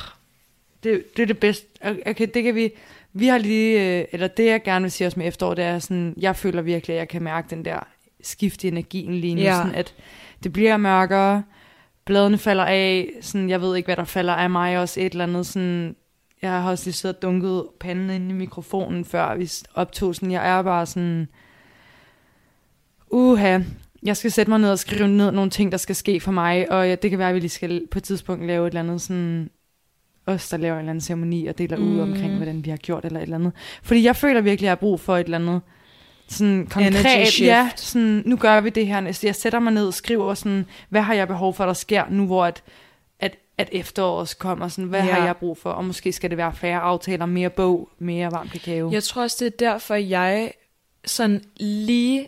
det, 0.83 1.03
det 1.17 1.21
er 1.23 1.27
det 1.27 1.37
bedste. 1.39 1.65
Okay, 2.05 2.27
det 2.33 2.43
kan 2.43 2.55
vi... 2.55 2.71
Vi 3.13 3.27
har 3.27 3.37
lige... 3.37 3.99
øh, 3.99 4.05
Eller 4.11 4.27
det, 4.27 4.45
jeg 4.45 4.63
gerne 4.63 4.83
vil 4.83 4.91
sige 4.91 5.07
også 5.07 5.19
med 5.19 5.27
efterår, 5.27 5.53
det 5.53 5.63
er 5.63 5.79
sådan... 5.79 6.13
Jeg 6.17 6.35
føler 6.35 6.61
virkelig, 6.61 6.93
at 6.93 6.99
jeg 6.99 7.07
kan 7.07 7.23
mærke 7.23 7.47
den 7.49 7.65
der 7.65 7.87
skift 8.23 8.63
i 8.63 8.67
energien 8.67 9.13
lige 9.13 9.35
nu. 9.35 9.41
Ja. 9.41 9.57
Sådan 9.57 9.75
at 9.75 9.93
det 10.43 10.53
bliver 10.53 10.77
mørkere. 10.77 11.43
Bladene 12.05 12.37
falder 12.37 12.65
af. 12.65 13.09
Sådan, 13.21 13.49
jeg 13.49 13.61
ved 13.61 13.75
ikke, 13.75 13.87
hvad 13.87 13.95
der 13.95 14.03
falder 14.03 14.33
af 14.33 14.49
mig 14.49 14.77
også. 14.77 14.99
Et 14.99 15.11
eller 15.11 15.23
andet 15.23 15.45
sådan... 15.45 15.95
Jeg 16.41 16.51
har 16.51 16.71
også 16.71 16.85
lige 16.85 16.93
siddet 16.93 17.15
og 17.15 17.21
dunket 17.21 17.65
panden 17.79 18.09
ind 18.09 18.29
i 18.29 18.33
mikrofonen, 18.33 19.05
før 19.05 19.35
vi 19.35 19.49
optog. 19.73 20.15
Sådan, 20.15 20.31
jeg 20.31 20.49
er 20.49 20.61
bare 20.61 20.85
sådan... 20.85 21.27
Uha, 23.11 23.59
jeg 24.03 24.17
skal 24.17 24.31
sætte 24.31 24.49
mig 24.49 24.59
ned 24.59 24.71
og 24.71 24.79
skrive 24.79 25.07
ned 25.07 25.31
nogle 25.31 25.51
ting, 25.51 25.71
der 25.71 25.77
skal 25.77 25.95
ske 25.95 26.19
for 26.19 26.31
mig, 26.31 26.71
og 26.71 26.87
ja, 26.87 26.95
det 26.95 27.09
kan 27.09 27.19
være, 27.19 27.29
at 27.29 27.35
vi 27.35 27.39
lige 27.39 27.49
skal 27.49 27.87
på 27.91 27.99
et 27.99 28.03
tidspunkt 28.03 28.45
lave 28.45 28.67
et 28.67 28.71
eller 28.71 28.81
andet 28.81 29.01
sådan, 29.01 29.49
os 30.25 30.49
der 30.49 30.57
laver 30.57 30.73
en 30.73 30.79
eller 30.79 30.89
anden 30.89 31.01
ceremoni 31.01 31.47
og 31.47 31.57
deler 31.57 31.77
mm. 31.77 31.93
ud 31.93 31.99
omkring, 31.99 32.35
hvordan 32.35 32.65
vi 32.65 32.69
har 32.69 32.77
gjort 32.77 33.05
eller 33.05 33.19
et 33.19 33.23
eller 33.23 33.35
andet. 33.35 33.51
Fordi 33.83 34.03
jeg 34.03 34.15
føler 34.15 34.41
virkelig, 34.41 34.57
at 34.57 34.61
jeg 34.61 34.71
har 34.71 34.75
brug 34.75 34.99
for 34.99 35.17
et 35.17 35.23
eller 35.23 35.37
andet 35.37 35.61
sådan 36.33 36.67
konkret, 36.67 37.27
shift. 37.27 37.47
ja, 37.47 37.69
sådan, 37.75 38.23
nu 38.25 38.35
gør 38.37 38.61
vi 38.61 38.69
det 38.69 38.87
her 38.87 38.99
næste. 39.01 39.27
Jeg 39.27 39.35
sætter 39.35 39.59
mig 39.59 39.73
ned 39.73 39.87
og 39.87 39.93
skriver 39.93 40.33
sådan, 40.33 40.65
hvad 40.89 41.01
har 41.01 41.13
jeg 41.13 41.27
behov 41.27 41.53
for, 41.53 41.65
der 41.65 41.73
sker 41.73 42.03
nu, 42.09 42.25
hvor 42.25 42.45
at, 42.45 42.63
at, 43.19 43.35
at 43.57 43.69
efteråret 43.71 44.35
kommer, 44.39 44.67
sådan, 44.67 44.85
hvad 44.89 45.03
Ja. 45.03 45.13
har 45.13 45.25
jeg 45.25 45.37
brug 45.37 45.57
for, 45.57 45.69
og 45.69 45.85
måske 45.85 46.11
skal 46.11 46.29
det 46.29 46.37
være 46.37 46.53
flere 46.55 46.79
aftaler, 46.79 47.25
mere 47.25 47.49
bog, 47.49 47.89
mere 47.99 48.31
varm 48.31 48.49
kakao. 48.49 48.91
Jeg 48.91 49.03
tror 49.03 49.21
også, 49.21 49.37
det 49.39 49.53
er 49.53 49.57
derfor, 49.71 49.95
jeg 49.95 50.51
sådan 51.05 51.41
lige, 51.59 52.27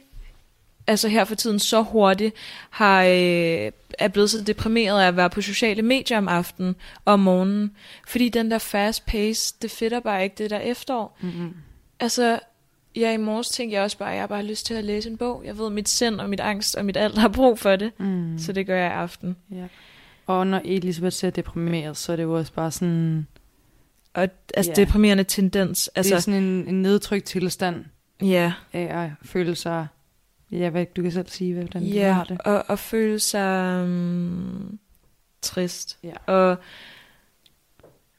altså 0.88 1.08
her 1.08 1.24
for 1.26 1.36
tiden 1.36 1.60
så 1.60 1.82
hurtigt, 1.82 2.36
har, 2.70 3.04
øh, 3.04 3.72
er 4.00 4.08
blevet 4.13 4.30
så 4.30 4.41
deprimeret 4.44 5.02
af 5.02 5.08
at 5.08 5.18
være 5.18 5.30
på 5.30 5.41
sociale 5.41 5.82
medier 5.82 6.18
om 6.18 6.28
aftenen 6.28 6.76
og 7.06 7.13
om 7.13 7.20
morgenen. 7.20 7.72
Fordi 8.08 8.30
den 8.30 8.52
der 8.52 8.58
fast 8.58 9.06
pace, 9.06 9.56
det 9.62 9.72
fedter 9.72 10.00
bare 10.00 10.24
ikke 10.24 10.36
det 10.38 10.50
der 10.50 10.60
efterår. 10.60 11.18
Mm-hmm. 11.22 11.54
Altså, 12.00 12.39
ja, 12.96 13.14
i 13.14 13.18
morges 13.18 13.50
tænkte 13.50 13.76
jeg 13.76 13.84
også 13.84 13.98
bare, 13.98 14.10
at 14.10 14.16
jeg 14.16 14.22
har 14.22 14.28
bare 14.28 14.44
lyst 14.44 14.66
til 14.66 14.74
at 14.74 14.84
læse 14.84 15.10
en 15.10 15.18
bog. 15.18 15.42
Jeg 15.46 15.58
ved, 15.58 15.70
mit 15.70 15.90
sind 15.90 16.20
og 16.20 16.30
mit 16.30 16.40
angst 16.40 16.76
og 16.76 16.86
mit 16.86 16.98
alt 16.98 17.18
har 17.18 17.28
brug 17.28 17.60
for 17.60 17.76
det. 17.76 17.92
Mm. 18.00 18.40
Så 18.40 18.52
det 18.54 18.66
gør 18.66 18.78
jeg 18.78 18.88
i 18.92 18.94
aften. 18.94 19.36
Ja. 19.52 19.68
Og 20.26 20.48
når 20.48 20.62
Elisabeth 20.66 21.14
ser 21.14 21.30
deprimeret, 21.30 21.98
så 21.98 22.12
er 22.12 22.16
det 22.16 22.24
jo 22.24 22.34
også 22.38 22.54
bare 22.54 22.72
sådan, 22.72 23.28
Og 24.14 24.28
altså, 24.54 24.72
Ja. 24.78 24.82
deprimerende 24.86 25.24
tendens. 25.24 25.88
altså, 25.96 26.08
det 26.10 26.12
er 26.12 26.16
Altså, 26.16 26.26
sådan 26.32 26.44
en, 26.44 26.68
en 26.68 26.82
nedtrykt 26.82 27.26
tilstand 27.26 27.86
ja. 28.22 28.54
af 28.74 29.04
at 29.04 29.10
føle 29.24 29.56
sig, 29.56 29.88
ja, 30.52 30.70
hvad, 30.70 30.86
du 30.96 31.02
kan 31.02 31.12
selv 31.12 31.28
sige, 31.30 31.54
hvordan 31.54 31.82
du 31.82 31.88
Ja, 31.88 32.12
har 32.12 32.24
det. 32.24 32.42
og, 32.42 32.64
og 32.68 32.80
føle 32.80 33.20
sig 33.20 33.84
um, 33.84 34.80
trist. 35.42 35.98
Ja. 36.04 36.14
Og 36.34 36.58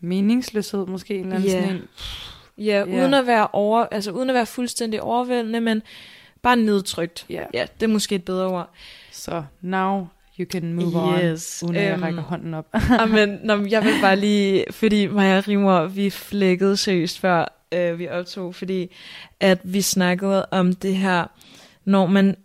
Meningsløshed 0.01 0.87
måske, 0.87 1.15
en 1.15 1.21
eller 1.25 1.37
anden 1.37 1.51
Ja. 1.51 1.61
sådan 1.63 1.77
en. 1.77 1.83
Ja, 2.59 2.65
Ja. 2.65 2.85
uden 2.85 3.15
at 3.15 3.27
være 3.27 3.49
over, 3.53 3.87
altså 3.91 4.11
uden 4.11 4.31
at 4.31 4.35
være 4.35 4.47
fuldstændig 4.47 5.03
overvældende, 5.03 5.61
men 5.61 5.83
bare 6.43 6.57
nedtrykt. 6.57 7.27
Ja. 7.31 7.45
Ja, 7.55 7.67
det 7.81 7.87
er 7.87 7.91
måske 7.93 8.15
et 8.15 8.25
bedre 8.25 8.47
ord. 8.47 8.71
Så 9.13 9.43
now 9.61 10.07
you 10.41 10.47
can 10.51 10.73
move 10.73 10.97
on, 11.03 11.21
Yes. 11.21 11.63
uden 11.65 11.77
at 11.77 11.85
jeg 11.85 11.93
Øhm, 11.93 12.03
rækker 12.03 12.23
hånden 12.23 12.55
op. 12.55 12.67
Amen, 12.99 13.39
nå, 13.45 13.57
men 13.57 13.71
jeg 13.71 13.85
vil 13.85 13.93
bare 14.01 14.17
lige, 14.17 14.65
fordi 14.71 15.07
Maja 15.07 15.43
Rimmer, 15.49 15.87
vi 15.87 16.11
flækkede 16.11 16.77
seriøst 16.77 17.19
før 17.21 17.53
øh, 17.73 17.99
vi 17.99 18.09
optog, 18.09 18.55
fordi 18.55 18.95
at 19.41 19.59
vi 19.65 19.81
snakkede 19.83 20.47
om 20.51 20.73
det 20.75 20.97
her, 20.97 21.27
når 21.85 22.07
man 22.07 22.37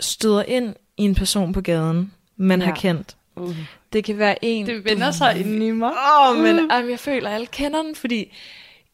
støder 0.00 0.42
ind 0.42 0.74
i 0.96 1.02
en 1.02 1.14
person 1.14 1.52
på 1.52 1.60
gaden, 1.60 2.12
man 2.36 2.60
ja. 2.60 2.66
har 2.66 2.74
kendt. 2.74 3.16
Uh. 3.36 3.56
Det 3.92 4.04
kan 4.04 4.18
være 4.18 4.44
en, 4.44 4.66
Det 4.66 4.84
vender 4.84 5.10
sig 5.10 5.40
ind 5.40 5.62
i 5.62 5.70
mig. 5.70 5.90
Åh, 5.92 6.30
oh, 6.30 6.36
men 6.42 6.58
um, 6.58 6.90
jeg 6.90 6.98
føler, 6.98 7.28
at 7.28 7.34
alle 7.34 7.46
kender 7.46 7.82
den, 7.82 7.94
fordi 7.94 8.32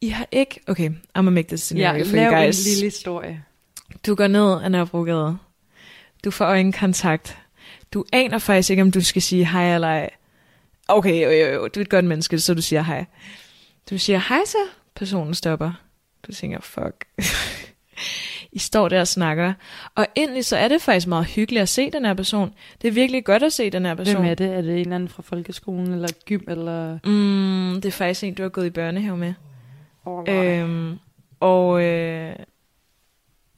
I 0.00 0.08
har 0.08 0.26
ikke... 0.32 0.60
Okay, 0.66 0.88
I'm 0.90 0.94
gonna 1.14 1.30
make 1.30 1.48
this 1.48 1.72
Ja, 1.72 1.76
scenario 1.76 2.04
for 2.04 2.16
lav 2.16 2.30
you 2.32 2.38
en 2.38 2.44
guys. 2.44 2.64
lille 2.66 2.84
historie. 2.84 3.42
Du 4.06 4.14
går 4.14 4.26
ned 4.26 4.62
ad 4.64 4.70
Nørrebrogade. 4.70 5.38
Du 6.24 6.30
får 6.30 6.44
øjenkontakt. 6.44 7.38
Du 7.94 8.04
aner 8.12 8.38
faktisk 8.38 8.70
ikke, 8.70 8.82
om 8.82 8.90
du 8.90 9.00
skal 9.00 9.22
sige 9.22 9.46
hej 9.46 9.74
eller 9.74 9.88
ej. 9.88 10.10
Okay, 10.88 11.24
jo, 11.24 11.30
jo, 11.30 11.54
jo, 11.54 11.68
du 11.68 11.80
er 11.80 11.84
et 11.84 11.90
godt 11.90 12.04
menneske, 12.04 12.38
så 12.38 12.54
du 12.54 12.62
siger 12.62 12.82
hej. 12.82 13.04
Du 13.90 13.98
siger 13.98 14.18
hej 14.28 14.40
så, 14.46 14.58
personen 14.96 15.34
stopper. 15.34 15.72
Du 16.26 16.32
tænker, 16.32 16.60
fuck. 16.60 17.04
I 18.52 18.58
står 18.58 18.88
der 18.88 19.00
og 19.00 19.08
snakker. 19.08 19.52
Og 19.94 20.06
endelig 20.14 20.44
så 20.44 20.56
er 20.56 20.68
det 20.68 20.82
faktisk 20.82 21.06
meget 21.06 21.26
hyggeligt 21.26 21.62
at 21.62 21.68
se 21.68 21.90
den 21.90 22.04
her 22.04 22.14
person. 22.14 22.54
Det 22.82 22.88
er 22.88 22.92
virkelig 22.92 23.24
godt 23.24 23.42
at 23.42 23.52
se 23.52 23.70
den 23.70 23.86
her 23.86 23.94
person. 23.94 24.14
Hvem 24.16 24.30
er 24.30 24.34
det? 24.34 24.46
Er 24.54 24.60
det 24.60 24.72
en 24.72 24.78
eller 24.78 24.94
anden 24.94 25.08
fra 25.08 25.22
folkeskolen, 25.22 25.92
eller 25.92 26.08
gym, 26.26 26.40
eller... 26.48 26.98
Mm, 27.04 27.74
det 27.80 27.84
er 27.88 27.92
faktisk 27.92 28.24
en, 28.24 28.34
du 28.34 28.42
har 28.42 28.48
gået 28.48 28.66
i 28.66 28.70
børnehave 28.70 29.16
med. 29.16 29.34
Oh, 30.06 30.24
Øhm, 30.28 30.98
og, 31.40 31.82
øh, 31.82 32.36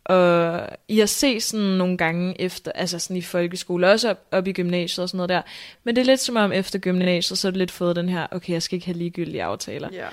og 0.05 0.69
I 0.89 0.99
har 0.99 1.07
set 1.07 1.43
sådan 1.43 1.67
nogle 1.67 1.97
gange 1.97 2.41
efter, 2.41 2.73
altså 2.75 2.99
sådan 2.99 3.17
i 3.17 3.23
folkeskole, 3.23 3.91
også 3.91 4.11
op, 4.11 4.27
op 4.33 4.47
i 4.47 4.53
gymnasiet 4.53 5.03
og 5.03 5.09
sådan 5.09 5.17
noget 5.17 5.29
der. 5.29 5.43
Men 5.85 5.97
det 5.97 6.03
er 6.03 6.07
lidt 6.07 6.21
som 6.21 6.37
om 6.37 6.53
efter 6.53 6.79
gymnasiet, 6.79 7.39
så 7.39 7.49
er 7.49 7.51
det 7.51 7.59
lidt 7.59 7.71
fået 7.71 7.97
den 7.97 8.09
her, 8.09 8.27
okay, 8.31 8.53
jeg 8.53 8.63
skal 8.63 8.77
ikke 8.77 8.87
have 8.87 8.97
ligegyldige 8.97 9.43
aftaler. 9.45 9.89
Ja. 9.93 10.07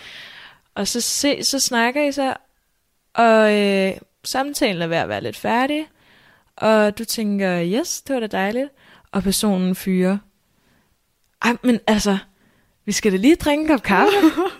Og 0.75 0.87
så, 0.87 1.01
se, 1.01 1.43
så 1.43 1.59
snakker 1.59 2.03
I 2.03 2.11
så, 2.11 2.33
og 3.13 3.53
øh, 3.53 3.91
samtalen 4.23 4.81
er 4.81 4.87
ved 4.87 4.97
at 4.97 5.09
være 5.09 5.23
lidt 5.23 5.37
færdig, 5.37 5.87
og 6.55 6.97
du 6.97 7.05
tænker, 7.05 7.63
yes, 7.65 8.01
det 8.01 8.13
var 8.13 8.19
da 8.19 8.27
dejligt, 8.27 8.69
og 9.11 9.23
personen 9.23 9.75
fyrer. 9.75 10.17
Ej, 11.41 11.57
men 11.63 11.79
altså, 11.87 12.17
vi 12.85 12.91
skal 12.91 13.11
da 13.11 13.17
lige 13.17 13.35
drikke 13.35 13.61
en 13.61 13.67
kop 13.67 13.83
kaffe. 13.83 14.17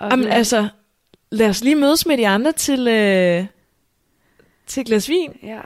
Og 0.00 0.10
Jamen 0.10 0.28
altså, 0.28 0.68
lad 1.30 1.48
os 1.48 1.64
lige 1.64 1.76
mødes 1.76 2.06
med 2.06 2.16
de 2.18 2.28
andre 2.28 2.52
til, 2.52 2.88
øh, 2.88 3.46
til 4.66 4.80
et 4.80 4.86
glas 4.86 5.08
vin. 5.08 5.32
Ja. 5.42 5.60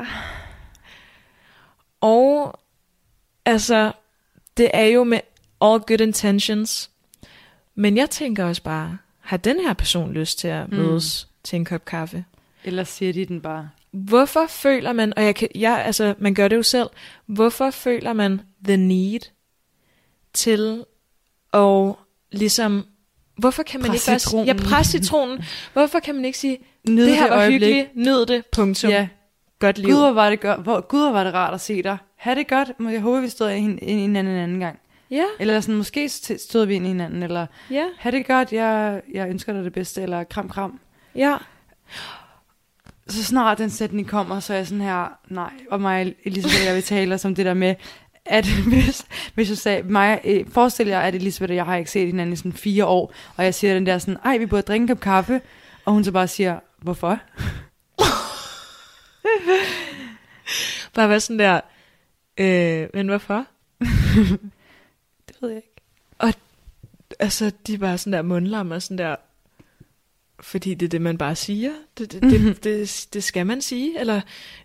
Og 2.01 2.59
altså, 3.45 3.93
det 4.57 4.71
er 4.75 4.85
jo 4.85 5.05
med 5.05 5.21
all 5.61 5.81
good 5.81 6.01
intentions. 6.01 6.91
Men 7.75 7.97
jeg 7.97 8.11
tænker 8.11 8.45
også 8.45 8.63
bare, 8.63 8.99
har 9.21 9.37
den 9.37 9.61
her 9.61 9.73
person 9.73 10.13
lyst 10.13 10.39
til 10.39 10.49
at 10.49 10.69
Mm. 10.71 10.77
mødes 10.77 11.29
til 11.45 11.57
en 11.57 11.65
kop 11.65 11.85
kaffe? 11.85 12.25
Eller 12.65 12.85
siger 12.85 13.13
de 13.13 13.25
den 13.27 13.41
bare? 13.41 13.71
Hvorfor 13.91 14.47
føler 14.47 14.93
man, 14.93 15.13
og 15.17 15.25
jeg 15.25 15.35
kan, 15.35 15.49
jeg, 15.55 15.83
altså, 15.87 16.15
man 16.19 16.35
gør 16.35 16.49
det 16.49 16.57
jo 16.57 16.63
selv, 16.63 16.89
hvorfor 17.27 17.71
føler 17.71 18.13
man 18.13 18.41
the 18.65 18.77
need 18.77 19.21
til 20.33 20.85
at 21.53 21.95
ligesom, 22.33 22.87
hvorfor 23.37 23.63
kan 23.63 23.81
man 23.81 23.91
Pres 23.91 24.01
ikke 24.09 24.11
bare 24.11 24.19
citronen. 24.19 24.47
ja, 24.47 24.53
presse 24.53 24.93
citronen, 24.93 25.45
hvorfor 25.73 25.99
kan 26.01 26.15
man 26.15 26.25
ikke 26.25 26.39
sige, 26.39 26.59
Nyd 26.89 27.07
det 27.07 27.17
her 27.17 27.29
var 27.29 27.37
øjeblik. 27.37 27.61
hyggeligt, 27.61 27.97
nyd 27.97 28.27
det, 28.27 28.47
punktum, 28.53 28.91
Ja. 28.91 29.09
godt 29.59 29.79
liv. 29.79 29.91
Gud, 29.91 29.99
hvor 30.01 30.11
var 30.13 30.31
det 30.31 30.41
godt. 30.41 30.61
Hvor, 30.63 30.81
Gud, 30.81 31.01
hvor 31.01 31.11
var 31.13 31.25
det 31.25 31.35
rart 31.35 31.55
at 31.55 31.61
se 31.61 31.83
dig. 31.83 31.99
Ha' 32.17 32.35
det 32.35 32.49
godt. 32.49 32.73
Jeg 32.93 33.01
håber, 33.01 33.21
vi 33.21 33.29
stod 33.29 33.51
ind 33.51 33.79
i 33.83 33.93
hinanden 33.93 34.35
en 34.35 34.41
anden 34.41 34.61
gang. 34.61 34.79
Ja, 35.11 35.25
Eller 35.41 35.61
sådan, 35.61 35.75
måske 35.75 36.05
st- 36.07 36.49
stod 36.49 36.67
vi 36.67 36.75
ind 36.75 36.85
i 36.85 36.89
hinanden. 36.89 37.23
Eller, 37.23 37.47
ja, 37.71 37.85
ha' 37.99 38.11
det 38.11 38.27
godt. 38.27 38.53
Jeg, 38.53 39.01
jeg 39.15 39.29
ønsker 39.29 39.53
dig 39.53 39.65
det 39.65 39.73
bedste. 39.73 40.03
Eller 40.03 40.25
kram, 40.25 40.49
kram. 40.49 40.81
ja. 41.15 41.37
Så 43.09 43.25
snart 43.25 43.59
den 43.59 43.71
sætning 43.71 44.09
kommer, 44.09 44.41
så 44.41 44.53
er 44.53 44.57
jeg 44.57 44.67
sådan 44.67 44.81
her, 44.81 45.19
nej. 45.29 45.51
Og 45.71 45.81
mig, 45.81 46.15
Elisabeth, 46.25 46.65
jeg 46.67 46.75
vil 46.75 46.83
tale 46.83 47.19
om 47.25 47.35
det 47.35 47.47
der 47.47 47.55
med, 47.55 47.75
at 48.27 48.47
hvis, 48.69 49.07
hvis 49.35 49.49
jeg 49.49 49.59
sagde, 49.59 49.83
mig, 49.83 50.21
øh, 50.25 50.51
forestil 50.51 50.87
jer, 50.87 51.01
at 51.01 51.15
Elisabeth 51.15 51.51
og 51.51 51.57
jeg 51.57 51.65
har 51.65 51.77
ikke 51.77 51.91
set 51.91 52.07
hinanden 52.07 52.33
i 52.33 52.37
sådan 52.37 52.53
fire 52.53 52.87
år, 52.87 53.13
og 53.37 53.45
jeg 53.45 53.55
siger 53.55 53.75
den 53.75 53.87
der 53.87 53.99
sådan, 53.99 54.21
ej, 54.25 54.39
vi 54.39 54.47
burde 54.47 54.63
drikke 54.63 54.83
en 54.83 54.89
kop 54.89 55.01
kaffe, 55.01 55.41
og 55.85 55.93
hun 55.93 56.05
så 56.05 56.13
bare 56.13 56.29
siger, 56.29 56.61
hvorfor? 56.79 57.19
Bare 60.95 61.09
være 61.09 61.21
sådan 61.21 61.39
der, 61.39 61.61
øh, 62.39 62.89
men 62.95 63.09
hvorfor? 63.09 63.47
Det 65.29 65.37
ved 65.41 65.49
jeg 65.49 65.57
ikke. 65.57 65.75
Altså, 67.19 67.53
de 67.67 67.75
er 67.75 67.79
bare 67.79 67.99
sådan 67.99 68.13
der 68.13 68.23
mundlam 68.23 68.71
og 68.71 68.83
sådan 68.83 68.99
der, 68.99 69.17
fordi 70.41 70.75
det 70.75 70.87
er 70.87 70.91
det, 70.91 71.01
man 71.01 71.19
bare 71.19 71.35
siger. 71.35 71.73
Det, 71.99 72.13
det, 72.13 72.23
det, 72.23 72.65
det, 72.65 73.07
det 73.13 73.25
skal 73.25 73.47
man 73.47 73.61
sige. 73.61 74.01
Eller 74.01 74.21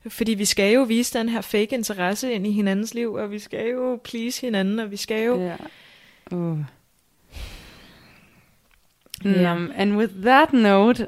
fordi 0.08 0.34
vi 0.34 0.46
skal 0.46 0.74
jo 0.74 0.82
vise 0.82 1.20
den 1.20 1.30
her 1.30 1.42
fake 1.42 1.76
interesse 1.76 2.34
ind 2.34 2.48
i 2.48 2.52
hinandens 2.52 2.94
liv, 2.94 3.14
og 3.14 3.32
vi 3.32 3.40
skal 3.40 3.70
jo 3.70 4.00
please 4.04 4.42
hinanden, 4.42 4.80
og 4.80 4.92
vi 4.92 4.98
skal 4.98 5.26
jo... 5.26 5.42
Ja. 5.42 5.56
Uh. 6.32 6.60
Ja. 9.26 9.56
Um, 9.56 9.72
and 9.76 9.98
with 9.98 10.14
that 10.22 10.54
note, 10.54 11.08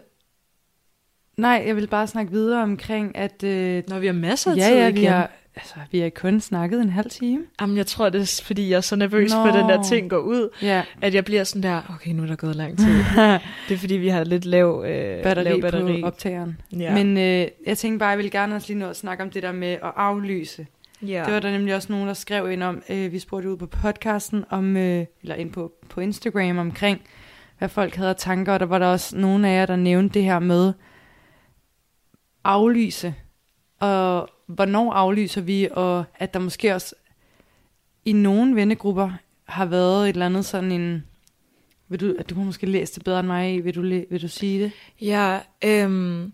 nej, 1.38 1.64
jeg 1.68 1.76
vil 1.76 1.88
bare 1.88 2.08
snakke 2.08 2.32
videre 2.32 2.64
omkring, 2.64 3.16
at 3.18 3.44
øh, 3.44 3.84
Når 3.88 4.00
vi 4.00 4.06
har 4.06 4.14
masser 4.14 4.52
af 4.52 4.56
ja, 4.56 4.68
tid 4.68 4.76
ja, 4.76 4.88
igen. 4.88 4.96
vi 4.96 5.06
har, 5.06 5.32
altså, 5.56 5.76
vi 5.92 6.00
har 6.00 6.10
kun 6.10 6.40
snakket 6.40 6.82
en 6.82 6.90
halv 6.90 7.10
time. 7.10 7.44
Jamen, 7.62 7.78
jeg 7.78 7.88
tror, 7.88 8.10
det 8.10 8.22
er, 8.22 8.42
fordi 8.46 8.70
jeg 8.70 8.78
er 8.78 8.82
så 8.82 8.96
nervøs 8.96 9.32
Nå. 9.32 9.46
for, 9.46 9.58
den 9.58 9.70
der 9.70 9.84
ting 9.84 10.10
går 10.10 10.18
ud, 10.18 10.50
Ja, 10.62 10.84
at 11.02 11.14
jeg 11.14 11.26
bliver 11.26 11.44
sådan 11.44 11.64
der, 11.64 11.82
okay, 11.96 12.12
nu 12.12 12.24
er 12.24 12.28
der 12.28 12.36
gået 12.36 12.56
lang 12.56 12.78
tid. 12.78 12.94
det 13.68 13.74
er 13.74 13.78
fordi, 13.78 13.94
vi 13.94 14.08
har 14.08 14.24
lidt 14.24 14.46
lav, 14.46 14.84
øh, 14.88 15.24
batteri, 15.24 15.44
lav 15.44 15.62
batteri. 15.62 16.02
på 16.02 16.08
optageren. 16.08 16.62
Ja. 16.80 16.94
Men 16.94 17.18
øh, 17.18 17.48
jeg 17.66 17.78
tænkte 17.78 18.00
bare, 18.00 18.10
jeg 18.10 18.18
ville 18.18 18.32
gerne 18.32 18.56
også 18.56 18.68
lige 18.68 18.80
nå 18.80 18.88
at 18.90 18.96
snakke 18.98 19.24
om 19.24 19.30
det 19.30 19.44
der 19.44 19.52
med 19.52 19.68
at 19.68 19.92
aflyse. 19.96 20.68
ja. 21.02 21.24
Det 21.26 21.34
var 21.34 21.40
der 21.40 21.52
nemlig 21.52 21.76
også 21.76 21.92
nogen, 21.92 22.08
der 22.08 22.14
skrev 22.14 22.52
ind 22.52 22.64
om, 22.64 22.84
øh, 22.90 23.12
vi 23.12 23.20
spurgte 23.20 23.50
ud 23.50 23.58
på 23.58 23.68
podcasten, 23.68 24.46
om, 24.50 24.78
øh, 24.78 25.06
eller 25.22 25.36
ind 25.36 25.52
på, 25.52 25.72
på 25.90 26.02
Instagram 26.02 26.58
omkring, 26.58 27.02
hvad 27.58 27.70
folk 27.70 27.96
havde 27.96 28.10
af 28.10 28.16
tanker, 28.16 28.54
og 28.54 28.60
der 28.60 28.66
var 28.66 28.80
der 28.80 28.88
også 28.88 29.18
nogen 29.18 29.46
af 29.46 29.60
jer, 29.60 29.66
der 29.66 29.76
nævnte 29.76 30.14
det 30.14 30.24
her 30.24 30.40
med 30.40 30.74
aflyse, 32.44 33.14
og 33.80 34.30
hvornår 34.56 34.94
aflyser 34.94 35.42
vi, 35.42 35.68
og 35.72 36.04
at 36.16 36.34
der 36.34 36.40
måske 36.40 36.76
også 36.76 36.96
i 38.06 38.14
nogle 38.14 38.56
vennegrupper 38.56 39.12
har 39.44 39.66
været 39.66 40.04
et 40.04 40.14
eller 40.14 40.26
andet 40.26 40.46
sådan 40.46 40.72
en, 40.72 41.06
vil 41.88 42.00
du, 42.00 42.16
at 42.20 42.30
du 42.30 42.36
har 42.36 42.44
måske 42.44 42.66
læst 42.66 42.96
det 42.96 43.04
bedre 43.04 43.20
end 43.20 43.28
mig, 43.28 43.66
vil 43.66 43.76
du, 43.76 43.82
vil 43.82 44.22
du 44.22 44.28
sige 44.28 44.64
det? 44.64 44.72
Ja, 45.02 45.40
øhm, 45.64 46.34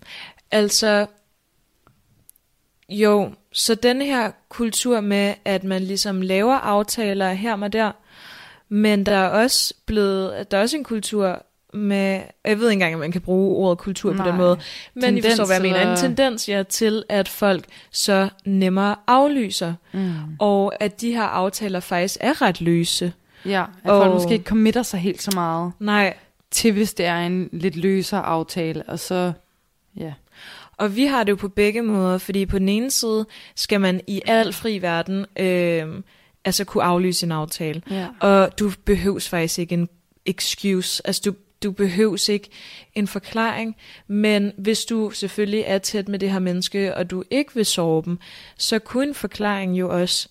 altså, 0.51 1.07
jo, 2.89 3.31
så 3.51 3.75
den 3.75 4.01
her 4.01 4.31
kultur 4.49 5.01
med, 5.01 5.33
at 5.45 5.63
man 5.63 5.81
ligesom 5.81 6.21
laver 6.21 6.55
aftaler 6.55 7.33
her 7.33 7.57
og 7.57 7.73
der, 7.73 7.91
men 8.69 9.05
der 9.05 9.15
er 9.15 9.29
også 9.29 9.73
blevet, 9.85 10.51
der 10.51 10.57
er 10.57 10.61
også 10.61 10.77
en 10.77 10.83
kultur 10.83 11.45
med, 11.73 12.21
jeg 12.45 12.59
ved 12.59 12.69
ikke 12.69 12.73
engang, 12.73 12.93
om 12.93 12.99
man 12.99 13.11
kan 13.11 13.21
bruge 13.21 13.55
ordet 13.57 13.77
kultur 13.77 14.13
Nej. 14.13 14.23
på 14.25 14.29
den 14.29 14.37
måde, 14.37 14.59
men 14.93 15.03
tendens, 15.03 15.25
I 15.25 15.29
forstår, 15.29 15.45
hvad 15.45 15.55
jeg 15.55 15.61
mener, 15.61 15.91
en 15.91 15.97
tendens 15.97 16.49
ja, 16.49 16.63
til, 16.63 17.03
at 17.09 17.27
folk 17.27 17.65
så 17.91 18.29
nemmere 18.45 18.95
aflyser, 19.07 19.73
Mm. 19.93 20.11
og 20.39 20.83
at 20.83 21.01
de 21.01 21.11
her 21.11 21.23
aftaler 21.23 21.79
faktisk 21.79 22.17
er 22.19 22.41
ret 22.41 22.61
løse. 22.61 23.13
Ja, 23.45 23.61
at 23.63 23.67
folk 23.89 24.07
Og- 24.07 24.13
måske 24.13 24.33
ikke 24.33 24.45
committer 24.45 24.83
sig 24.83 24.99
helt 24.99 25.21
så 25.21 25.31
meget. 25.33 25.71
Nej, 25.79 26.17
til 26.51 26.71
hvis 26.71 26.93
det 26.93 27.05
er 27.05 27.17
en 27.17 27.49
lidt 27.51 27.75
løsere 27.75 28.21
aftale, 28.21 28.83
og 28.87 28.99
så, 28.99 29.33
ja. 29.97 30.13
Og 30.77 30.95
vi 30.95 31.05
har 31.05 31.23
det 31.23 31.31
jo 31.31 31.35
på 31.35 31.47
begge 31.47 31.81
måder, 31.81 32.17
fordi 32.17 32.45
på 32.45 32.59
den 32.59 32.69
ene 32.69 32.91
side 32.91 33.25
skal 33.55 33.81
man 33.81 34.01
i 34.07 34.21
al 34.25 34.53
fri 34.53 34.81
verden 34.81 35.25
øh, 35.39 36.01
altså 36.45 36.63
kunne 36.65 36.83
aflyse 36.83 37.25
en 37.25 37.31
aftale. 37.31 37.81
ja. 37.91 38.07
Og 38.19 38.59
du 38.59 38.71
behøves 38.85 39.29
faktisk 39.29 39.59
ikke 39.59 39.73
en 39.73 39.89
excuse. 40.25 41.01
Altså 41.07 41.21
du, 41.25 41.33
du 41.63 41.71
behøves 41.71 42.29
ikke 42.29 42.49
en 42.93 43.07
forklaring. 43.07 43.75
Men 44.07 44.51
hvis 44.57 44.85
du 44.85 45.09
selvfølgelig 45.09 45.63
er 45.67 45.77
tæt 45.77 46.07
med 46.07 46.19
det 46.19 46.31
her 46.31 46.39
menneske, 46.39 46.95
og 46.95 47.09
du 47.11 47.23
ikke 47.29 47.55
vil 47.55 47.65
sove 47.65 48.03
dem, 48.05 48.19
så 48.57 48.79
kunne 48.79 49.07
en 49.07 49.13
forklaring 49.15 49.79
jo 49.79 49.99
også 50.01 50.29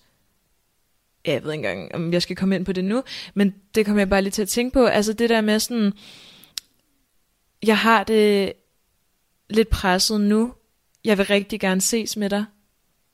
Ja, 1.25 1.33
jeg 1.33 1.43
ved 1.43 1.51
ikke 1.53 1.69
engang, 1.69 1.95
om 1.95 2.13
jeg 2.13 2.21
skal 2.21 2.35
komme 2.35 2.55
ind 2.55 2.65
på 2.65 2.71
det 2.73 2.85
nu, 2.85 3.03
men 3.33 3.55
det 3.75 3.85
kommer 3.85 3.99
jeg 3.99 4.09
bare 4.09 4.21
lige 4.21 4.31
til 4.31 4.41
at 4.41 4.49
tænke 4.49 4.73
på. 4.73 4.85
Altså 4.85 5.13
det 5.13 5.29
der 5.29 5.41
med 5.41 5.59
sådan, 5.59 5.93
jeg 7.65 7.77
har 7.77 8.03
det 8.03 8.53
lidt 9.49 9.69
presset 9.69 10.21
nu. 10.21 10.53
Jeg 11.03 11.17
vil 11.17 11.25
rigtig 11.25 11.59
gerne 11.59 11.81
ses 11.81 12.17
med 12.17 12.29
dig. 12.29 12.45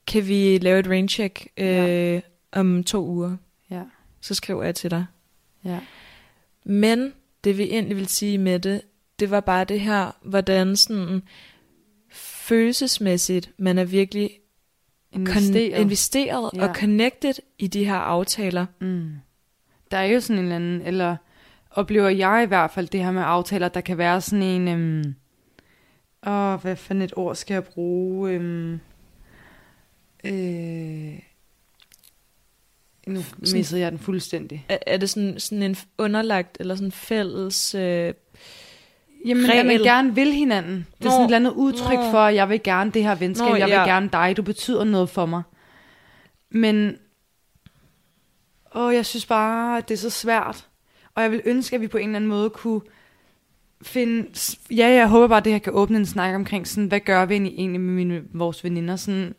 Kan 0.06 0.28
vi 0.28 0.58
lave 0.58 0.78
et 0.80 0.86
raincheck 0.86 1.46
øh, 1.56 1.66
Ja. 1.66 2.20
om 2.52 2.84
to 2.84 3.06
uger? 3.06 3.36
Ja. 3.70 3.82
Så 4.20 4.34
skriver 4.34 4.62
jeg 4.64 4.74
til 4.74 4.90
dig. 4.90 5.06
Ja. 5.64 5.78
Men 6.64 7.12
det 7.44 7.58
vi 7.58 7.62
egentlig 7.62 7.96
vil 7.96 8.08
sige 8.08 8.38
med 8.38 8.58
det, 8.58 8.80
det 9.20 9.30
var 9.30 9.40
bare 9.40 9.64
det 9.64 9.80
her, 9.80 10.16
hvordan 10.22 10.76
sådan 10.76 11.22
følelsesmæssigt 12.12 13.52
man 13.58 13.78
er 13.78 13.84
virkelig 13.84 14.30
Investeret. 15.12 15.72
Con- 15.74 15.80
investeret 15.80 16.50
Ja. 16.54 16.68
og 16.68 16.74
connected 16.74 17.34
i 17.58 17.66
de 17.66 17.84
her 17.84 17.94
aftaler. 17.94 18.66
Mm. 18.80 19.10
Der 19.90 19.96
er 19.96 20.04
jo 20.04 20.20
sådan 20.20 20.38
en 20.38 20.44
eller 20.44 20.56
anden, 20.56 20.82
eller 20.82 21.16
oplever 21.70 22.08
jeg 22.08 22.42
i 22.44 22.46
hvert 22.46 22.70
fald 22.70 22.88
det 22.88 23.04
her 23.04 23.12
med 23.12 23.22
aftaler, 23.24 23.68
der 23.68 23.80
kan 23.80 23.98
være 23.98 24.20
sådan 24.20 24.42
en, 24.42 24.68
øhm, 24.68 25.14
åh, 26.26 26.60
hvad 26.62 26.76
for 26.76 26.94
et 26.94 27.12
ord 27.16 27.34
skal 27.34 27.54
jeg 27.54 27.64
bruge? 27.64 28.30
Øhm, 28.32 28.80
øh, 30.24 31.18
nu 33.06 33.20
missede 33.52 33.80
jeg 33.80 33.92
den 33.92 33.98
fuldstændig. 33.98 34.66
Er, 34.68 34.78
er 34.86 34.96
det 34.96 35.10
sådan, 35.10 35.40
sådan 35.40 35.62
en 35.62 35.76
underlagt 35.98 36.56
eller 36.60 36.74
sådan 36.74 36.92
fælles... 36.92 37.74
Øh, 37.74 38.14
Jamen, 39.26 39.50
at 39.50 39.66
man 39.66 39.68
Regel. 39.68 39.82
gerne 39.82 40.14
vil 40.14 40.32
hinanden. 40.32 40.86
Det 40.98 41.04
er 41.04 41.04
Nå. 41.04 41.10
sådan 41.10 41.20
et 41.20 41.26
eller 41.26 41.36
andet 41.36 41.52
udtryk 41.52 41.98
Nå. 41.98 42.10
for, 42.10 42.18
at 42.18 42.34
jeg 42.34 42.48
vil 42.48 42.62
gerne 42.62 42.90
det 42.90 43.02
her 43.02 43.14
venskab, 43.14 43.48
Nå, 43.48 43.54
jeg 43.54 43.66
vil 43.66 43.72
ja. 43.72 43.84
gerne 43.84 44.08
dig, 44.12 44.36
du 44.36 44.42
betyder 44.42 44.84
noget 44.84 45.10
for 45.10 45.26
mig. 45.26 45.42
Men, 46.50 46.96
åh, 48.74 48.94
jeg 48.94 49.06
synes 49.06 49.26
bare, 49.26 49.78
at 49.78 49.88
det 49.88 49.94
er 49.94 49.98
så 49.98 50.10
svært. 50.10 50.68
Og 51.14 51.22
jeg 51.22 51.30
vil 51.30 51.42
ønske, 51.44 51.76
at 51.76 51.80
vi 51.80 51.88
på 51.88 51.98
en 51.98 52.08
eller 52.08 52.16
anden 52.16 52.30
måde 52.30 52.50
kunne 52.50 52.80
finde... 53.82 54.28
Ja, 54.70 54.88
jeg 54.88 55.08
håber 55.08 55.28
bare, 55.28 55.38
at 55.38 55.44
det 55.44 55.52
her 55.52 55.58
kan 55.58 55.72
åbne 55.72 55.98
en 55.98 56.06
snak 56.06 56.34
omkring, 56.34 56.68
sådan, 56.68 56.86
hvad 56.86 57.00
gør 57.00 57.24
vi 57.24 57.34
egentlig 57.34 57.80
med 57.80 57.94
mine, 57.94 58.22
vores 58.32 58.64
veninder? 58.64 58.96
Sådan, 58.96 59.34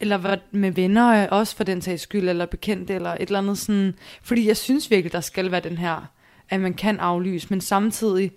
eller 0.00 0.36
med 0.50 0.70
venner 0.70 1.22
øh, 1.22 1.28
også 1.30 1.56
for 1.56 1.64
den 1.64 1.82
sags 1.82 2.02
skyld, 2.02 2.28
eller 2.28 2.46
bekendt, 2.46 2.90
eller 2.90 3.10
et 3.10 3.20
eller 3.20 3.38
andet 3.38 3.58
sådan. 3.58 3.94
Fordi 4.22 4.46
jeg 4.46 4.56
synes 4.56 4.90
virkelig, 4.90 5.12
der 5.12 5.20
skal 5.20 5.50
være 5.50 5.60
den 5.60 5.78
her, 5.78 6.12
at 6.48 6.60
man 6.60 6.74
kan 6.74 7.00
aflyse, 7.00 7.46
men 7.50 7.60
samtidig, 7.60 8.32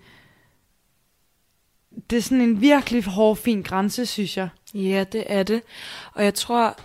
det 2.10 2.18
er 2.18 2.22
sådan 2.22 2.42
en 2.42 2.62
virkelig 2.62 3.04
hård, 3.04 3.38
fin 3.38 3.62
grænse, 3.62 4.06
synes 4.06 4.38
jeg. 4.38 4.50
ja, 4.74 5.06
det 5.12 5.24
er 5.28 5.44
det. 5.44 5.62
Og 6.14 6.24
jeg 6.24 6.34
tror... 6.34 6.80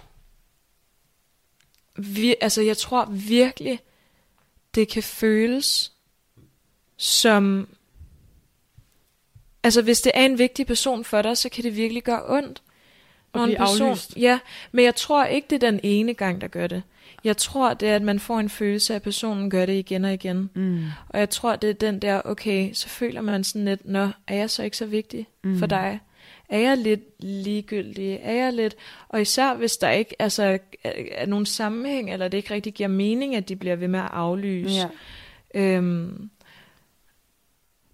Vi, 2.01 2.35
altså, 2.41 2.63
jeg 2.63 2.77
tror 2.77 3.05
virkelig, 3.05 3.81
det 4.75 4.89
kan 4.89 5.03
føles 5.03 5.93
som... 6.97 7.69
Altså, 9.63 9.83
hvis 9.83 10.01
det 10.01 10.13
er 10.15 10.25
en 10.25 10.39
vigtig 10.39 10.67
person 10.67 11.05
for 11.05 11.23
dig, 11.23 11.37
så 11.37 11.49
kan 11.49 11.65
det 11.65 11.77
virkelig 11.77 12.03
gøre 12.03 12.23
ondt. 12.27 12.63
At 13.35 13.41
blive 13.45 13.61
aflyst. 13.61 14.17
Ja, 14.17 14.39
men 14.73 14.85
jeg 14.85 14.95
tror 14.95 15.25
ikke, 15.25 15.47
det 15.51 15.63
er 15.63 15.71
den 15.71 15.81
ene 15.83 16.15
gang, 16.15 16.41
der 16.41 16.49
gør 16.49 16.67
det. 16.67 16.83
Jeg 17.25 17.37
tror, 17.37 17.75
det 17.75 17.89
er, 17.89 17.97
at 17.97 18.03
man 18.03 18.21
får 18.21 18.39
en 18.39 18.49
følelse 18.49 18.93
af, 18.93 18.97
at 18.97 19.03
personen 19.03 19.51
gør 19.51 19.67
det 19.67 19.73
igen 19.73 20.05
og 20.05 20.15
igen. 20.15 20.51
Mm. 20.55 20.85
Og 21.09 21.19
jeg 21.19 21.31
tror, 21.31 21.57
det 21.57 21.71
er 21.71 21.75
den 21.75 21.99
der, 21.99 22.23
okay, 22.25 22.73
så 22.73 22.89
føler 22.89 23.21
man 23.21 23.45
sådan 23.45 23.65
lidt, 23.65 23.81
nå, 23.85 24.09
er 24.27 24.35
jeg 24.35 24.51
så 24.51 24.63
ikke 24.63 24.77
så 24.77 24.87
vigtig 24.87 25.27
mm. 25.45 25.59
for 25.59 25.67
dig? 25.67 26.01
Er 26.49 26.59
jeg 26.59 26.79
lidt 26.79 27.25
ligegyldig? 27.25 28.19
Er 28.23 28.33
jeg 28.33 28.53
lidt... 28.53 28.77
Og 29.09 29.21
især 29.21 29.55
hvis 29.55 29.77
der 29.77 29.91
ikke 29.91 30.15
altså, 30.19 30.43
er, 30.43 30.59
er 31.13 31.27
nogen 31.27 31.47
sammenhæng, 31.47 32.13
eller 32.13 32.29
det 32.29 32.39
ikke 32.39 32.55
rigtig 32.55 32.75
giver 32.75 32.89
mening, 32.89 33.37
at 33.37 33.49
de 33.49 33.57
bliver 33.57 33.77
ved 33.77 33.89
med 33.89 34.01
at 34.01 34.09
aflyse. 34.13 34.75
Ja. 34.75 34.87
Øhm, 35.55 36.31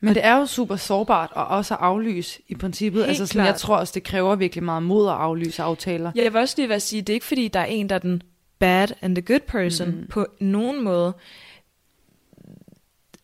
Men 0.04 0.14
det 0.14 0.24
er 0.24 0.36
jo 0.36 0.46
super 0.46 0.76
sårbart 0.76 1.30
at 1.36 1.46
også 1.46 1.74
at 1.74 1.80
aflyse 1.80 2.40
i 2.48 2.54
princippet. 2.54 3.02
Helt 3.02 3.08
altså 3.08 3.26
sådan, 3.26 3.46
jeg 3.46 3.56
tror 3.56 3.76
også, 3.76 3.92
det 3.94 4.02
kræver 4.02 4.36
virkelig 4.36 4.64
meget 4.64 4.82
mod 4.82 5.08
at 5.08 5.14
aflyse 5.14 5.62
aftaler. 5.62 6.12
jeg 6.14 6.32
vil 6.32 6.40
også 6.40 6.54
lige 6.58 6.68
være 6.68 6.76
at 6.76 6.82
sige, 6.82 7.02
det 7.02 7.12
er 7.12 7.14
ikke 7.14 7.26
fordi, 7.26 7.48
der 7.48 7.60
er 7.60 7.64
en, 7.64 7.88
der 7.88 7.94
er 7.94 7.98
den 7.98 8.22
bad 8.58 8.88
and 9.00 9.16
the 9.16 9.22
good 9.22 9.40
person 9.40 9.88
mm. 9.88 10.06
på 10.10 10.26
nogen 10.40 10.84
måde. 10.84 11.14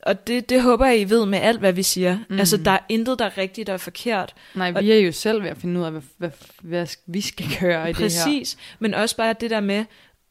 Og 0.03 0.27
det, 0.27 0.49
det 0.49 0.63
håber 0.63 0.87
jeg, 0.87 1.01
I 1.01 1.05
ved 1.05 1.27
med 1.27 1.39
alt, 1.39 1.59
hvad 1.59 1.73
vi 1.73 1.83
siger. 1.83 2.19
Mm. 2.29 2.39
Altså, 2.39 2.57
der 2.57 2.71
er 2.71 2.79
intet, 2.89 3.19
der 3.19 3.25
er 3.25 3.39
rigtigt 3.39 3.69
og 3.69 3.81
forkert. 3.81 4.35
Nej, 4.55 4.71
vi 4.71 4.93
er 4.93 4.99
jo 4.99 5.13
selv 5.13 5.43
ved 5.43 5.51
at 5.51 5.57
finde 5.57 5.81
ud 5.81 5.85
af, 5.85 5.91
hvad, 5.91 6.03
hvad, 6.17 6.31
hvad 6.63 6.87
vi 7.07 7.21
skal 7.21 7.47
gøre 7.61 7.91
i 7.91 7.93
det 7.93 7.97
her. 7.97 8.05
Præcis, 8.05 8.57
men 8.79 8.95
også 8.95 9.17
bare 9.17 9.35
det 9.41 9.51
der 9.51 9.61
med, 9.61 9.85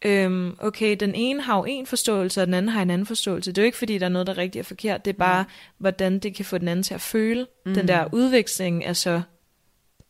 øhm, 0.06 0.56
okay, 0.60 0.96
den 1.00 1.16
ene 1.16 1.42
har 1.42 1.58
jo 1.58 1.66
en 1.66 1.86
forståelse, 1.86 2.42
og 2.42 2.48
den 2.48 2.54
anden 2.54 2.70
har 2.72 2.82
en 2.82 2.90
anden 2.90 3.06
forståelse. 3.08 3.52
Det 3.52 3.58
er 3.58 3.62
jo 3.62 3.66
ikke, 3.66 3.78
fordi 3.78 3.98
der 3.98 4.06
er 4.06 4.10
noget, 4.10 4.28
der 4.28 4.34
er 4.34 4.38
rigtigt 4.38 4.62
og 4.62 4.66
forkert. 4.66 5.06
Det 5.06 5.14
er 5.14 5.18
bare, 5.18 5.44
mm. 5.44 5.50
hvordan 5.78 6.20
det 6.20 6.36
kan 6.36 6.46
få 6.46 6.58
den 6.58 6.68
anden 6.68 6.84
til 6.84 6.94
at 6.94 7.02
føle. 7.02 7.48
Mm. 7.66 7.74
Den 7.74 7.88
der 7.88 8.08
udveksling 8.12 8.84
er 8.86 8.94
så 8.94 9.22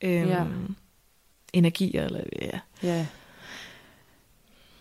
øhm, 0.01 0.27
Ja. 0.29 0.43
energier, 1.53 2.05
eller 2.05 2.19
ja. 2.41 2.59
Ja. 2.83 3.05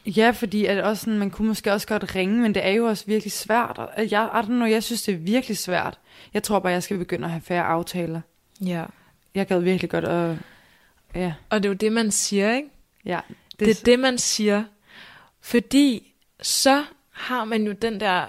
Ja, 0.07 0.31
fordi 0.31 0.65
at 0.65 0.85
også 0.85 1.01
sådan, 1.05 1.19
man 1.19 1.31
kunne 1.31 1.49
måske 1.49 1.73
også 1.73 1.87
godt 1.87 2.15
ringe, 2.15 2.41
men 2.43 2.55
det 2.55 2.67
er 2.67 2.71
jo 2.71 2.87
også 2.87 3.05
virkelig 3.07 3.33
svært. 3.33 3.81
Jeg, 3.99 4.31
I 4.35 4.37
don't 4.39 4.47
know, 4.47 4.67
jeg 4.69 4.83
synes, 4.83 5.03
det 5.03 5.15
er 5.15 5.19
virkelig 5.19 5.59
svært. 5.59 5.99
Jeg 6.35 6.43
tror 6.43 6.59
bare, 6.59 6.73
jeg 6.73 6.83
skal 6.83 6.99
begynde 6.99 7.25
at 7.25 7.31
have 7.31 7.41
færre 7.41 7.65
aftaler. 7.65 8.21
ja. 8.61 8.85
Jeg 9.35 9.47
gad 9.47 9.61
virkelig 9.61 9.91
godt 9.91 10.05
at... 10.05 10.37
Ja, 11.15 11.35
Og 11.51 11.63
det 11.63 11.69
er 11.69 11.71
jo 11.71 11.75
det, 11.75 11.93
man 11.93 12.11
siger, 12.11 12.55
ikke? 12.55 12.69
ja. 13.05 13.21
Det, 13.51 13.59
det 13.61 13.71
er 13.81 13.85
det, 13.85 13.99
man 13.99 14.19
siger. 14.19 14.65
Fordi 15.49 16.15
så 16.43 16.85
har 17.11 17.45
man 17.45 17.65
jo 17.67 17.73
den 17.73 18.01
der, 18.01 18.27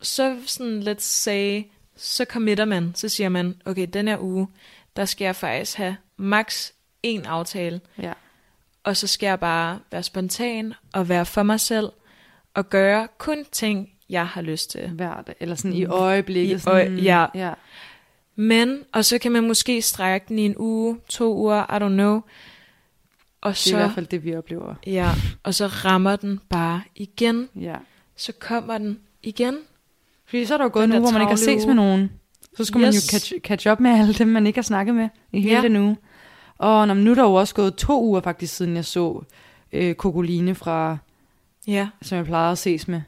så 0.00 0.38
sådan, 0.46 0.82
let's 0.82 1.00
say, 1.00 1.62
så 1.96 2.24
committer 2.28 2.64
man, 2.64 2.92
så 2.94 3.08
siger 3.08 3.28
man, 3.28 3.54
okay, 3.64 3.86
den 3.92 4.08
her 4.08 4.18
uge, 4.20 4.48
der 4.96 5.04
skal 5.04 5.24
jeg 5.24 5.36
faktisk 5.36 5.76
have 5.76 5.96
max 6.16 6.70
en 7.02 7.24
aftale, 7.26 7.80
Ja. 8.02 8.12
og 8.84 8.96
så 8.96 9.06
skal 9.06 9.26
jeg 9.26 9.40
bare 9.40 9.78
være 9.90 10.02
spontan 10.02 10.74
og 10.92 11.08
være 11.08 11.26
for 11.26 11.42
mig 11.42 11.60
selv, 11.60 11.88
og 12.54 12.70
gøre 12.70 13.08
kun 13.18 13.44
ting, 13.52 13.90
jeg 14.08 14.26
har 14.26 14.42
lyst 14.42 14.70
til. 14.70 14.88
Hver 14.88 15.22
dag, 15.22 15.34
eller 15.40 15.54
sådan 15.54 15.72
i 15.72 15.84
øjeblikket. 15.84 16.56
I 16.56 16.58
sådan, 16.58 16.92
øje- 16.98 17.02
ja. 17.02 17.26
ja. 17.34 17.52
Men, 18.36 18.84
og 18.92 19.04
så 19.04 19.18
kan 19.18 19.32
man 19.32 19.46
måske 19.46 19.82
strække 19.82 20.26
den 20.28 20.38
i 20.38 20.44
en 20.46 20.54
uge, 20.58 20.98
to 21.08 21.34
uger, 21.36 21.76
I 21.76 21.84
don't 21.84 21.88
know. 21.94 22.20
Og 23.42 23.50
Det 23.50 23.56
er 23.66 23.68
i 23.68 23.70
så, 23.70 23.76
hvert 23.76 23.94
fald 23.94 24.06
det, 24.06 24.24
vi 24.24 24.34
oplever. 24.36 24.74
ja, 24.86 25.10
og 25.42 25.54
så 25.54 25.66
rammer 25.66 26.16
den 26.16 26.40
bare 26.48 26.82
igen. 26.96 27.48
Ja. 27.60 27.76
Så 28.16 28.32
kommer 28.32 28.78
den 28.78 28.98
igen. 29.22 29.58
Fordi 30.26 30.44
så 30.44 30.54
er 30.54 30.58
der 30.58 30.64
jo 30.64 30.70
gået 30.72 30.82
Den 30.82 30.92
en 30.92 30.98
uge, 30.98 31.04
der 31.06 31.10
hvor 31.10 31.18
man 31.18 31.22
ikke 31.22 31.30
har 31.30 31.36
ses 31.56 31.64
uge. 31.64 31.66
med 31.66 31.74
nogen. 31.74 32.12
Så 32.56 32.64
skulle 32.64 32.86
yes. 32.86 32.94
man 32.94 32.94
jo 32.94 33.00
catch, 33.10 33.32
catch 33.40 33.68
up 33.70 33.80
med 33.80 33.90
alle 33.90 34.14
dem, 34.14 34.28
man 34.28 34.46
ikke 34.46 34.56
har 34.56 34.62
snakket 34.62 34.94
med 34.94 35.08
i 35.32 35.40
hele 35.40 35.54
Ja. 35.56 35.62
den 35.62 35.76
uge. 35.76 35.96
Og 36.58 36.88
nå, 36.88 36.94
men 36.94 37.04
nu 37.04 37.10
er 37.10 37.14
der 37.14 37.22
jo 37.22 37.34
også 37.34 37.54
gået 37.54 37.74
to 37.74 38.02
uger 38.02 38.20
faktisk, 38.20 38.54
siden 38.56 38.76
jeg 38.76 38.84
så 38.84 39.22
øh, 39.72 39.94
Kokoline 39.94 40.54
fra, 40.54 40.96
Ja. 41.66 41.88
som 42.02 42.18
jeg 42.18 42.24
plejede 42.26 42.52
at 42.52 42.58
ses 42.58 42.88
med. 42.88 43.00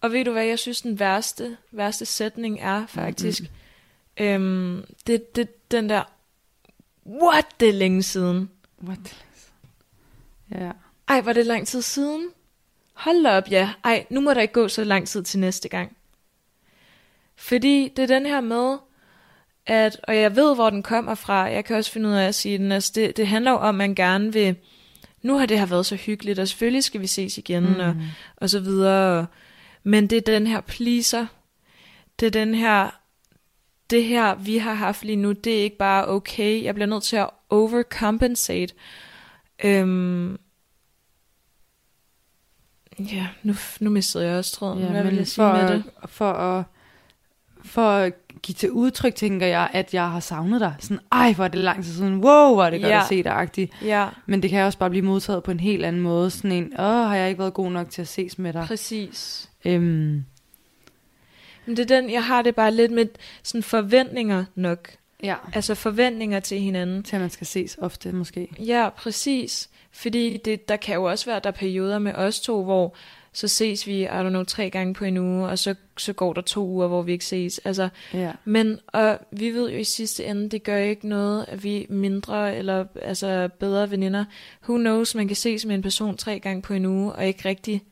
Og 0.00 0.12
ved 0.12 0.24
du 0.24 0.32
hvad, 0.32 0.44
jeg 0.44 0.58
synes 0.58 0.80
den 0.80 0.98
værste, 0.98 1.56
værste 1.72 2.04
sætning 2.04 2.58
er 2.60 2.86
faktisk, 2.86 3.42
mm-hmm. 3.42 4.24
øhm, 4.26 4.84
det, 5.06 5.36
det, 5.36 5.70
den 5.70 5.88
der, 5.88 6.02
what, 7.06 7.46
det 7.60 7.68
er 7.68 7.72
længe 7.72 8.02
siden. 8.02 8.50
What? 8.84 9.24
Ja. 10.54 10.70
Ej, 11.08 11.20
var 11.20 11.32
det 11.32 11.46
lang 11.46 11.66
tid 11.66 11.82
siden? 11.82 12.28
Hold 12.94 13.26
op, 13.26 13.50
ja. 13.50 13.70
Ej, 13.84 14.06
nu 14.10 14.20
må 14.20 14.34
der 14.34 14.40
ikke 14.40 14.54
gå 14.54 14.68
så 14.68 14.84
lang 14.84 15.08
tid 15.08 15.22
til 15.22 15.40
næste 15.40 15.68
gang. 15.68 15.96
Fordi 17.36 17.92
det 17.96 18.02
er 18.02 18.06
den 18.06 18.26
her 18.26 18.40
med, 18.40 18.78
at, 19.66 20.00
og 20.02 20.16
jeg 20.16 20.36
ved, 20.36 20.54
hvor 20.54 20.70
den 20.70 20.82
kommer 20.82 21.14
fra, 21.14 21.34
jeg 21.34 21.64
kan 21.64 21.76
også 21.76 21.92
finde 21.92 22.08
ud 22.08 22.14
af 22.14 22.28
at 22.28 22.34
sige 22.34 22.58
den, 22.58 22.72
altså 22.72 22.92
det, 22.94 23.16
det 23.16 23.26
handler 23.26 23.50
jo 23.50 23.56
om, 23.56 23.68
at 23.68 23.74
man 23.74 23.94
gerne 23.94 24.32
vil, 24.32 24.56
nu 25.22 25.38
har 25.38 25.46
det 25.46 25.58
her 25.58 25.66
været 25.66 25.86
så 25.86 25.96
hyggeligt, 25.96 26.38
og 26.38 26.48
selvfølgelig 26.48 26.84
skal 26.84 27.00
vi 27.00 27.06
ses 27.06 27.38
igen, 27.38 27.62
mm. 27.62 27.80
og, 27.80 27.96
og 28.36 28.50
så 28.50 28.60
videre, 28.60 29.18
og, 29.18 29.26
men 29.82 30.06
det 30.06 30.16
er 30.16 30.38
den 30.38 30.46
her 30.46 30.60
pleaser, 30.60 31.26
det 32.20 32.26
er 32.26 32.30
den 32.30 32.54
her, 32.54 33.00
det 33.90 34.04
her, 34.04 34.34
vi 34.34 34.58
har 34.58 34.74
haft 34.74 35.04
lige 35.04 35.16
nu, 35.16 35.32
det 35.32 35.58
er 35.58 35.62
ikke 35.62 35.76
bare 35.76 36.08
okay, 36.08 36.64
jeg 36.64 36.74
bliver 36.74 36.88
nødt 36.88 37.02
til 37.02 37.16
at 37.16 37.30
overcompensate, 37.50 38.74
øhm, 39.64 40.38
Ja, 42.98 43.26
nu, 43.42 43.54
nu 43.80 43.90
mistede 43.90 44.26
jeg 44.26 44.36
også 44.38 44.52
tråden. 44.56 44.78
Ja, 44.78 44.90
Hvad 44.90 45.02
vil 45.04 45.14
jeg 45.16 45.26
sige 45.26 45.44
for, 45.44 45.52
med 45.52 45.68
det? 45.68 45.84
for, 46.06 46.32
at, 46.32 46.64
for 47.64 47.88
at 47.90 48.12
give 48.42 48.54
til 48.54 48.70
udtryk, 48.70 49.14
tænker 49.14 49.46
jeg, 49.46 49.70
at 49.72 49.94
jeg 49.94 50.10
har 50.10 50.20
savnet 50.20 50.60
dig. 50.60 50.74
Sådan, 50.78 50.98
ej, 51.12 51.32
hvor 51.32 51.44
er 51.44 51.48
det 51.48 51.60
lang 51.60 51.84
tid 51.84 51.92
siden. 51.92 52.14
Wow, 52.14 52.54
hvor 52.54 52.64
er 52.64 52.70
det 52.70 52.80
godt 52.80 52.90
Ja. 52.92 53.00
at 53.00 53.08
se 53.08 53.22
dig, 53.22 53.32
agtigt. 53.32 53.72
Ja, 53.82 54.08
Men 54.26 54.42
det 54.42 54.50
kan 54.50 54.64
også 54.64 54.78
bare 54.78 54.90
blive 54.90 55.04
modtaget 55.04 55.42
på 55.42 55.50
en 55.50 55.60
helt 55.60 55.84
anden 55.84 56.02
måde. 56.02 56.30
Sådan 56.30 56.52
en, 56.52 56.72
åh, 56.72 56.84
har 57.08 57.16
jeg 57.16 57.28
ikke 57.28 57.38
været 57.38 57.54
god 57.54 57.70
nok 57.70 57.90
til 57.90 58.02
at 58.02 58.08
ses 58.08 58.38
med 58.38 58.52
dig? 58.52 58.64
præcis. 58.66 59.50
Øhm, 59.64 60.24
Men 61.66 61.76
det 61.76 61.78
er 61.90 62.00
den, 62.00 62.10
jeg 62.10 62.24
har 62.24 62.42
det 62.42 62.54
bare 62.54 62.74
lidt 62.74 62.92
med 62.92 63.06
sådan 63.42 63.62
forventninger 63.62 64.44
nok. 64.54 64.90
Ja. 65.22 65.36
Altså 65.54 65.74
forventninger 65.74 66.40
til 66.40 66.60
hinanden. 66.60 67.02
Til 67.02 67.16
at 67.16 67.20
man 67.20 67.30
skal 67.30 67.46
ses 67.46 67.78
ofte, 67.80 68.12
måske. 68.12 68.48
Ja, 68.58 68.88
præcis. 68.96 69.70
Fordi 69.92 70.36
det, 70.36 70.68
der 70.68 70.76
kan 70.76 70.94
jo 70.94 71.04
også 71.04 71.26
være, 71.26 71.40
der 71.44 71.50
er 71.50 71.54
perioder 71.54 71.98
med 71.98 72.14
os 72.14 72.40
to, 72.40 72.64
hvor 72.64 72.94
så 73.32 73.48
ses 73.48 73.86
vi, 73.86 74.02
I 74.02 74.06
don't 74.06 74.28
know, 74.28 74.42
tre 74.44 74.70
gange 74.70 74.94
på 74.94 75.04
en 75.04 75.16
uge, 75.16 75.48
og 75.48 75.58
så, 75.58 75.74
så 75.96 76.12
går 76.12 76.32
der 76.32 76.40
to 76.40 76.66
uger, 76.66 76.86
hvor 76.86 77.02
vi 77.02 77.12
ikke 77.12 77.24
ses. 77.24 77.58
Altså, 77.58 77.88
Ja. 78.14 78.32
men 78.44 78.78
og 78.86 79.18
vi 79.30 79.50
ved 79.50 79.70
jo 79.70 79.76
i 79.78 79.84
sidste 79.84 80.24
ende, 80.24 80.48
det 80.48 80.62
gør 80.62 80.76
ikke 80.76 81.08
noget, 81.08 81.44
at 81.48 81.64
vi 81.64 81.82
er 81.82 81.86
mindre 81.88 82.56
eller 82.56 82.84
altså 83.02 83.48
bedre 83.58 83.90
veninder. 83.90 84.24
Who 84.68 84.76
knows, 84.76 85.14
man 85.14 85.26
kan 85.26 85.36
ses 85.36 85.66
med 85.66 85.74
en 85.74 85.82
person 85.82 86.16
tre 86.16 86.40
gange 86.40 86.62
på 86.62 86.74
en 86.74 86.84
uge, 86.86 87.12
og 87.12 87.26
ikke 87.26 87.48
rigtig 87.48 87.82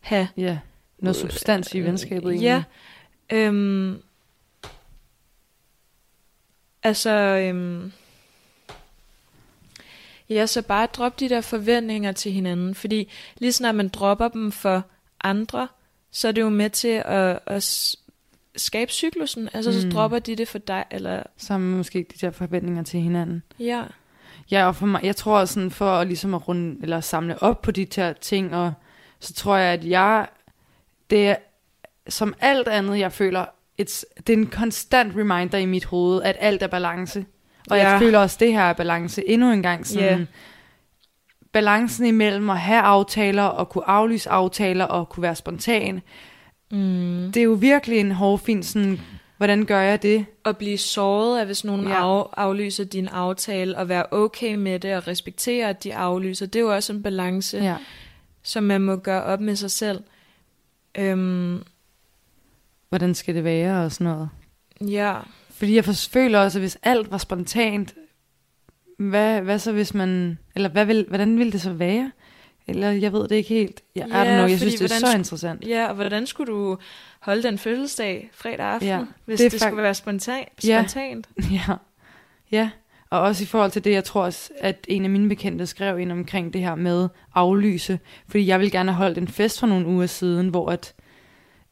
have 0.00 0.28
Ja. 0.36 0.58
Noget 0.98 1.16
substans 1.16 1.74
i 1.74 1.80
venskabet 1.80 2.30
egentlig. 2.32 2.40
Ja. 2.42 2.62
Øhm, 3.36 3.96
altså, 6.82 7.10
øhm, 7.10 7.92
ja, 10.28 10.46
så 10.46 10.62
bare 10.62 10.86
drop 10.86 11.20
de 11.20 11.28
der 11.28 11.40
forventninger 11.40 12.12
til 12.12 12.32
hinanden, 12.32 12.74
fordi 12.74 13.10
lige 13.38 13.52
snart 13.52 13.74
man 13.74 13.88
dropper 13.88 14.28
dem 14.28 14.52
for 14.52 14.82
andre, 15.24 15.68
så 16.10 16.28
er 16.28 16.32
det 16.32 16.40
jo 16.42 16.48
med 16.48 16.70
til 16.70 17.02
at, 17.04 17.38
at 17.46 17.96
skabe 18.56 18.92
cyklusen. 18.92 19.48
Altså, 19.52 19.70
mm. 19.70 19.76
så 19.76 19.88
dropper 19.88 20.18
de 20.18 20.36
det 20.36 20.48
for 20.48 20.58
dig, 20.58 20.84
eller 20.90 21.22
Sammen 21.36 21.76
måske 21.76 21.98
de 21.98 22.26
der 22.26 22.30
forventninger 22.30 22.82
til 22.82 23.00
hinanden. 23.00 23.42
ja, 23.58 23.82
Ja, 24.50 24.66
og 24.66 24.76
for 24.76 24.86
mig, 24.86 25.04
jeg 25.04 25.16
tror 25.16 25.44
sådan 25.44 25.70
for 25.70 25.90
at 25.90 26.06
ligesom 26.06 26.34
at 26.34 26.48
runde, 26.48 26.76
eller 26.82 27.00
samle 27.00 27.42
op 27.42 27.62
på 27.62 27.70
de 27.70 27.86
her 27.96 28.12
ting, 28.12 28.54
og 28.54 28.72
så 29.20 29.34
tror 29.34 29.56
jeg, 29.56 29.72
at 29.72 29.84
jeg, 29.84 30.28
det 31.10 31.28
er 31.28 31.36
som 32.08 32.34
alt 32.40 32.68
andet, 32.68 32.98
jeg 32.98 33.12
føler, 33.12 33.46
it's, 33.80 34.04
det 34.26 34.32
er 34.32 34.36
en 34.36 34.46
konstant 34.46 35.16
reminder 35.16 35.58
i 35.58 35.66
mit 35.66 35.84
hoved, 35.84 36.22
at 36.22 36.36
alt 36.40 36.62
er 36.62 36.66
balance. 36.66 37.24
Og 37.70 37.76
ja. 37.76 37.88
Jeg 37.88 37.98
føler 38.00 38.18
også, 38.18 38.36
at 38.36 38.40
det 38.40 38.52
her 38.52 38.62
er 38.62 38.72
balance 38.72 39.28
endnu 39.28 39.52
en 39.52 39.62
gang. 39.62 39.86
Sådan, 39.86 40.18
Ja. 40.18 40.24
Balancen 41.52 42.06
imellem 42.06 42.50
at 42.50 42.58
have 42.60 42.80
aftaler, 42.80 43.42
og 43.42 43.68
kunne 43.68 43.88
aflyse 43.88 44.30
aftaler, 44.30 44.84
og 44.84 45.08
kunne 45.08 45.22
være 45.22 45.34
spontan. 45.34 46.02
mm. 46.70 47.30
Det 47.34 47.36
er 47.40 47.44
jo 47.44 47.52
virkelig 47.52 47.98
en 47.98 48.12
hårfin 48.12 48.62
sådan, 48.62 49.00
hvordan 49.36 49.64
gør 49.64 49.80
jeg 49.80 50.02
det? 50.02 50.26
at 50.44 50.56
blive 50.56 50.78
såret 50.78 51.40
af, 51.40 51.46
hvis 51.46 51.64
nogen 51.64 51.86
ja. 51.88 52.18
af, 52.20 52.24
aflyser 52.36 52.84
din 52.84 53.08
aftale, 53.08 53.78
og 53.78 53.88
være 53.88 54.06
okay 54.10 54.54
med 54.54 54.78
det, 54.78 54.96
og 54.96 55.08
respektere, 55.08 55.68
at 55.68 55.84
de 55.84 55.94
aflyser. 55.94 56.46
Det 56.46 56.56
er 56.56 56.62
jo 56.62 56.74
også 56.74 56.92
en 56.92 57.02
balance. 57.02 57.58
Ja. 57.58 57.76
som 58.42 58.64
man 58.64 58.80
må 58.80 58.96
gøre 58.96 59.22
op 59.22 59.40
med 59.40 59.56
sig 59.56 59.70
selv. 59.70 60.02
Øhm, 60.98 61.62
Hvordan 62.92 63.14
skal 63.14 63.34
det 63.34 63.44
være 63.44 63.84
og 63.84 63.92
sådan 63.92 64.04
noget. 64.04 64.28
ja, 64.80 65.14
Fordi 65.50 65.74
jeg 65.76 65.84
føler 65.84 66.38
også, 66.38 66.58
at 66.58 66.62
hvis 66.62 66.78
alt 66.82 67.10
var 67.10 67.18
spontant, 67.18 67.94
hvad, 68.98 69.40
hvad 69.40 69.58
så 69.58 69.72
hvis 69.72 69.94
man, 69.94 70.38
eller 70.54 70.68
hvad 70.68 70.84
vil, 70.84 71.04
hvordan 71.08 71.38
ville 71.38 71.52
det 71.52 71.60
så 71.60 71.72
være? 71.72 72.12
Eller 72.68 72.90
jeg 72.90 73.12
ved 73.12 73.28
det 73.28 73.32
ikke 73.36 73.48
helt. 73.48 73.80
Jeg, 73.96 74.06
ja, 74.08 74.18
Ja, 74.18 74.24
know, 74.36 74.46
jeg 74.48 74.58
synes, 74.58 74.74
det 74.74 74.92
er 74.92 75.06
så 75.06 75.16
interessant. 75.16 75.66
ja, 75.66 75.88
og 75.88 75.94
hvordan 75.94 76.26
skulle 76.26 76.52
du 76.52 76.78
holde 77.20 77.42
den 77.42 77.58
fødselsdag 77.58 78.30
fredag 78.32 78.66
aften, 78.66 78.88
Ja, 78.88 79.00
hvis 79.24 79.38
det 79.38 79.44
det, 79.44 79.52
det 79.52 79.60
fakt- 79.60 79.70
skulle 79.70 79.82
være 79.82 79.94
spontan, 79.94 80.44
Ja. 80.66 80.82
spontant? 80.86 81.28
Ja. 81.52 81.74
ja, 82.52 82.70
og 83.10 83.20
også 83.20 83.42
i 83.42 83.46
forhold 83.46 83.70
til 83.70 83.84
det, 83.84 83.92
jeg 83.92 84.04
tror 84.04 84.24
også, 84.24 84.50
at 84.60 84.84
en 84.88 85.04
af 85.04 85.10
mine 85.10 85.28
bekendte 85.28 85.66
skrev 85.66 85.98
ind 85.98 86.12
omkring 86.12 86.52
det 86.52 86.60
her 86.60 86.74
med 86.74 87.08
aflyse, 87.34 87.98
fordi 88.28 88.46
jeg 88.46 88.58
ville 88.60 88.70
gerne 88.70 88.92
have 88.92 88.96
holdt 89.04 89.18
en 89.18 89.28
fest 89.28 89.60
for 89.60 89.66
nogle 89.66 89.86
uger 89.86 90.06
siden, 90.06 90.48
hvor 90.48 90.70
at 90.70 90.94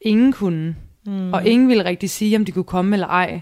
ingen 0.01 0.33
kunne, 0.33 0.75
Mm. 1.05 1.33
og 1.33 1.47
ingen 1.47 1.67
ville 1.67 1.85
rigtig 1.85 2.09
sige, 2.09 2.35
om 2.35 2.45
de 2.45 2.51
kunne 2.51 2.63
komme 2.63 2.95
eller 2.95 3.07
ej. 3.07 3.41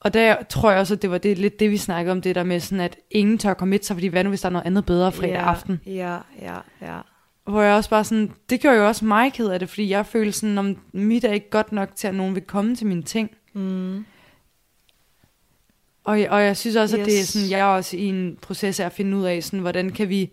Og 0.00 0.14
der 0.14 0.42
tror 0.42 0.70
jeg 0.70 0.80
også, 0.80 0.94
at 0.94 1.02
det 1.02 1.10
var 1.10 1.18
det, 1.18 1.38
lidt 1.38 1.60
det, 1.60 1.70
vi 1.70 1.76
snakkede 1.76 2.12
om, 2.12 2.22
det 2.22 2.34
der 2.34 2.44
med 2.44 2.60
sådan, 2.60 2.80
at 2.80 2.96
ingen 3.10 3.38
tør 3.38 3.54
komme 3.54 3.78
sig, 3.82 3.96
fordi 3.96 4.06
hvad 4.06 4.24
nu, 4.24 4.28
hvis 4.30 4.40
der 4.40 4.48
er 4.48 4.52
noget 4.52 4.66
andet 4.66 4.86
bedre 4.86 5.12
fredag 5.12 5.32
ja, 5.32 5.50
aften? 5.50 5.80
Ja, 5.86 6.18
ja, 6.42 6.56
ja. 6.82 6.98
Hvor 7.46 7.62
jeg 7.62 7.74
også 7.76 7.90
bare 7.90 8.04
sådan, 8.04 8.32
det 8.50 8.60
gjorde 8.60 8.76
jo 8.76 8.86
også 8.86 9.04
mig 9.04 9.32
ked 9.32 9.48
af 9.48 9.58
det, 9.58 9.68
fordi 9.68 9.88
jeg 9.88 10.06
følte 10.06 10.32
sådan, 10.32 10.58
om 10.58 10.78
mit 10.92 11.24
er 11.24 11.32
ikke 11.32 11.50
godt 11.50 11.72
nok 11.72 11.88
til, 11.96 12.08
at 12.08 12.14
nogen 12.14 12.34
vil 12.34 12.42
komme 12.42 12.76
til 12.76 12.86
mine 12.86 13.02
ting. 13.02 13.30
Mm. 13.52 14.04
Og, 16.04 16.18
og 16.30 16.42
jeg 16.42 16.56
synes 16.56 16.76
også, 16.76 16.96
yes. 16.96 17.00
at 17.00 17.06
det 17.06 17.20
er 17.20 17.24
sådan, 17.24 17.50
jeg 17.50 17.60
er 17.60 17.64
også 17.64 17.96
i 17.96 18.04
en 18.04 18.38
proces 18.42 18.80
af 18.80 18.86
at 18.86 18.92
finde 18.92 19.16
ud 19.16 19.24
af, 19.24 19.42
sådan, 19.42 19.60
hvordan 19.60 19.90
kan 19.90 20.08
vi, 20.08 20.30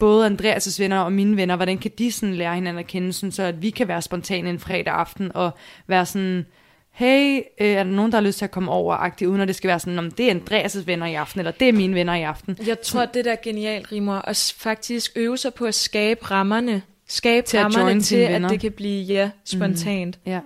både 0.00 0.26
Andreas' 0.26 0.82
venner 0.82 0.98
og 0.98 1.12
mine 1.12 1.36
venner, 1.36 1.56
hvordan 1.56 1.78
kan 1.78 1.90
de 1.98 2.12
sådan 2.12 2.34
lære 2.34 2.54
hinanden 2.54 2.78
at 2.78 2.86
kende, 2.86 3.12
sådan, 3.12 3.32
så 3.32 3.42
at 3.42 3.62
vi 3.62 3.70
kan 3.70 3.88
være 3.88 4.02
spontane 4.02 4.50
en 4.50 4.58
fredag 4.58 4.94
aften, 4.94 5.30
og 5.34 5.50
være 5.86 6.06
sådan, 6.06 6.46
hey, 6.90 7.40
øh, 7.60 7.66
er 7.66 7.84
der 7.84 7.90
nogen, 7.90 8.12
der 8.12 8.18
har 8.18 8.22
lyst 8.22 8.38
til 8.38 8.44
at 8.44 8.50
komme 8.50 8.70
over, 8.70 8.94
agtigt, 8.94 9.28
uden 9.28 9.40
at 9.40 9.48
det 9.48 9.56
skal 9.56 9.68
være 9.68 9.80
sådan, 9.80 9.98
om 9.98 10.10
det 10.10 10.30
er 10.30 10.34
Andreas' 10.34 10.86
venner 10.86 11.06
i 11.06 11.14
aften, 11.14 11.40
eller 11.40 11.52
det 11.52 11.68
er 11.68 11.72
mine 11.72 11.94
venner 11.94 12.14
i 12.14 12.22
aften. 12.22 12.58
Jeg 12.66 12.80
tror, 12.80 13.04
det 13.04 13.24
der 13.24 13.32
er 13.32 13.36
genialt, 13.42 13.92
Rimor, 13.92 14.14
at 14.14 14.54
faktisk 14.58 15.12
øve 15.16 15.38
sig 15.38 15.54
på 15.54 15.64
at 15.64 15.74
skabe 15.74 16.30
rammerne. 16.30 16.82
Skabe 17.08 17.46
Til 17.46 17.56
at 17.56 17.64
rammerne 17.64 17.84
join 17.84 18.00
til, 18.00 18.16
at 18.16 18.42
det 18.42 18.60
kan 18.60 18.72
blive 18.72 19.02
ja, 19.02 19.30
spontant. 19.44 20.18
Mm. 20.24 20.32
Ja. 20.32 20.40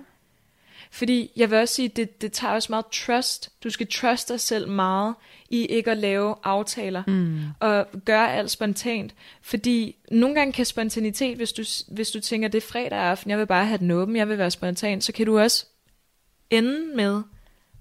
Fordi 0.95 1.31
jeg 1.35 1.51
vil 1.51 1.57
også 1.59 1.73
sige, 1.75 1.87
det, 1.87 2.21
det 2.21 2.31
tager 2.31 2.53
også 2.53 2.71
meget 2.71 2.85
trust. 2.91 3.49
Du 3.63 3.69
skal 3.69 3.87
trust 3.87 4.29
dig 4.29 4.39
selv 4.39 4.67
meget 4.69 5.15
i 5.49 5.65
ikke 5.65 5.91
at 5.91 5.97
lave 5.97 6.35
aftaler 6.43 7.03
Mm. 7.07 7.39
og 7.59 7.87
gøre 8.05 8.33
alt 8.33 8.51
spontant. 8.51 9.15
Fordi 9.41 9.95
nogle 10.11 10.35
gange 10.35 10.53
kan 10.53 10.65
spontanitet, 10.65 11.37
hvis 11.37 11.53
du, 11.53 11.63
hvis 11.87 12.11
du 12.11 12.19
tænker, 12.19 12.47
det 12.47 12.63
er 12.63 12.67
fredag 12.67 12.99
aften, 12.99 13.29
jeg 13.31 13.39
vil 13.39 13.45
bare 13.47 13.65
have 13.65 13.77
den 13.77 13.91
åben, 13.91 14.15
jeg 14.15 14.29
vil 14.29 14.37
være 14.37 14.51
spontan, 14.51 15.01
så 15.01 15.11
kan 15.13 15.25
du 15.25 15.39
også 15.39 15.65
ende 16.49 16.95
med 16.95 17.21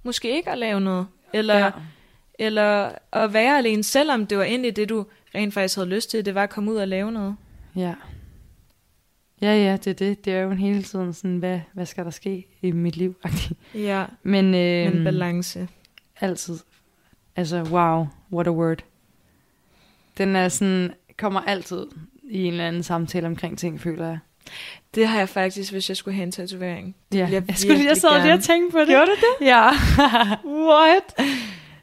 måske 0.02 0.36
ikke 0.36 0.50
at 0.50 0.58
lave 0.58 0.80
noget. 0.80 1.06
Eller, 1.32 1.58
Ja. 1.58 1.70
eller 2.38 2.92
at 3.12 3.32
være 3.32 3.58
alene, 3.58 3.82
selvom 3.82 4.26
det 4.26 4.38
var 4.38 4.44
egentlig 4.44 4.76
det, 4.76 4.88
du 4.88 5.06
rent 5.34 5.54
faktisk 5.54 5.76
havde 5.76 5.88
lyst 5.88 6.10
til, 6.10 6.24
det 6.24 6.34
var 6.34 6.42
at 6.42 6.50
komme 6.50 6.72
ud 6.72 6.76
og 6.76 6.88
lave 6.88 7.12
noget. 7.12 7.36
Ja. 7.76 7.94
Ja, 9.42 9.54
ja, 9.54 9.72
det 9.72 9.86
er 9.86 9.94
det. 9.94 10.24
Det 10.24 10.32
er 10.32 10.40
jo 10.40 10.50
en 10.50 10.58
hele 10.58 10.82
tiden 10.82 11.12
sådan, 11.12 11.36
hvad, 11.36 11.60
hvad 11.72 11.86
skal 11.86 12.04
der 12.04 12.10
ske 12.10 12.46
i 12.62 12.72
mit 12.72 12.96
liv? 12.96 13.14
Ja, 13.74 14.04
Men, 14.22 14.54
øh, 14.54 14.94
men 14.94 15.04
balance. 15.04 15.68
altid. 16.20 16.58
Altså, 17.36 17.62
wow, 17.62 18.06
what 18.32 18.46
a 18.46 18.50
word. 18.50 18.78
Den 20.18 20.36
er 20.36 20.48
sådan, 20.48 20.92
kommer 21.16 21.40
altid 21.40 21.86
i 22.30 22.44
en 22.44 22.52
eller 22.52 22.68
anden 22.68 22.82
samtale 22.82 23.26
omkring 23.26 23.58
ting, 23.58 23.80
føler 23.80 24.06
jeg. 24.06 24.18
Det 24.94 25.08
har 25.08 25.18
jeg 25.18 25.28
faktisk, 25.28 25.72
hvis 25.72 25.88
jeg 25.88 25.96
skulle 25.96 26.14
have 26.14 26.22
en 26.22 26.32
tatovering. 26.32 26.94
Det 27.12 27.18
Ja. 27.18 27.28
jeg, 27.30 27.42
Jeg, 27.48 27.56
skulle, 27.56 27.76
lige- 27.76 27.88
jeg 27.88 27.96
sad 27.96 28.10
lige 28.10 28.18
gerne. 28.22 28.32
og 28.34 28.42
tænkte 28.42 28.72
på 28.72 28.78
det. 28.80 28.88
Gjorde 28.88 29.06
du 29.06 29.14
det? 29.40 29.46
Ja. 29.46 29.70
What? 30.70 31.28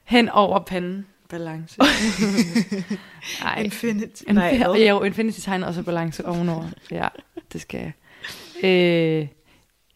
Hen 0.04 0.30
over 0.30 0.60
panden. 0.60 1.06
Balance. 1.32 1.78
Nej. 3.44 3.62
Infinity. 3.64 4.24
En, 4.28 4.36
Nej, 4.36 4.58
ja, 4.60 4.90
jo, 4.90 5.04
Infinity 5.04 5.40
tegn 5.40 5.64
og 5.64 5.74
så 5.74 5.84
balance 5.84 6.26
ovenover. 6.26 6.68
Ja, 6.92 7.08
det 7.54 7.62
skal 7.62 7.80
jeg. 7.80 7.94
Øh, 8.70 9.28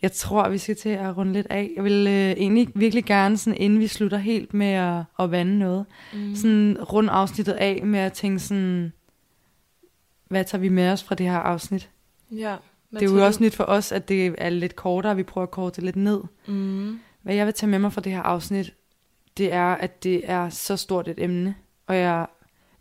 jeg 0.01 0.11
tror, 0.11 0.49
vi 0.49 0.57
skal 0.57 0.75
til 0.75 0.89
at 0.89 1.17
runde 1.17 1.33
lidt 1.33 1.47
af. 1.49 1.71
Jeg 1.75 1.83
vil 1.83 2.07
øh, 2.07 2.31
egentlig 2.31 2.67
virkelig 2.75 3.05
gerne, 3.05 3.37
sådan, 3.37 3.57
inden 3.61 3.79
vi 3.79 3.87
slutter 3.87 4.17
helt 4.17 4.53
med 4.53 4.67
at, 4.67 5.03
at 5.19 5.31
vande 5.31 5.59
noget, 5.59 5.85
Mm. 6.13 6.35
sådan 6.35 6.77
runde 6.91 7.09
afsnittet 7.11 7.53
af 7.53 7.81
med 7.85 7.99
at 7.99 8.13
tænke 8.13 8.39
sådan, 8.39 8.91
hvad 10.27 10.43
tager 10.43 10.61
vi 10.61 10.69
med 10.69 10.89
os 10.91 11.03
fra 11.03 11.15
det 11.15 11.25
her 11.25 11.37
afsnit? 11.37 11.89
Ja. 12.31 12.55
Det 12.93 13.01
er 13.01 13.05
jo 13.15 13.25
også 13.25 13.43
nyt 13.43 13.55
for 13.55 13.63
os, 13.63 13.91
at 13.91 14.09
det 14.09 14.35
er 14.37 14.49
lidt 14.49 14.75
kortere, 14.75 15.15
vi 15.15 15.23
prøver 15.23 15.47
at 15.47 15.51
korte 15.51 15.75
det 15.75 15.83
lidt 15.83 15.95
ned. 15.95 16.21
Mm. 16.47 16.99
Hvad 17.21 17.35
jeg 17.35 17.45
vil 17.45 17.53
tage 17.53 17.69
med 17.69 17.79
mig 17.79 17.93
fra 17.93 18.01
det 18.01 18.11
her 18.11 18.21
afsnit, 18.21 18.73
det 19.37 19.53
er, 19.53 19.65
at 19.65 20.03
det 20.03 20.21
er 20.23 20.49
så 20.49 20.77
stort 20.77 21.07
et 21.07 21.23
emne, 21.23 21.55
og 21.87 21.95
jeg 21.95 22.25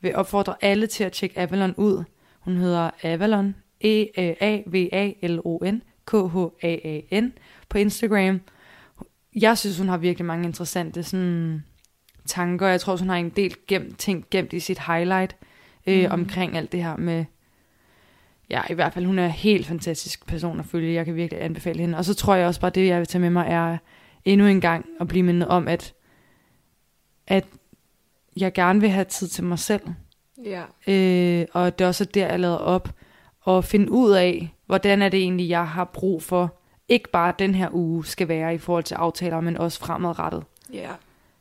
vil 0.00 0.16
opfordre 0.16 0.54
alle 0.60 0.86
til 0.86 1.04
at 1.04 1.12
tjekke 1.12 1.38
Avalon 1.38 1.74
ud. 1.76 2.04
Hun 2.40 2.56
hedder 2.56 2.90
Avalon, 3.02 3.54
E-A-V-A-L-O-N, 3.80 5.82
K-H-A-A-N, 6.06 7.32
på 7.68 7.78
Instagram. 7.78 8.40
Jeg 9.36 9.58
synes, 9.58 9.78
hun 9.78 9.88
har 9.88 9.96
virkelig 9.96 10.26
mange 10.26 10.46
interessante 10.46 11.02
sådan, 11.02 11.62
tanker. 12.26 12.66
Jeg 12.66 12.80
tror 12.80 12.92
også, 12.92 13.04
hun 13.04 13.10
har 13.10 13.16
en 13.16 13.28
del 13.28 13.54
gemt, 13.68 13.98
ting 13.98 14.24
gemt 14.30 14.52
i 14.52 14.60
sit 14.60 14.78
highlight 14.86 15.36
øh, 15.86 16.04
mm. 16.04 16.12
omkring 16.12 16.56
alt 16.56 16.72
det 16.72 16.82
her 16.82 16.96
med... 16.96 17.24
Ja, 18.50 18.60
i 18.70 18.74
hvert 18.74 18.94
fald, 18.94 19.04
hun 19.04 19.18
er 19.18 19.24
en 19.24 19.30
helt 19.30 19.66
fantastisk 19.66 20.26
person 20.26 20.60
at 20.60 20.66
følge. 20.66 20.94
Jeg 20.94 21.04
kan 21.04 21.16
virkelig 21.16 21.42
anbefale 21.42 21.80
hende. 21.80 21.98
Og 21.98 22.04
så 22.04 22.14
tror 22.14 22.34
jeg 22.34 22.46
også 22.46 22.60
bare, 22.60 22.70
det 22.70 22.86
jeg 22.86 22.98
vil 22.98 23.06
tage 23.06 23.20
med 23.20 23.30
mig 23.30 23.46
er 23.48 23.78
endnu 24.24 24.46
en 24.46 24.60
gang 24.60 24.86
at 25.00 25.08
blive 25.08 25.22
mindet 25.22 25.48
om, 25.48 25.68
at, 25.68 25.94
at 27.26 27.44
jeg 28.36 28.52
gerne 28.52 28.80
vil 28.80 28.90
have 28.90 29.04
tid 29.04 29.28
til 29.28 29.44
mig 29.44 29.58
selv. 29.58 29.82
Ja. 30.44 30.62
Øh, 30.86 31.46
og 31.52 31.78
det 31.78 31.84
er 31.84 31.88
også 31.88 32.04
der, 32.04 32.26
jeg 32.26 32.40
lader 32.40 32.56
op. 32.56 32.88
Og 33.40 33.64
finde 33.64 33.90
ud 33.90 34.12
af, 34.12 34.54
hvordan 34.66 35.02
er 35.02 35.08
det 35.08 35.20
egentlig, 35.20 35.48
jeg 35.48 35.68
har 35.68 35.84
brug 35.84 36.22
for. 36.22 36.54
Ikke 36.88 37.10
bare 37.10 37.34
den 37.38 37.54
her 37.54 37.68
uge 37.72 38.04
skal 38.04 38.28
være 38.28 38.54
i 38.54 38.58
forhold 38.58 38.84
til 38.84 38.94
aftaler, 38.94 39.40
men 39.40 39.56
også 39.56 39.80
fremadrettet. 39.80 40.42
Ja. 40.72 40.90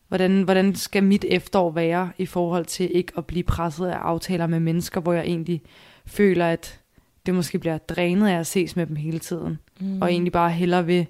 Hvordan, 0.07 0.41
hvordan 0.43 0.75
skal 0.75 1.03
mit 1.03 1.25
efterår 1.27 1.71
være 1.71 2.11
i 2.17 2.25
forhold 2.25 2.65
til 2.65 2.95
ikke 2.95 3.13
at 3.17 3.25
blive 3.25 3.43
presset 3.43 3.86
af 3.86 3.97
aftaler 3.97 4.47
med 4.47 4.59
mennesker, 4.59 5.01
hvor 5.01 5.13
jeg 5.13 5.23
egentlig 5.23 5.61
føler, 6.05 6.47
at 6.47 6.79
det 7.25 7.34
måske 7.34 7.59
bliver 7.59 7.77
drænet 7.77 8.27
af 8.27 8.39
at 8.39 8.47
ses 8.47 8.75
med 8.75 8.86
dem 8.86 8.95
hele 8.95 9.19
tiden. 9.19 9.59
Mm. 9.79 10.01
Og 10.01 10.11
egentlig 10.11 10.31
bare 10.31 10.51
hellere 10.51 10.86
vil 10.86 11.07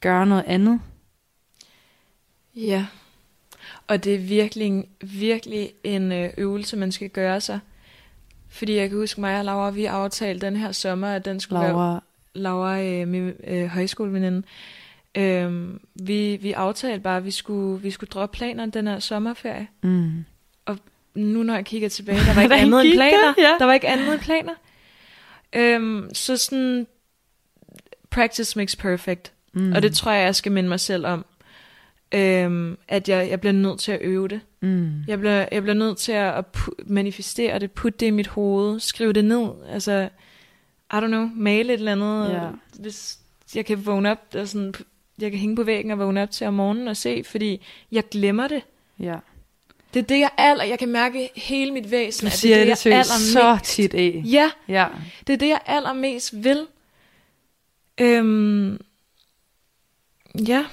gøre 0.00 0.26
noget 0.26 0.44
andet. 0.46 0.80
Ja. 2.56 2.86
Og 3.86 4.04
det 4.04 4.14
er 4.14 4.18
virkelig, 4.18 4.84
virkelig 5.00 5.70
en 5.84 6.12
øh, 6.12 6.30
øvelse, 6.38 6.76
man 6.76 6.92
skal 6.92 7.08
gøre 7.10 7.40
sig. 7.40 7.58
Fordi 8.48 8.74
jeg 8.76 8.88
kan 8.88 8.98
huske 8.98 9.20
mig 9.20 9.38
og 9.38 9.44
Laura, 9.44 9.70
vi 9.70 9.84
aftalte 9.84 10.46
den 10.46 10.56
her 10.56 10.72
sommer, 10.72 11.08
at 11.08 11.24
den 11.24 11.40
skulle 11.40 11.60
være 11.60 11.72
Laura, 11.72 12.02
Laura, 12.34 12.82
øh, 12.82 13.08
min 13.08 13.32
øh, 13.46 13.66
højskoleveninde, 13.66 14.42
øh, 15.14 15.70
vi, 15.94 16.36
vi 16.36 16.52
aftalte 16.52 17.00
bare, 17.00 17.16
at 17.16 17.24
vi 17.24 17.30
skulle, 17.30 17.82
vi 17.82 17.90
skulle 17.90 18.10
droppe 18.10 18.36
planerne 18.36 18.72
den 18.72 18.86
her 18.86 18.98
sommerferie. 18.98 19.68
mm, 19.82 20.24
Nu 21.14 21.42
når 21.42 21.54
jeg 21.54 21.64
kigger 21.64 21.88
tilbage, 21.88 22.18
der 22.18 22.34
var 22.34 22.42
ikke 22.46 22.54
andet 22.54 22.84
end 22.86 22.92
planer. 22.94 23.34
det? 23.36 23.42
Ja. 23.42 23.56
Der 23.58 23.64
var 23.64 23.72
ikke 23.72 23.88
andet 23.88 24.12
end 24.12 24.20
planer. 24.20 24.52
Øhm, 25.52 26.08
så 26.14 26.36
sådan, 26.36 26.86
practice 28.10 28.58
makes 28.58 28.76
perfect. 28.76 29.32
mm, 29.52 29.72
Og 29.72 29.82
det 29.82 29.94
tror 29.94 30.12
jeg, 30.12 30.24
jeg 30.24 30.34
skal 30.34 30.52
minde 30.52 30.68
mig 30.68 30.80
selv 30.80 31.06
om. 31.06 31.24
Øhm, 32.14 32.78
at 32.88 33.08
jeg, 33.08 33.30
jeg 33.30 33.40
bliver 33.40 33.52
nødt 33.52 33.80
til 33.80 33.92
at 33.92 33.98
øve 34.02 34.28
det. 34.28 34.40
mm, 34.60 35.02
Jeg 35.08 35.18
bliver, 35.18 35.48
jeg 35.52 35.62
bliver 35.62 35.74
nødt 35.74 35.98
til 35.98 36.12
at, 36.12 36.44
pu- 36.56 36.84
manifestere 36.86 37.58
det, 37.58 37.72
putte 37.72 37.98
det 37.98 38.06
i 38.06 38.10
mit 38.10 38.26
hoved, 38.26 38.80
skrive 38.80 39.12
det 39.12 39.24
ned. 39.24 39.48
Altså, 39.68 40.08
I 40.92 40.96
don't 40.96 41.06
know, 41.06 41.30
male 41.34 41.72
et 41.72 41.78
eller 41.78 41.92
andet. 41.92 42.32
Ja. 42.32 42.48
Hvis 42.80 43.18
jeg 43.54 43.66
kan 43.66 43.86
vågne 43.86 44.10
op, 44.10 44.18
og 44.34 44.48
sådan, 44.48 44.74
jeg 45.20 45.30
kan 45.30 45.40
hænge 45.40 45.56
på 45.56 45.62
væggen 45.62 45.90
og 45.90 45.98
vågne 45.98 46.22
op 46.22 46.30
til 46.30 46.46
om 46.46 46.54
morgenen 46.54 46.88
og 46.88 46.96
se, 46.96 47.24
fordi 47.24 47.64
jeg 47.92 48.04
glemmer 48.10 48.48
det. 48.48 48.62
ja. 49.00 49.16
Det 49.94 50.00
er 50.00 50.06
det, 50.06 50.20
jeg 50.20 50.30
aller, 50.38 50.64
jeg 50.64 50.78
kan 50.78 50.88
mærke 50.88 51.30
hele 51.36 51.70
mit 51.72 51.90
væsen. 51.90 52.26
Du 52.28 52.32
siger 52.36 52.56
det, 52.56 52.66
det, 52.66 52.84
det 52.84 52.90
jeg 52.90 53.04
så 53.06 53.58
tit 53.64 53.94
af. 53.94 54.22
Ja, 54.24 54.50
Ja, 54.68 54.86
det 55.26 55.32
er 55.32 55.36
det, 55.36 55.48
jeg 55.48 55.60
allermest 55.66 56.44
vil. 56.44 56.66
Øhm, 58.00 58.78
ja. 60.48 60.64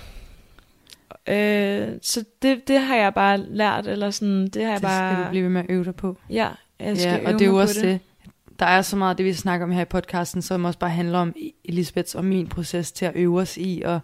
Øh, 1.28 1.88
så 2.02 2.24
det, 2.42 2.68
det 2.68 2.80
har 2.80 2.96
jeg 2.96 3.14
bare 3.14 3.38
lært, 3.38 3.88
eller 3.88 4.10
sådan, 4.10 4.48
det 4.48 4.64
har 4.64 4.72
jeg 4.72 4.78
det 4.78 4.82
bare... 4.82 5.14
skal 5.16 5.26
du 5.26 5.30
blive 5.30 5.44
ved 5.44 5.50
med 5.50 5.62
at 5.62 5.66
øve 5.70 5.86
dig 5.86 5.96
på. 5.96 6.18
Ja, 6.30 6.50
jeg 6.80 6.98
skal 6.98 7.10
Ja, 7.10 7.20
øve 7.20 7.28
og 7.28 7.34
det 7.34 7.42
er 7.42 7.46
jo 7.46 7.56
også 7.56 7.82
det. 7.82 8.00
Der 8.60 8.66
er 8.66 8.82
så 8.82 8.96
meget 8.96 9.10
af 9.10 9.18
det, 9.18 9.26
vi 9.26 9.34
snakker 9.34 9.66
om 9.66 9.72
her 9.72 9.82
i 9.82 9.86
podcasten, 9.86 10.42
som 10.42 10.66
også 10.66 10.80
bare 10.80 10.90
handler 10.90 11.20
om 11.20 11.36
Elisabeths 11.66 12.16
og 12.16 12.26
min 12.26 12.48
proces 12.48 12.92
til 12.92 13.06
at 13.06 13.12
øve 13.16 13.40
os 13.40 13.58
i 13.58 13.82
at, 13.82 14.00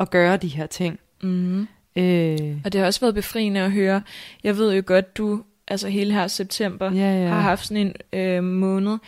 at 0.00 0.10
gøre 0.10 0.36
de 0.36 0.48
her 0.48 0.66
ting. 0.66 0.98
Mm. 1.22 1.60
Øh, 1.96 2.56
Og 2.64 2.72
det 2.72 2.74
har 2.74 2.86
også 2.86 3.00
været 3.00 3.14
befriende 3.14 3.60
at 3.60 3.72
høre. 3.72 4.02
Jeg 4.44 4.56
ved 4.56 4.74
jo 4.74 4.82
godt, 4.86 5.16
du 5.16 5.42
altså 5.68 5.88
hele 5.88 6.12
her 6.12 6.26
september 6.26 6.92
ja, 6.92 7.22
ja. 7.22 7.28
har 7.28 7.40
haft 7.40 7.66
sådan 7.66 7.94
en 8.12 8.18
øh, 8.20 8.44
måned, 8.44 8.98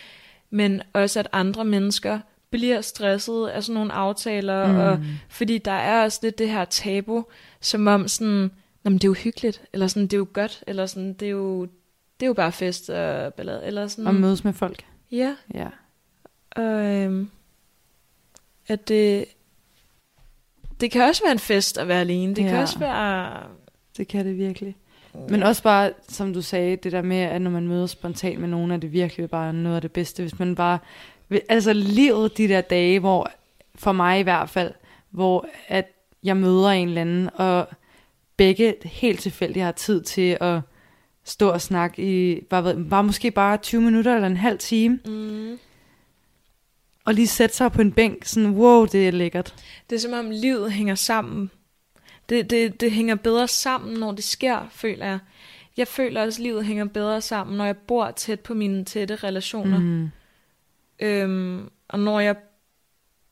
men 0.50 0.82
også 0.92 1.20
at 1.20 1.28
andre 1.32 1.64
mennesker 1.64 2.18
bliver 2.58 2.80
stresset 2.80 3.48
af 3.48 3.64
sådan 3.64 3.74
nogle 3.74 3.92
aftaler, 3.92 4.72
mm. 4.72 4.78
og 4.78 4.98
fordi 5.28 5.58
der 5.58 5.72
er 5.72 6.04
også 6.04 6.18
lidt 6.22 6.38
det 6.38 6.50
her 6.50 6.64
tabu, 6.64 7.24
som 7.60 7.86
om 7.86 8.08
sådan, 8.08 8.50
men 8.82 8.92
det 8.92 9.04
er 9.04 9.08
jo 9.08 9.14
hyggeligt, 9.14 9.62
eller 9.72 9.86
sådan, 9.86 10.02
det 10.02 10.12
er 10.12 10.18
jo 10.18 10.26
godt, 10.32 10.64
eller 10.66 10.86
sådan, 10.86 11.12
det 11.12 11.26
er 11.26 11.30
jo, 11.30 11.62
det 12.20 12.22
er 12.22 12.26
jo 12.26 12.32
bare 12.32 12.52
fest 12.52 12.90
og 12.90 13.34
ballade, 13.34 13.64
eller 13.64 13.86
sådan. 13.88 14.06
Og 14.06 14.14
mødes 14.14 14.44
med 14.44 14.52
folk. 14.52 14.84
Ja, 15.10 15.34
Ja. 15.54 15.68
og 16.50 16.84
øhm, 16.84 17.30
at 18.68 18.88
det, 18.88 19.24
det 20.80 20.90
kan 20.90 21.02
også 21.02 21.22
være 21.24 21.32
en 21.32 21.38
fest 21.38 21.78
at 21.78 21.88
være 21.88 22.00
alene, 22.00 22.34
det 22.34 22.42
ja. 22.44 22.48
kan 22.48 22.58
også 22.58 22.78
være... 22.78 23.42
Det 23.96 24.08
kan 24.08 24.26
det 24.26 24.38
virkelig. 24.38 24.76
Men 25.28 25.42
også 25.42 25.62
bare, 25.62 25.92
som 26.08 26.34
du 26.34 26.42
sagde, 26.42 26.76
det 26.76 26.92
der 26.92 27.02
med, 27.02 27.16
at 27.16 27.42
når 27.42 27.50
man 27.50 27.68
møder 27.68 27.86
spontant 27.86 28.40
med 28.40 28.48
nogen, 28.48 28.70
er 28.70 28.76
det 28.76 28.92
virkelig 28.92 29.30
bare 29.30 29.52
noget 29.52 29.76
af 29.76 29.82
det 29.82 29.92
bedste. 29.92 30.22
Hvis 30.22 30.38
man 30.38 30.54
bare... 30.54 30.78
Altså 31.48 31.72
livet 31.72 32.38
de 32.38 32.48
der 32.48 32.60
dage, 32.60 33.00
hvor, 33.00 33.30
for 33.74 33.92
mig 33.92 34.20
i 34.20 34.22
hvert 34.22 34.50
fald, 34.50 34.72
hvor 35.10 35.46
at 35.68 35.86
jeg 36.22 36.36
møder 36.36 36.68
en 36.68 36.88
eller 36.88 37.00
anden, 37.00 37.30
og 37.34 37.68
begge 38.36 38.74
helt 38.84 39.20
tilfældigt 39.20 39.64
har 39.64 39.72
tid 39.72 40.02
til 40.02 40.36
at 40.40 40.60
stå 41.24 41.48
og 41.50 41.60
snakke 41.60 42.02
i, 42.02 42.40
bare, 42.40 42.64
ved- 42.64 42.84
bare 42.90 43.04
måske 43.04 43.30
bare 43.30 43.56
20 43.56 43.80
minutter 43.80 44.14
eller 44.14 44.26
en 44.28 44.36
halv 44.36 44.58
time, 44.58 44.98
Mm. 45.06 45.58
og 47.04 47.14
lige 47.14 47.26
sætte 47.26 47.56
sig 47.56 47.72
på 47.72 47.80
en 47.80 47.92
bænk, 47.92 48.24
sådan, 48.24 48.50
wow, 48.50 48.84
det 48.86 49.08
er 49.08 49.12
lækkert. 49.12 49.54
Det 49.90 49.96
er 49.96 50.00
som 50.00 50.12
om 50.12 50.30
livet 50.30 50.72
hænger 50.72 50.94
sammen. 50.94 51.50
Det, 52.28 52.50
det, 52.50 52.80
det 52.80 52.90
hænger 52.90 53.14
bedre 53.14 53.48
sammen, 53.48 53.98
når 54.00 54.12
det 54.12 54.24
sker, 54.24 54.68
føler 54.70 55.06
jeg. 55.06 55.18
Jeg 55.76 55.88
føler 55.88 56.22
også, 56.22 56.38
at 56.40 56.42
livet 56.42 56.64
hænger 56.64 56.84
bedre 56.84 57.20
sammen, 57.20 57.56
når 57.56 57.64
jeg 57.64 57.76
bor 57.76 58.10
tæt 58.10 58.40
på 58.40 58.54
mine 58.54 58.84
tætte 58.84 59.16
relationer. 59.16 59.78
Mm. 59.78 60.08
Øhm, 61.00 61.70
og 61.88 62.00
når 62.00 62.20
jeg 62.20 62.36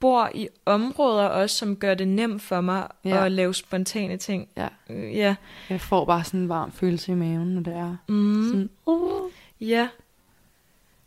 bor 0.00 0.30
i 0.34 0.48
områder 0.66 1.24
også, 1.24 1.56
som 1.56 1.76
gør 1.76 1.94
det 1.94 2.08
nemt 2.08 2.42
for 2.42 2.60
mig. 2.60 2.88
Ja. 3.04 3.24
at 3.24 3.32
lave 3.32 3.54
spontane 3.54 4.16
ting. 4.16 4.48
Ja. 4.56 4.68
Øh, 4.90 5.16
ja. 5.16 5.34
Jeg 5.70 5.80
får 5.80 6.04
bare 6.04 6.24
sådan 6.24 6.40
en 6.40 6.48
varm 6.48 6.72
følelse 6.72 7.12
i 7.12 7.14
maven, 7.14 7.48
når 7.54 7.62
det 7.62 7.74
er. 7.74 7.96
Mm. 8.08 8.48
Sådan, 8.48 8.70
uh. 8.86 9.30
Ja. 9.60 9.88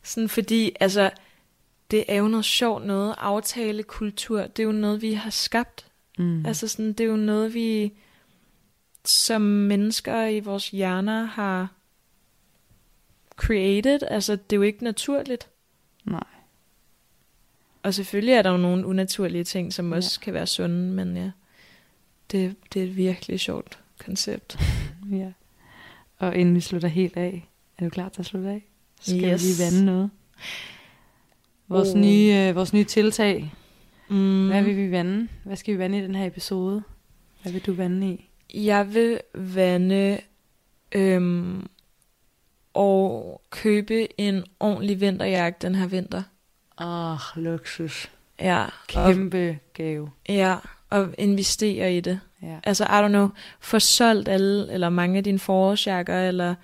Sådan 0.04 0.30
fordi, 0.30 0.72
altså, 0.80 1.12
det 1.92 2.04
er 2.08 2.16
jo 2.16 2.28
noget 2.28 2.46
sjovt 2.46 2.86
noget. 2.86 3.16
Aftalekultur, 3.18 4.42
det 4.42 4.60
er 4.60 4.68
jo 4.68 4.72
noget, 4.72 5.02
vi 5.02 5.14
har 5.14 5.30
skabt. 5.30 5.88
Mm. 6.18 6.46
Altså 6.46 6.68
sådan, 6.68 6.94
det 6.94 7.00
er 7.00 7.08
jo 7.08 7.16
noget, 7.16 7.54
vi 7.54 7.94
som 9.06 9.42
mennesker 9.42 10.26
i 10.26 10.40
vores 10.40 10.70
hjerner 10.70 11.24
har 11.24 11.68
created. 13.36 14.00
Altså, 14.08 14.36
det 14.36 14.54
er 14.54 14.58
jo 14.58 14.62
ikke 14.62 14.84
naturligt. 14.84 15.50
Nej. 16.06 16.24
Og 17.86 17.94
selvfølgelig 17.94 18.34
er 18.34 18.42
der 18.42 18.50
jo 18.52 18.58
nogle 18.58 18.86
unaturlige 18.86 19.44
ting, 19.44 19.74
som 19.74 19.90
Ja. 19.92 19.96
også 19.98 20.20
kan 20.20 20.34
være 20.34 20.48
sunde, 20.48 20.76
men 20.94 21.18
ja, 21.18 21.32
det, 22.32 22.56
det 22.74 22.82
er 22.82 22.86
et 22.86 22.96
virkelig 22.98 23.40
sjovt 23.40 23.80
koncept. 24.06 24.58
Ja. 25.12 25.32
Og 26.18 26.36
inden 26.36 26.56
vi 26.56 26.60
slutter 26.62 26.88
helt 26.88 27.18
af, 27.18 27.50
er 27.78 27.84
du 27.84 27.90
klar 27.90 28.10
til 28.10 28.22
at 28.22 28.26
slutte 28.26 28.50
af? 28.50 28.66
Så 29.02 29.12
skal 29.18 29.32
Yes. 29.34 29.44
vi 29.44 29.48
lige 29.48 29.64
vande 29.66 29.86
noget. 29.86 30.10
Vores, 31.68 31.90
Oh. 31.90 32.00
nye, 32.00 32.34
øh, 32.50 32.56
vores 32.56 32.74
nye 32.74 32.84
tiltag. 32.84 33.54
Mm. 34.10 34.48
Hvad 34.48 34.64
vil 34.64 34.78
vi 34.78 34.92
vande? 34.92 35.28
Hvad 35.44 35.56
skal 35.56 35.74
vi 35.74 35.80
vande 35.80 35.98
i 36.00 36.02
den 36.02 36.16
her 36.16 36.26
episode? 36.26 36.84
Hvad 37.42 37.52
vil 37.52 37.66
du 37.66 37.74
vande 37.74 38.08
i? 38.10 38.30
Jeg 38.54 38.94
vil 38.94 39.20
vande 39.36 40.20
øhm, 40.92 41.68
og 42.74 43.42
købe 43.50 44.22
en 44.22 44.44
ordentlig 44.60 45.02
vinterjakke 45.02 45.58
den 45.62 45.76
her 45.76 45.88
vinter. 45.88 46.24
Oh, 46.78 47.20
luksus. 47.36 48.12
Ja, 48.40 48.64
og, 48.96 49.14
Kæmpe 49.14 49.60
gave. 49.74 50.10
ja, 50.30 50.56
og 50.90 51.16
investere 51.18 51.98
i 51.98 52.00
det. 52.00 52.20
Ja. 52.42 52.58
Altså, 52.64 52.84
I 52.84 52.88
don't 52.88 53.08
know, 53.08 53.30
få 53.60 53.80
solgt 53.80 54.30
alle, 54.30 54.72
eller 54.72 54.90
mange 54.90 55.18
af 55.18 55.24
dine 55.24 55.40
forårsjakker, 55.40 56.28
eller 56.28 56.56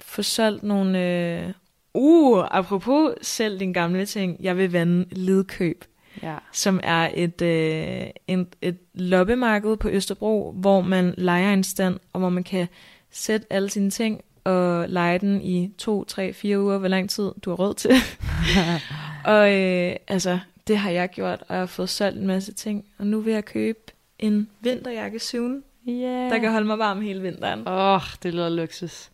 få 0.00 0.22
solgt 0.22 0.62
nogle... 0.62 1.04
Øh, 1.04 1.52
uh, 1.94 2.44
apropos 2.50 3.12
selv 3.22 3.60
din 3.60 3.72
gamle 3.72 4.06
ting, 4.06 4.36
jeg 4.40 4.56
vil 4.56 4.72
vande 4.72 5.06
Lidkøb, 5.10 5.84
ja. 6.22 6.36
som 6.52 6.80
er 6.82 7.10
et, 7.14 7.42
øh, 7.42 8.06
en, 8.26 8.48
et 8.62 8.78
loppemarked 8.94 9.76
på 9.76 9.88
Østerbro, 9.88 10.52
hvor 10.56 10.80
man 10.80 11.14
leger 11.18 11.52
en 11.52 11.64
stand, 11.64 11.98
og 12.12 12.20
hvor 12.20 12.28
man 12.28 12.44
kan 12.44 12.68
sætte 13.10 13.46
alle 13.50 13.70
sine 13.70 13.90
ting 13.90 14.20
og 14.44 14.88
lege 14.88 15.18
den 15.18 15.42
i 15.42 15.72
to, 15.78 16.04
tre, 16.04 16.32
fire 16.32 16.60
uger, 16.60 16.78
hvor 16.78 16.88
lang 16.88 17.10
tid 17.10 17.30
du 17.44 17.50
har 17.50 17.56
råd 17.56 17.74
til. 17.74 17.90
og 19.24 19.54
øh, 19.54 19.96
altså, 20.08 20.38
det 20.66 20.78
har 20.78 20.90
jeg 20.90 21.08
gjort, 21.08 21.40
og 21.48 21.54
jeg 21.54 21.58
har 21.58 21.66
fået 21.66 21.88
solgt 21.88 22.18
en 22.18 22.26
masse 22.26 22.52
ting, 22.52 22.84
og 22.98 23.06
nu 23.06 23.20
vil 23.20 23.32
jeg 23.32 23.44
købe 23.44 23.78
en 24.18 24.50
vinterjakke 24.60 25.18
soon, 25.18 25.62
Yeah. 25.88 26.30
der 26.30 26.38
kan 26.38 26.52
holde 26.52 26.66
mig 26.66 26.78
varm 26.78 27.00
hele 27.00 27.22
vinteren. 27.22 27.68
Åh, 27.68 27.94
oh, 27.94 28.00
det 28.22 28.34
lyder 28.34 28.48
luksus. 28.48 29.10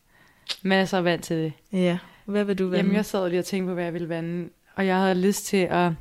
Masser 0.62 0.98
af 0.98 1.04
vand 1.04 1.22
til 1.22 1.36
det. 1.36 1.52
Ja, 1.72 1.98
hvad 2.24 2.44
vil 2.44 2.58
du 2.58 2.64
vende? 2.64 2.76
Jamen, 2.76 2.94
jeg 2.94 3.04
sad 3.04 3.28
lige 3.28 3.38
og 3.38 3.44
tænkte 3.44 3.70
på, 3.70 3.74
hvad 3.74 3.84
jeg 3.84 3.92
ville 3.92 4.08
vande. 4.08 4.48
Og 4.74 4.86
jeg 4.86 4.96
havde 4.96 5.14
lyst 5.14 5.46
til 5.46 5.56
at 5.70 5.92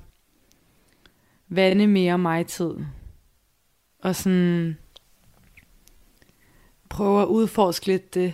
vande 1.48 1.88
mere 1.88 2.18
mig 2.18 2.48
tid. 2.48 2.74
Og 4.00 4.16
sådan 4.16 4.78
prøve 6.90 7.22
at 7.22 7.26
udforske 7.28 7.86
lidt 7.86 8.14
det. 8.14 8.34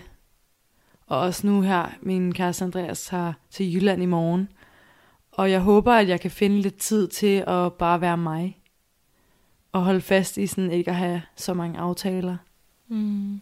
Og 1.07 1.19
også 1.19 1.47
nu 1.47 1.61
her, 1.61 1.87
min 2.01 2.33
kæreste 2.33 2.65
Andreas 2.65 3.05
tager 3.05 3.33
til 3.49 3.75
Jylland 3.75 4.03
i 4.03 4.05
morgen. 4.05 4.49
Og 5.39 5.51
jeg 5.51 5.59
håber, 5.59 5.93
at 5.93 6.07
jeg 6.07 6.21
kan 6.21 6.31
finde 6.31 6.61
lidt 6.61 6.77
tid 6.77 7.07
til 7.07 7.43
at 7.47 7.73
bare 7.73 8.01
være 8.01 8.17
mig. 8.17 8.57
Og 9.71 9.81
holde 9.81 10.01
fast 10.01 10.37
i 10.37 10.47
sådan 10.47 10.71
ikke 10.71 10.89
at 10.89 10.97
have 10.97 11.21
så 11.35 11.53
mange 11.53 11.79
aftaler. 11.79 12.37
Mm. 12.87 13.41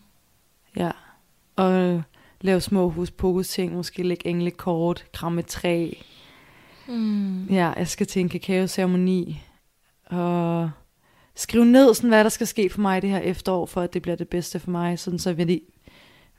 Ja. 0.75 0.91
Og 1.55 2.03
lave 2.41 2.61
små 2.61 2.89
hus 2.89 3.11
ting, 3.47 3.73
måske 3.73 4.03
lægge 4.03 4.27
englekort, 4.27 5.05
kramme 5.13 5.41
træ. 5.41 5.91
Mm. 6.87 7.45
Ja, 7.45 7.73
jeg 7.77 7.87
skal 7.87 8.07
til 8.07 8.19
en 8.19 8.29
kakaoceremoni. 8.29 9.43
Og 10.05 10.71
skrive 11.35 11.65
ned, 11.65 11.93
sådan, 11.93 12.09
hvad 12.09 12.23
der 12.23 12.29
skal 12.29 12.47
ske 12.47 12.69
for 12.69 12.81
mig 12.81 13.01
det 13.01 13.09
her 13.09 13.19
efterår, 13.19 13.65
for 13.65 13.81
at 13.81 13.93
det 13.93 14.01
bliver 14.01 14.15
det 14.15 14.29
bedste 14.29 14.59
for 14.59 14.71
mig. 14.71 14.99
Sådan, 14.99 15.19
så 15.19 15.35
jeg, 15.37 15.59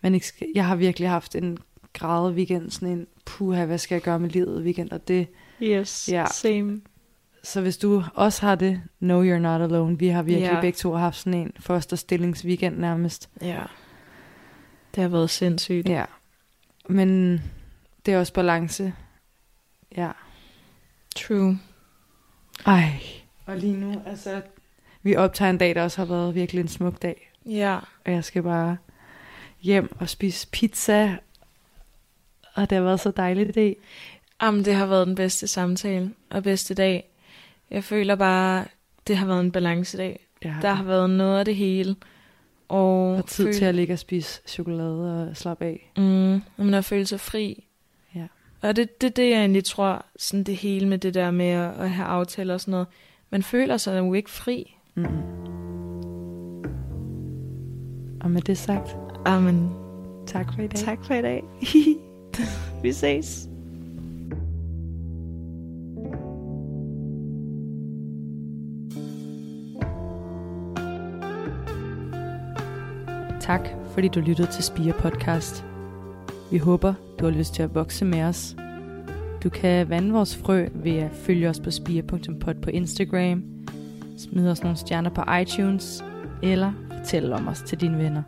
man 0.01 0.15
ikke 0.15 0.27
skal, 0.27 0.49
jeg 0.55 0.67
har 0.67 0.77
virkelig 0.77 1.09
haft 1.09 1.35
en 1.35 1.59
grad 1.93 2.33
weekend, 2.33 2.71
sådan 2.71 2.89
en, 2.89 3.07
puha, 3.27 3.65
hvad 3.65 3.79
skal 3.79 3.95
jeg 3.95 4.03
gøre 4.03 4.19
med 4.19 4.31
livet 4.31 4.63
weekend, 4.63 4.91
og 4.91 5.09
det, 5.09 5.27
Yes, 5.63 6.09
Ja. 6.13 6.27
same. 6.33 6.81
så 7.43 7.61
hvis 7.61 7.77
du 7.77 8.05
også 8.15 8.47
har 8.47 8.55
det, 8.55 8.83
no 9.01 9.23
you're 9.23 9.39
not 9.39 9.61
alone. 9.61 9.99
Vi 9.99 10.09
har 10.09 10.23
virkelig 10.23 10.47
Ja. 10.55 10.61
begge 10.61 10.77
to 10.77 10.93
haft 10.95 11.17
sådan 11.17 11.35
en 11.35 11.53
fosterstillingsweekend 11.61 12.79
nærmest. 12.79 13.31
Ja. 13.43 13.63
Det 14.95 15.03
har 15.03 15.09
været 15.09 15.31
sindssygt. 15.31 15.89
Ja. 15.89 16.05
Men 16.89 17.33
det 18.07 18.15
er 18.15 18.19
også 18.19 18.33
balance. 18.33 18.95
Ja. 19.97 20.11
True. 21.17 21.59
Ej. 22.67 22.91
Og 23.47 23.57
lige 23.57 23.77
nu, 23.77 24.03
altså, 24.07 24.43
vi 25.03 25.17
optager 25.17 25.51
en 25.51 25.59
dag, 25.59 25.75
der 25.75 25.83
også 25.83 25.99
har 26.01 26.07
været 26.07 26.35
virkelig 26.35 26.61
en 26.63 26.69
smuk 26.69 27.03
dag. 27.03 27.33
Ja. 27.47 27.79
Og 28.07 28.13
jeg 28.13 28.25
skal 28.25 28.43
bare 28.43 28.77
hjem 29.61 29.97
og 30.01 30.09
spise 30.09 30.49
pizza. 30.53 31.17
Og 32.55 32.71
det 32.71 32.77
har 32.77 32.83
været 32.85 33.01
så 33.01 33.11
dejligt 33.11 33.49
i 33.49 33.53
dag. 33.53 33.77
Jamen, 34.43 34.65
det 34.65 34.75
har 34.75 34.87
været 34.87 35.07
den 35.07 35.15
bedste 35.15 35.47
samtale 35.49 36.11
og 36.31 36.43
bedste 36.43 36.75
dag. 36.75 37.11
Jeg 37.71 37.85
føler 37.85 38.15
bare, 38.15 38.65
det 39.07 39.17
har 39.17 39.27
været 39.27 39.41
en 39.41 39.53
balancedag. 39.53 40.27
Det 40.43 40.51
har 40.51 40.61
Der 40.61 40.73
har 40.75 40.85
været 40.85 41.11
noget 41.11 41.39
af 41.39 41.45
det 41.45 41.57
hele. 41.57 41.97
Og, 42.69 43.11
og 43.11 43.27
tid 43.27 43.45
føl- 43.45 43.55
til 43.55 43.65
at 43.65 43.75
ligge 43.75 43.93
og 43.93 43.99
spise 43.99 44.41
chokolade 44.47 45.29
og 45.31 45.37
slappe 45.37 45.65
af. 45.65 45.93
Mm, 45.97 46.33
og 46.35 46.41
man 46.65 46.73
har 46.73 46.81
følt 46.81 47.09
sig 47.09 47.21
fri. 47.21 47.65
Ja. 48.15 48.27
Og 48.63 48.77
det 48.77 49.01
det, 49.01 49.17
det, 49.17 49.31
jeg 49.31 49.39
egentlig 49.39 49.65
tror, 49.65 50.05
sådan 50.19 50.45
det 50.45 50.57
hele 50.57 50.89
med 50.89 50.99
det 50.99 51.15
der 51.15 51.31
med 51.31 51.47
at, 51.49 51.73
at 51.81 51.91
have 51.91 52.07
aftaler 52.09 52.55
og 52.55 52.61
sådan 52.61 52.73
noget. 52.73 52.87
Man 53.31 53.43
føler 53.43 53.77
sig 53.77 53.99
jo 53.99 54.15
ikke 54.15 54.31
fri. 54.31 54.75
Mm. 54.95 55.05
Og 58.21 58.31
med 58.31 58.43
det 58.43 58.59
sagt, 58.59 58.97
Amen. 59.25 59.71
tak 60.27 60.55
for 60.55 60.63
i 60.63 60.67
dag. 60.67 60.79
Tak 60.79 61.05
for 61.05 61.15
i 61.15 61.23
dag. 61.23 61.43
Vi 62.83 62.93
ses. 62.93 63.48
Tak, 73.49 73.69
fordi 73.95 74.09
du 74.09 74.21
lyttede 74.21 74.51
til 74.51 74.65
Spire 74.65 74.93
Podcast. 74.93 75.65
Vi 76.51 76.59
håber, 76.59 76.95
du 77.21 77.25
har 77.25 77.33
lyst 77.33 77.55
til 77.55 77.63
at 77.63 77.75
vokse 77.75 78.05
med 78.05 78.23
os. 78.23 78.57
Du 79.43 79.49
kan 79.49 79.89
vande 79.89 80.13
vores 80.13 80.37
frø 80.37 80.69
ved 80.75 80.97
at 80.97 81.11
følge 81.13 81.49
os 81.49 81.61
på 81.61 81.71
spire.pod 81.71 82.55
på 82.55 82.71
Instagram, 82.71 83.45
smide 84.19 84.51
os 84.51 84.63
nogle 84.63 84.77
stjerner 84.77 85.11
på 85.11 85.23
iTunes, 85.43 86.05
eller 86.43 86.73
fortælle 86.99 87.35
om 87.35 87.49
os 87.49 87.63
til 87.63 87.81
dine 87.81 87.99
venner. 87.99 88.23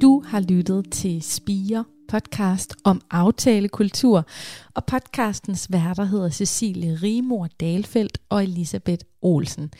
Du 0.00 0.22
har 0.26 0.40
lyttet 0.40 0.90
til 0.90 1.22
Spire 1.22 1.84
podcast 2.12 2.74
om 2.84 3.00
aftalekultur, 3.10 4.26
og 4.74 4.84
podcastens 4.84 5.72
værter 5.72 6.04
hedder 6.04 6.30
Cecilie 6.30 6.98
Rimor 7.02 7.48
Dalfeldt 7.60 8.18
og 8.28 8.42
Elisabeth 8.42 9.04
Olsen. 9.22 9.70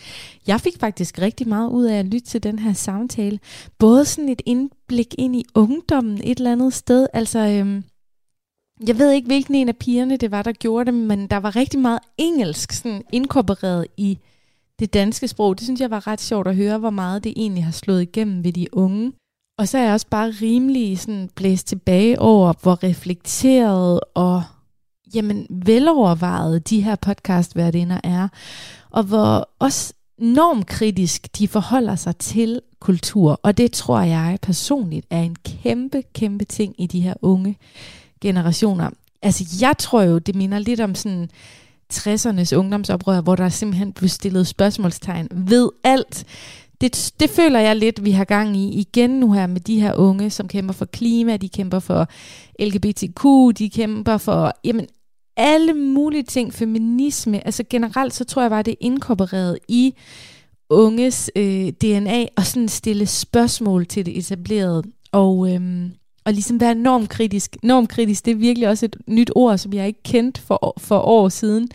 Jeg 0.46 0.60
fik 0.60 0.78
faktisk 0.80 1.18
rigtig 1.18 1.48
meget 1.48 1.70
ud 1.70 1.84
af 1.84 1.98
at 1.98 2.04
lytte 2.04 2.26
til 2.26 2.42
den 2.42 2.58
her 2.58 2.72
samtale. 2.72 3.38
Både 3.78 4.04
sådan 4.04 4.28
et 4.28 4.42
indblik 4.46 5.14
ind 5.18 5.36
i 5.36 5.44
ungdommen 5.54 6.20
et 6.24 6.38
eller 6.38 6.52
andet 6.52 6.72
sted. 6.72 7.06
Altså, 7.12 7.38
øhm, 7.38 7.84
jeg 8.86 8.98
ved 8.98 9.10
ikke, 9.10 9.26
hvilken 9.26 9.54
en 9.54 9.68
af 9.68 9.76
pigerne 9.76 10.16
det 10.16 10.30
var, 10.30 10.42
der 10.42 10.52
gjorde 10.52 10.84
det, 10.84 10.94
men 10.94 11.26
der 11.26 11.36
var 11.36 11.56
rigtig 11.56 11.80
meget 11.80 12.00
engelsk 12.18 12.72
sådan 12.72 13.02
inkorporeret 13.12 13.86
i 13.96 14.18
det 14.78 14.94
danske 14.94 15.28
sprog. 15.28 15.58
Det 15.58 15.64
synes 15.64 15.80
jeg 15.80 15.90
var 15.90 16.06
ret 16.06 16.20
sjovt 16.20 16.48
at 16.48 16.56
høre, 16.56 16.78
hvor 16.78 16.90
meget 16.90 17.24
det 17.24 17.32
egentlig 17.36 17.64
har 17.64 17.72
slået 17.72 18.02
igennem 18.02 18.44
ved 18.44 18.52
de 18.52 18.66
unge. 18.72 19.12
Og 19.58 19.68
så 19.68 19.78
er 19.78 19.82
jeg 19.82 19.92
også 19.92 20.06
bare 20.10 20.30
rimelig 20.42 20.98
sådan 20.98 21.30
blæst 21.34 21.66
tilbage 21.66 22.18
over, 22.18 22.52
hvor 22.62 22.84
reflekteret 22.84 24.00
og 24.14 24.42
jamen, 25.14 25.46
velovervejet 25.50 26.70
de 26.70 26.80
her 26.80 26.96
podcastværtinder 26.96 28.00
er, 28.04 28.28
og 28.90 29.02
hvor 29.02 29.48
også 29.58 29.92
normkritisk 30.18 31.38
de 31.38 31.48
forholder 31.48 31.96
sig 31.96 32.16
til 32.16 32.60
kultur. 32.80 33.40
Og 33.42 33.58
det 33.58 33.72
tror 33.72 34.00
jeg 34.00 34.38
personligt 34.42 35.06
er 35.10 35.20
en 35.20 35.36
kæmpe, 35.44 36.02
kæmpe 36.14 36.44
ting 36.44 36.74
i 36.78 36.86
de 36.86 37.00
her 37.00 37.14
unge 37.22 37.58
generationer. 38.20 38.90
Altså 39.22 39.58
jeg 39.60 39.74
tror 39.78 40.02
jo, 40.02 40.18
det 40.18 40.34
minder 40.34 40.58
lidt 40.58 40.80
om 40.80 40.94
sådan 40.94 41.30
60'ernes 41.92 42.56
ungdomsoprør, 42.56 43.20
hvor 43.20 43.36
der 43.36 43.48
simpelthen 43.48 43.92
blev 43.92 44.08
stillet 44.08 44.46
spørgsmålstegn 44.46 45.28
ved 45.30 45.68
alt 45.84 46.24
det, 46.82 47.12
det 47.20 47.30
føler 47.30 47.60
jeg 47.60 47.76
lidt, 47.76 48.04
vi 48.04 48.10
har 48.10 48.24
gang 48.24 48.56
i 48.56 48.80
igen 48.80 49.10
nu 49.10 49.32
her 49.32 49.46
med 49.46 49.60
de 49.60 49.80
her 49.80 49.94
unge, 49.94 50.30
som 50.30 50.48
kæmper 50.48 50.74
for 50.74 50.84
klima, 50.84 51.36
de 51.36 51.48
kæmper 51.48 51.78
for 51.78 52.08
LGBTQ, 52.60 53.24
de 53.58 53.70
kæmper 53.70 54.16
for 54.16 54.52
jamen, 54.64 54.86
alle 55.36 55.74
mulige 55.74 56.22
ting, 56.22 56.54
feminisme. 56.54 57.46
Altså 57.46 57.64
generelt, 57.70 58.14
så 58.14 58.24
tror 58.24 58.42
jeg 58.42 58.50
bare, 58.50 58.62
det 58.62 58.72
er 58.72 58.76
inkorporeret 58.80 59.58
i 59.68 59.94
unges 60.70 61.30
øh, 61.36 61.68
DNA 61.68 62.26
og 62.36 62.46
sådan 62.46 62.68
stille 62.68 63.06
spørgsmål 63.06 63.86
til 63.86 64.06
det 64.06 64.18
etablerede. 64.18 64.82
Og, 65.12 65.54
øhm, 65.54 65.92
og 66.24 66.32
ligesom 66.32 66.60
være 66.60 66.74
normkritisk. 66.74 67.56
Normkritisk, 67.62 68.24
det 68.24 68.30
er 68.30 68.36
virkelig 68.36 68.68
også 68.68 68.86
et 68.86 68.96
nyt 69.06 69.30
ord, 69.34 69.58
som 69.58 69.72
jeg 69.72 69.86
ikke 69.86 70.02
kendte 70.02 70.40
for, 70.40 70.74
for 70.78 70.98
år 70.98 71.28
siden. 71.28 71.68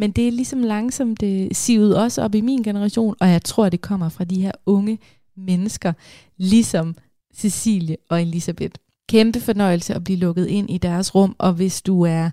Men 0.00 0.10
det 0.10 0.28
er 0.28 0.32
ligesom 0.32 0.62
langsomt 0.62 1.20
det 1.20 1.56
sivet 1.56 1.96
også 1.96 2.22
op 2.22 2.34
i 2.34 2.40
min 2.40 2.62
generation, 2.62 3.14
og 3.20 3.28
jeg 3.28 3.42
tror, 3.42 3.68
det 3.68 3.80
kommer 3.80 4.08
fra 4.08 4.24
de 4.24 4.42
her 4.42 4.52
unge 4.66 4.98
mennesker, 5.36 5.92
ligesom 6.36 6.94
Cecilie 7.34 7.96
og 8.08 8.22
Elisabeth. 8.22 8.74
Kæmpe 9.08 9.40
fornøjelse 9.40 9.94
at 9.94 10.04
blive 10.04 10.18
lukket 10.18 10.46
ind 10.46 10.70
i 10.70 10.78
deres 10.78 11.14
rum, 11.14 11.36
og 11.38 11.52
hvis 11.52 11.82
du 11.82 12.02
er 12.02 12.30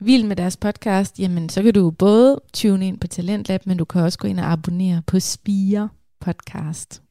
vild 0.00 0.24
med 0.24 0.36
deres 0.36 0.56
podcast, 0.56 1.20
jamen 1.20 1.48
så 1.48 1.62
kan 1.62 1.74
du 1.74 1.90
både 1.90 2.40
tune 2.52 2.86
ind 2.88 2.98
på 2.98 3.06
Talentlab, 3.06 3.66
men 3.66 3.76
du 3.76 3.84
kan 3.84 4.02
også 4.02 4.18
gå 4.18 4.28
ind 4.28 4.40
og 4.40 4.52
abonnere 4.52 5.02
på 5.06 5.20
Spire 5.20 5.88
Podcast. 6.20 7.02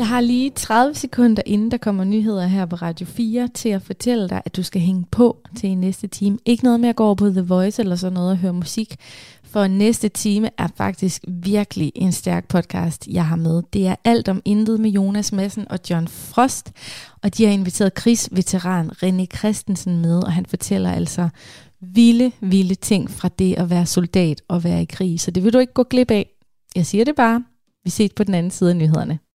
Jeg 0.00 0.08
har 0.08 0.20
lige 0.20 0.50
30 0.50 0.94
sekunder, 0.94 1.42
inden 1.46 1.70
der 1.70 1.76
kommer 1.76 2.04
nyheder 2.04 2.46
her 2.46 2.66
på 2.66 2.76
Radio 2.76 3.06
4, 3.06 3.48
til 3.54 3.68
at 3.68 3.82
fortælle 3.82 4.28
dig, 4.28 4.42
at 4.44 4.56
du 4.56 4.62
skal 4.62 4.80
hænge 4.80 5.06
på 5.10 5.38
til 5.56 5.68
i 5.68 5.74
næste 5.74 6.06
time. 6.06 6.38
Ikke 6.44 6.64
noget 6.64 6.80
med 6.80 6.88
at 6.88 6.96
gå 6.96 7.04
over 7.04 7.14
på 7.14 7.30
The 7.30 7.40
Voice 7.40 7.82
eller 7.82 7.96
sådan 7.96 8.12
noget 8.12 8.30
og 8.30 8.36
høre 8.36 8.52
musik, 8.52 8.96
For 9.42 9.66
næste 9.66 10.08
time 10.08 10.50
er 10.58 10.68
faktisk 10.76 11.24
virkelig 11.28 11.92
en 11.94 12.12
stærk 12.12 12.48
podcast, 12.48 13.06
jeg 13.06 13.26
har 13.26 13.36
med. 13.36 13.62
Det 13.72 13.86
er 13.86 13.94
alt 14.04 14.28
om 14.28 14.42
intet 14.44 14.80
med 14.80 14.90
Jonas 14.90 15.32
Madsen 15.32 15.66
og 15.70 15.78
John 15.90 16.08
Frost. 16.08 16.72
Og 17.22 17.36
de 17.36 17.44
har 17.44 17.52
inviteret 17.52 17.94
krigsveteran 17.94 18.90
René 18.90 19.26
Christensen 19.38 20.00
med, 20.02 20.24
og 20.24 20.32
han 20.32 20.46
fortæller 20.46 20.92
altså 20.92 21.28
vilde, 21.80 22.32
vilde 22.40 22.74
ting 22.74 23.10
fra 23.10 23.28
det 23.28 23.54
at 23.54 23.70
være 23.70 23.86
soldat 23.86 24.42
og 24.48 24.64
være 24.64 24.82
i 24.82 24.86
krig. 24.90 25.20
Så 25.20 25.30
det 25.30 25.44
vil 25.44 25.52
du 25.52 25.58
ikke 25.58 25.72
gå 25.72 25.82
glip 25.82 26.10
af. 26.10 26.30
Jeg 26.76 26.86
siger 26.86 27.04
det 27.04 27.14
bare. 27.16 27.44
Vi 27.84 27.90
ses 27.90 28.12
på 28.16 28.24
den 28.24 28.34
anden 28.34 28.50
side 28.50 28.70
af 28.70 28.76
nyhederne. 28.76 29.18